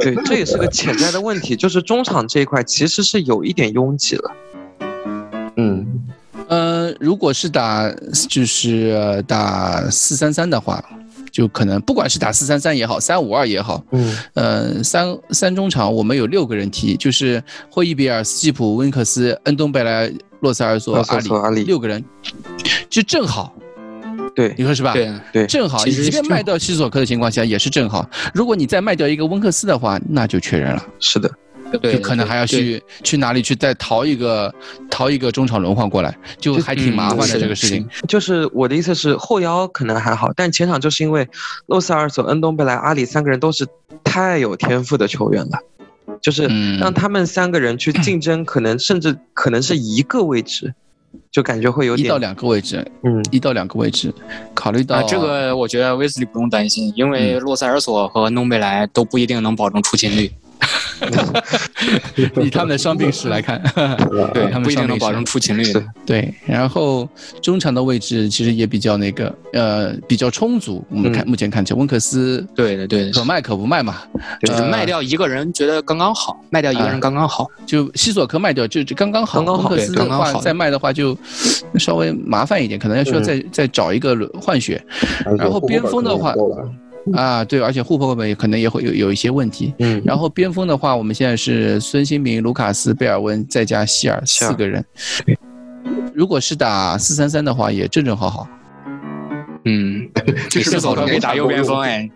[0.00, 4.30] 对，这也是个潜在的问题，就是中场这一块其实是有一点拥挤了。
[5.56, 5.86] 嗯，
[6.48, 7.90] 呃，如果是打
[8.28, 10.82] 就是呃打四三三的话，
[11.30, 21.64] 就可能不管是打四三三也好，三五二也好，嗯，呃，三三中场我们有六个人踢，就是霍伊比尔、斯基普、温克斯、恩东贝莱、洛塞尔索、阿里阿里。
[21.64, 22.04] 六个人，
[22.88, 23.52] 就正好，
[24.34, 24.54] 对。
[24.56, 24.92] 你说是吧？
[24.92, 28.08] 对，对，正好，你即便卖掉西索科的情况下也是正好。
[28.32, 31.34] 如果你再卖掉一个温克斯的话，那就缺人了，是的，对
[31.78, 34.54] 就可能还要去去哪里去再淘一个
[34.90, 37.86] 淘一个中场轮换过来，就还挺麻烦的这个事情。
[38.08, 41.28] 就是我的意思是后腰可能还好，但前场就是因为
[41.66, 43.66] 洛塞尔索、恩东贝莱、阿里三个人都是
[44.02, 45.58] 太有天赋的球员了，
[46.20, 46.78] 就是嗯。
[46.78, 50.74] 让他们三个人去竞争，可能甚至可能是一个位置，
[51.30, 54.12] 就感觉会有点一到两个位置，嗯一到两个位置，
[54.52, 60.30] 考虑到、啊，这个我觉得威斯利不用担心，因为洛塞尔索和恩东贝莱都不一定能保证出勤率，
[62.42, 63.60] 以他们的伤病史来看，
[64.32, 65.64] 对他，们不一定伤病能保证出勤率。
[66.06, 67.08] 对，然后
[67.42, 70.84] 中场的位置其实也比较那个呃比较充足。
[70.90, 77.48] 我们看、嗯目前看起来，温克斯对的，对的，可卖可不卖嘛，呃就是卖掉一个人，觉得刚刚好，卖掉一个人刚刚好。
[77.66, 80.34] 就西索科卖掉就就刚刚好，刚刚好温克斯的对刚刚好。
[80.34, 81.16] 话再卖的话就
[81.78, 84.80] 稍微麻烦一点，可能要需要再、再找一个换血。
[85.38, 86.34] 然后边锋的话
[87.12, 89.74] 啊，对，而且护后卫可能也会有有一些问题。
[89.78, 94.84] 嗯，然后边锋的话，我们现在是孙兴民、卢卡斯、贝尔温再加希尔四个人。
[96.14, 98.48] 如果是打四三三的话，也正正好好。
[99.66, 100.08] 嗯，
[100.50, 102.08] 这索科可以打右边锋哎，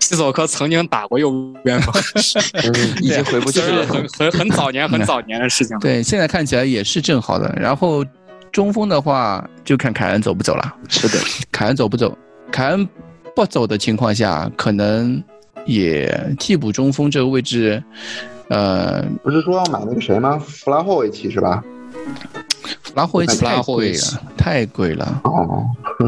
[0.00, 1.32] 西索科曾经打过右
[1.64, 1.94] 边锋，
[2.62, 3.86] 嗯已经回不去了。
[3.86, 5.80] 很很很早年很早年的事情了。
[5.80, 7.52] 对，现在看起来也是正好的。
[7.60, 8.04] 然后
[8.50, 10.74] 中锋的话，就看凯恩走不走了。
[10.88, 11.18] 是的，
[11.52, 12.16] 凯恩走不走？
[12.50, 12.88] 凯恩
[13.36, 15.22] 不走的情况下，可能
[15.66, 17.82] 也替补中锋这个位置，
[18.48, 20.38] 呃，不是说要买那个谁吗？
[20.38, 21.62] 弗拉霍维奇是吧？
[22.82, 25.20] 弗拉霍维奇弗拉太贵霍维奇了，太贵了。
[25.24, 25.66] 哦，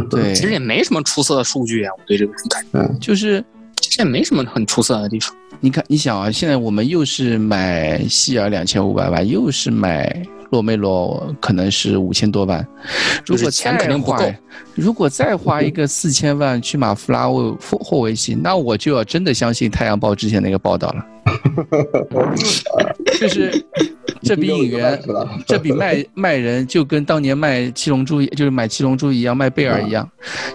[0.08, 3.44] 对， 其实也没什么出色的数据啊，我对这个感觉就是
[3.76, 5.36] 其实也没什么很出色的地方。
[5.60, 12.66] 你看，你想啊，现在我们又是买希尔两千五百万，又是买洛梅罗，可能是五千多万。
[13.26, 14.34] 如果钱肯定不够，
[14.74, 21.06] 如果再花一个四千万去买弗拉沃霍霍维奇，那我就要真的相信《太阳报》之前那个报道了，
[23.20, 23.64] 就是
[24.22, 25.00] 这笔引援，
[25.46, 30.08] 这笔卖卖人就跟当年卖七龙珠，就是买七龙珠一样，卖贝尔一样，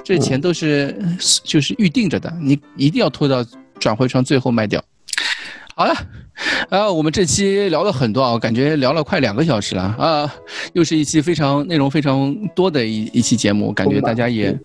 [0.04, 0.98] 这钱都是
[1.44, 3.46] 就是预定着的，你一定要拖到
[3.80, 4.84] 转会窗最后卖掉。
[5.76, 5.96] 好了，
[6.70, 10.32] 啊，我们这期聊了很多啊，我感觉聊了快两个小时了啊，
[10.74, 14.56] 又是一期非常内容非常多的一一期节目，感觉大家也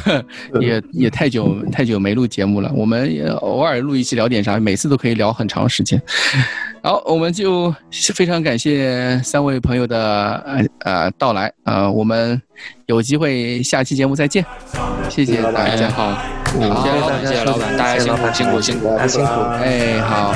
[0.60, 6.00] 也也太久太久没录节目了，我们也偶尔录一期聊点啥，每次都可以聊很长时间。
[6.82, 7.74] 好，我们就
[8.14, 12.40] 非常感谢三位朋友的呃呃到来啊、呃，我们
[12.86, 14.44] 有机会下期节目再见，
[15.08, 15.88] 谢谢大哎，家。
[15.90, 18.98] 好，嗯谢谢老板，谢谢老板，大家辛苦辛苦辛苦。
[19.08, 19.30] 辛苦。
[19.62, 20.34] 哎，好。